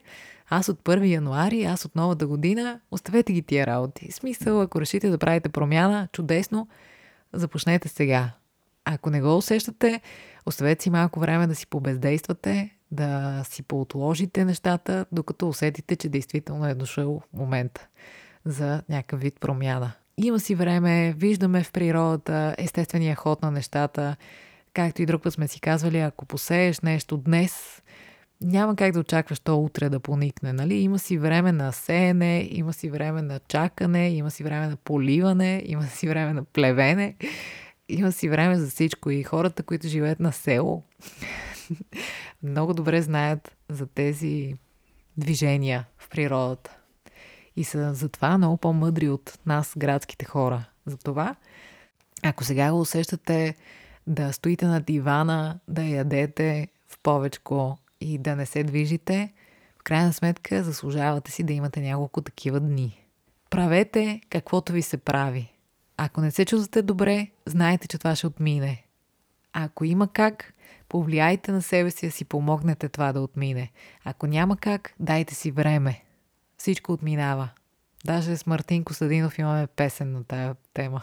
аз 0.49 0.69
от 0.69 0.83
1 0.83 1.05
януари, 1.05 1.63
аз 1.63 1.85
от 1.85 1.95
новата 1.95 2.27
година, 2.27 2.79
оставете 2.91 3.33
ги 3.33 3.41
тия 3.41 3.67
работи. 3.67 4.11
В 4.11 4.15
смисъл, 4.15 4.61
ако 4.61 4.81
решите 4.81 5.09
да 5.09 5.17
правите 5.17 5.49
промяна, 5.49 6.07
чудесно, 6.11 6.67
започнете 7.33 7.87
сега. 7.87 8.29
Ако 8.85 9.09
не 9.09 9.21
го 9.21 9.37
усещате, 9.37 10.01
оставете 10.45 10.83
си 10.83 10.89
малко 10.89 11.19
време 11.19 11.47
да 11.47 11.55
си 11.55 11.67
побездействате, 11.67 12.69
да 12.91 13.41
си 13.49 13.63
поотложите 13.63 14.45
нещата, 14.45 15.05
докато 15.11 15.49
усетите, 15.49 15.95
че 15.95 16.09
действително 16.09 16.67
е 16.67 16.75
дошъл 16.75 17.21
момента 17.33 17.87
за 18.45 18.81
някакъв 18.89 19.21
вид 19.21 19.39
промяна. 19.39 19.91
Има 20.17 20.39
си 20.39 20.55
време, 20.55 21.13
виждаме 21.17 21.63
в 21.63 21.71
природата 21.71 22.55
естествения 22.57 23.15
ход 23.15 23.41
на 23.41 23.51
нещата. 23.51 24.15
Както 24.73 25.01
и 25.01 25.05
друг 25.05 25.23
път 25.23 25.33
сме 25.33 25.47
си 25.47 25.61
казвали, 25.61 25.99
ако 25.99 26.25
посееш 26.25 26.81
нещо 26.81 27.17
днес, 27.17 27.81
няма 28.41 28.75
как 28.75 28.91
да 28.91 28.99
очакваш 28.99 29.39
то 29.39 29.59
утре 29.59 29.89
да 29.89 29.99
поникне, 29.99 30.53
нали? 30.53 30.75
Има 30.75 30.99
си 30.99 31.17
време 31.17 31.51
на 31.51 31.71
сеене, 31.71 32.47
има 32.51 32.73
си 32.73 32.89
време 32.89 33.21
на 33.21 33.39
чакане, 33.47 34.09
има 34.09 34.31
си 34.31 34.43
време 34.43 34.67
на 34.67 34.75
поливане, 34.75 35.63
има 35.65 35.83
си 35.83 36.07
време 36.07 36.33
на 36.33 36.43
плевене, 36.43 37.15
има 37.89 38.11
си 38.11 38.29
време 38.29 38.59
за 38.59 38.67
всичко. 38.67 39.09
И 39.09 39.23
хората, 39.23 39.63
които 39.63 39.87
живеят 39.87 40.19
на 40.19 40.31
село, 40.31 40.83
много 42.43 42.73
добре 42.73 43.01
знаят 43.01 43.55
за 43.69 43.87
тези 43.87 44.55
движения 45.17 45.85
в 45.97 46.09
природата. 46.09 46.77
И 47.55 47.63
са 47.63 47.93
затова 47.93 48.37
много 48.37 48.57
по-мъдри 48.57 49.09
от 49.09 49.39
нас, 49.45 49.73
градските 49.77 50.25
хора. 50.25 50.65
Затова 50.85 51.35
Ако 52.23 52.43
сега 52.43 52.71
го 52.71 52.79
усещате 52.79 53.55
да 54.07 54.33
стоите 54.33 54.65
на 54.65 54.81
дивана, 54.81 55.59
да 55.67 55.83
ядете 55.83 56.67
в 56.87 56.99
повечко 57.03 57.77
и 58.01 58.17
да 58.17 58.35
не 58.35 58.45
се 58.45 58.63
движите, 58.63 59.33
в 59.79 59.83
крайна 59.83 60.13
сметка 60.13 60.63
заслужавате 60.63 61.31
си 61.31 61.43
да 61.43 61.53
имате 61.53 61.81
няколко 61.81 62.21
такива 62.21 62.59
дни. 62.59 62.99
Правете 63.49 64.21
каквото 64.29 64.73
ви 64.73 64.81
се 64.81 64.97
прави. 64.97 65.52
Ако 65.97 66.21
не 66.21 66.31
се 66.31 66.45
чувствате 66.45 66.81
добре, 66.81 67.27
знайте, 67.45 67.87
че 67.87 67.97
това 67.97 68.15
ще 68.15 68.27
отмине. 68.27 68.83
Ако 69.53 69.85
има 69.85 70.07
как, 70.07 70.53
повлияйте 70.89 71.51
на 71.51 71.61
себе 71.61 71.91
си 71.91 72.05
да 72.05 72.11
си 72.11 72.25
помогнете 72.25 72.89
това 72.89 73.13
да 73.13 73.21
отмине. 73.21 73.71
Ако 74.03 74.27
няма 74.27 74.57
как, 74.57 74.93
дайте 74.99 75.35
си 75.35 75.51
време. 75.51 76.03
Всичко 76.57 76.91
отминава. 76.91 77.49
Даже 78.05 78.37
с 78.37 78.45
Мартин 78.45 78.83
Костадинов 78.83 79.39
имаме 79.39 79.67
песен 79.67 80.11
на 80.11 80.23
тая 80.23 80.55
тема. 80.73 81.01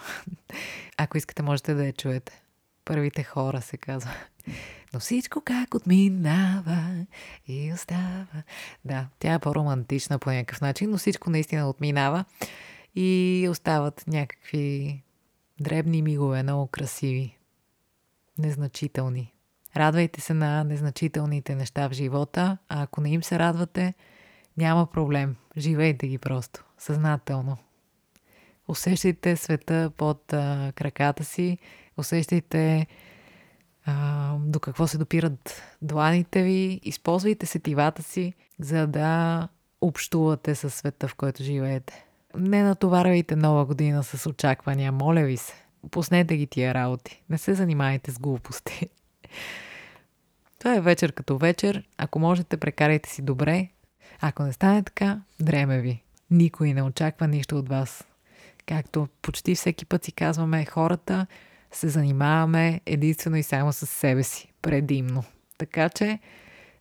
Ако 0.97 1.17
искате, 1.17 1.43
можете 1.43 1.73
да 1.73 1.85
я 1.85 1.93
чуете. 1.93 2.41
Първите 2.85 3.23
хора 3.23 3.61
се 3.61 3.77
казва. 3.77 4.11
Но 4.93 4.99
всичко 4.99 5.41
как 5.41 5.75
отминава 5.75 7.05
и 7.47 7.73
остава. 7.73 8.25
Да, 8.85 9.07
тя 9.19 9.33
е 9.33 9.39
по-романтична 9.39 10.19
по 10.19 10.31
някакъв 10.31 10.61
начин, 10.61 10.89
но 10.89 10.97
всичко 10.97 11.29
наистина 11.29 11.69
отминава 11.69 12.25
и 12.95 13.47
остават 13.51 14.03
някакви 14.07 15.03
дребни 15.59 16.01
мигове, 16.01 16.43
много 16.43 16.67
красиви, 16.67 17.37
незначителни. 18.37 19.33
Радвайте 19.75 20.21
се 20.21 20.33
на 20.33 20.63
незначителните 20.63 21.55
неща 21.55 21.89
в 21.89 21.93
живота, 21.93 22.57
а 22.69 22.83
ако 22.83 23.01
не 23.01 23.09
им 23.09 23.23
се 23.23 23.39
радвате, 23.39 23.93
няма 24.57 24.85
проблем. 24.85 25.35
Живейте 25.57 26.07
ги 26.07 26.17
просто, 26.17 26.65
съзнателно. 26.77 27.57
Усещайте 28.67 29.35
света 29.35 29.91
под 29.97 30.33
а, 30.33 30.71
краката 30.75 31.23
си, 31.23 31.57
усещайте 31.97 32.87
а, 33.85 34.35
до 34.39 34.59
какво 34.59 34.87
се 34.87 34.97
допират 34.97 35.61
дланите 35.81 36.43
ви, 36.43 36.79
използвайте 36.83 37.45
сетивата 37.45 38.03
си, 38.03 38.33
за 38.59 38.87
да 38.87 39.47
общувате 39.81 40.55
със 40.55 40.73
света, 40.73 41.07
в 41.07 41.15
който 41.15 41.43
живеете. 41.43 42.05
Не 42.35 42.63
натоварвайте 42.63 43.35
нова 43.35 43.65
година 43.65 44.03
с 44.03 44.29
очаквания, 44.29 44.91
моля 44.91 45.23
ви 45.23 45.37
се. 45.37 45.53
Пуснете 45.91 46.37
ги 46.37 46.47
тия 46.47 46.73
работи. 46.73 47.23
Не 47.29 47.37
се 47.37 47.53
занимайте 47.53 48.11
с 48.11 48.19
глупости. 48.19 48.89
Това 50.59 50.75
е 50.75 50.81
вечер 50.81 51.13
като 51.13 51.37
вечер. 51.37 51.83
Ако 51.97 52.19
можете, 52.19 52.57
прекарайте 52.57 53.09
си 53.09 53.21
добре. 53.21 53.67
Ако 54.21 54.43
не 54.43 54.53
стане 54.53 54.83
така, 54.83 55.21
дреме 55.39 55.81
ви. 55.81 56.03
Никой 56.31 56.73
не 56.73 56.83
очаква 56.83 57.27
нищо 57.27 57.57
от 57.57 57.69
вас. 57.69 58.03
Както 58.65 59.07
почти 59.21 59.55
всеки 59.55 59.85
път 59.85 60.03
си 60.05 60.11
казваме, 60.11 60.65
хората 60.65 61.27
се 61.71 61.89
занимаваме 61.89 62.81
единствено 62.85 63.35
и 63.37 63.43
само 63.43 63.73
с 63.73 63.85
себе 63.85 64.23
си. 64.23 64.53
Предимно. 64.61 65.23
Така 65.57 65.89
че, 65.89 66.19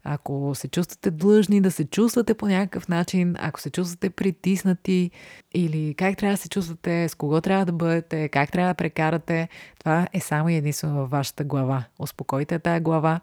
ако 0.04 0.52
се 0.54 0.68
чувствате 0.68 1.10
длъжни 1.10 1.60
да 1.60 1.70
се 1.70 1.84
чувствате 1.84 2.34
по 2.34 2.46
някакъв 2.46 2.88
начин, 2.88 3.36
ако 3.38 3.60
се 3.60 3.70
чувствате 3.70 4.10
притиснати 4.10 5.10
или 5.54 5.94
как 5.94 6.16
трябва 6.16 6.34
да 6.34 6.42
се 6.42 6.48
чувствате, 6.48 7.08
с 7.08 7.14
кого 7.14 7.40
трябва 7.40 7.66
да 7.66 7.72
бъдете, 7.72 8.28
как 8.28 8.52
трябва 8.52 8.70
да 8.70 8.74
прекарате, 8.74 9.48
това 9.78 10.08
е 10.12 10.20
само 10.20 10.48
единствено 10.48 10.94
във 10.94 11.10
вашата 11.10 11.44
глава. 11.44 11.84
Успокойте 11.98 12.58
тая 12.58 12.80
глава, 12.80 13.20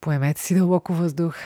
поемете 0.00 0.40
си 0.40 0.54
дълбоко 0.54 0.92
въздух, 0.92 1.36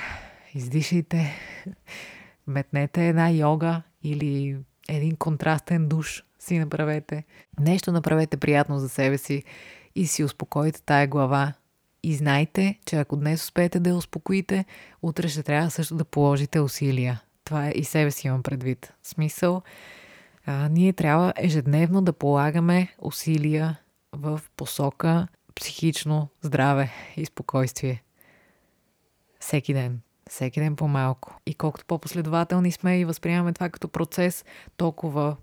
издишайте, 0.54 1.34
метнете 2.46 3.08
една 3.08 3.30
йога 3.30 3.82
или 4.02 4.56
един 4.88 5.16
контрастен 5.16 5.88
душ 5.88 6.24
си 6.38 6.58
направете. 6.58 7.24
Нещо 7.60 7.92
направете 7.92 8.36
приятно 8.36 8.78
за 8.78 8.88
себе 8.88 9.18
си 9.18 9.44
и 9.94 10.06
си 10.06 10.24
успокойте 10.24 10.82
тая 10.82 11.06
глава. 11.06 11.52
И 12.02 12.14
знайте, 12.14 12.78
че 12.86 12.96
ако 12.96 13.16
днес 13.16 13.42
успеете 13.42 13.80
да 13.80 13.90
я 13.90 13.96
успокоите, 13.96 14.64
утре 15.02 15.28
ще 15.28 15.42
трябва 15.42 15.70
също 15.70 15.94
да 15.94 16.04
положите 16.04 16.60
усилия. 16.60 17.22
Това 17.44 17.68
е 17.68 17.70
и 17.70 17.84
себе 17.84 18.10
си 18.10 18.26
имам 18.26 18.42
предвид. 18.42 18.92
Смисъл, 19.02 19.62
а, 20.46 20.68
ние 20.68 20.92
трябва 20.92 21.32
ежедневно 21.36 22.02
да 22.02 22.12
полагаме 22.12 22.94
усилия 22.98 23.78
в 24.12 24.40
посока 24.56 25.28
психично 25.54 26.28
здраве 26.42 26.92
и 27.16 27.26
спокойствие. 27.26 28.02
Всеки 29.40 29.74
ден. 29.74 30.00
Всеки 30.30 30.60
ден 30.60 30.76
по-малко. 30.76 31.40
И 31.46 31.54
колкото 31.54 31.86
по-последователни 31.86 32.72
сме 32.72 33.00
и 33.00 33.04
възприемаме 33.04 33.52
това 33.52 33.68
като 33.68 33.88
процес, 33.88 34.44
толкова 34.76 35.36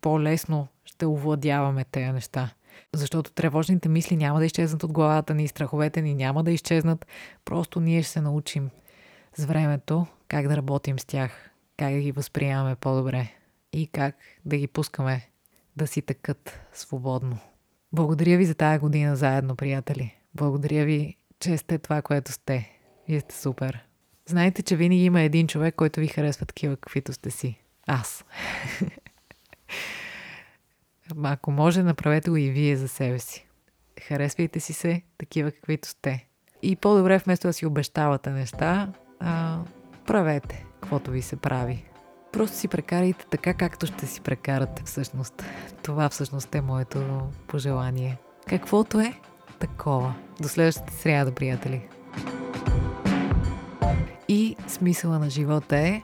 по-лесно 0.00 0.68
ще 0.84 1.06
овладяваме 1.06 1.84
тези 1.84 2.12
неща. 2.12 2.50
Защото 2.94 3.32
тревожните 3.32 3.88
мисли 3.88 4.16
няма 4.16 4.38
да 4.38 4.46
изчезнат 4.46 4.82
от 4.82 4.92
главата 4.92 5.34
ни, 5.34 5.48
страховете 5.48 6.02
ни 6.02 6.14
няма 6.14 6.44
да 6.44 6.50
изчезнат. 6.50 7.06
Просто 7.44 7.80
ние 7.80 8.02
ще 8.02 8.12
се 8.12 8.20
научим 8.20 8.70
с 9.36 9.44
времето 9.44 10.06
как 10.28 10.48
да 10.48 10.56
работим 10.56 10.98
с 10.98 11.04
тях, 11.04 11.50
как 11.76 11.92
да 11.92 12.00
ги 12.00 12.12
възприемаме 12.12 12.76
по-добре 12.76 13.28
и 13.72 13.86
как 13.86 14.16
да 14.44 14.56
ги 14.56 14.66
пускаме 14.66 15.28
да 15.76 15.86
си 15.86 16.02
тъкат 16.02 16.60
свободно. 16.72 17.38
Благодаря 17.92 18.38
ви 18.38 18.44
за 18.44 18.54
тази 18.54 18.78
година 18.78 19.16
заедно, 19.16 19.56
приятели. 19.56 20.14
Благодаря 20.34 20.84
ви, 20.84 21.16
че 21.40 21.56
сте 21.56 21.78
това, 21.78 22.02
което 22.02 22.32
сте. 22.32 22.70
Вие 23.08 23.20
сте 23.20 23.34
супер. 23.34 23.84
Знаете, 24.26 24.62
че 24.62 24.76
винаги 24.76 25.04
има 25.04 25.20
един 25.20 25.46
човек, 25.46 25.74
който 25.74 26.00
ви 26.00 26.06
харесва 26.06 26.46
такива, 26.46 26.76
каквито 26.76 27.12
сте 27.12 27.30
си. 27.30 27.60
Аз. 27.86 28.24
Ако 31.22 31.50
може, 31.50 31.82
направете 31.82 32.30
го 32.30 32.36
и 32.36 32.50
вие 32.50 32.76
за 32.76 32.88
себе 32.88 33.18
си. 33.18 33.46
Харесвайте 34.02 34.60
си 34.60 34.72
се 34.72 35.02
такива, 35.18 35.50
каквито 35.50 35.88
сте. 35.88 36.26
И 36.62 36.76
по-добре, 36.76 37.18
вместо 37.18 37.46
да 37.46 37.52
си 37.52 37.66
обещавате 37.66 38.30
неща, 38.30 38.92
а, 39.20 39.58
правете 40.06 40.64
каквото 40.80 41.10
ви 41.10 41.22
се 41.22 41.36
прави. 41.36 41.84
Просто 42.32 42.56
си 42.56 42.68
прекарайте 42.68 43.26
така, 43.30 43.54
както 43.54 43.86
ще 43.86 44.06
си 44.06 44.20
прекарате 44.20 44.82
всъщност. 44.84 45.44
Това 45.82 46.08
всъщност 46.08 46.54
е 46.54 46.60
моето 46.60 47.22
пожелание. 47.46 48.18
Каквото 48.48 49.00
е, 49.00 49.14
такова. 49.58 50.14
До 50.40 50.48
следващата 50.48 50.92
сряда, 50.92 51.32
приятели. 51.32 51.88
И 54.28 54.56
смисъла 54.66 55.18
на 55.18 55.30
живота 55.30 55.76
е, 55.76 56.02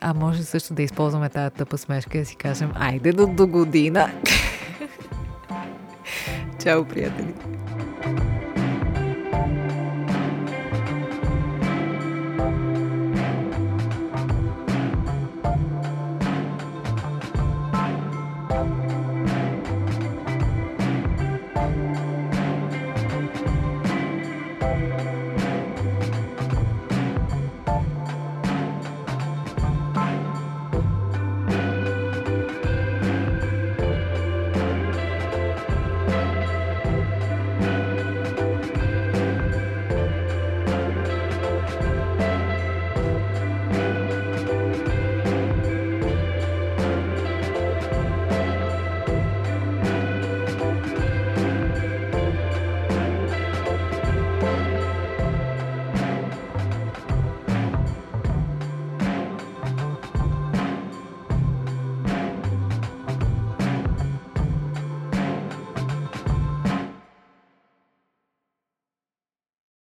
а 0.00 0.14
може 0.14 0.42
също 0.42 0.74
да 0.74 0.82
използваме 0.82 1.28
тази 1.28 1.54
тъпа 1.54 1.78
смешка 1.78 2.18
и 2.18 2.20
да 2.20 2.26
си 2.26 2.36
кажем, 2.36 2.72
айде 2.74 3.12
до, 3.12 3.26
до 3.26 3.46
година. 3.46 4.10
Чао, 6.62 6.84
приятели! 6.84 7.57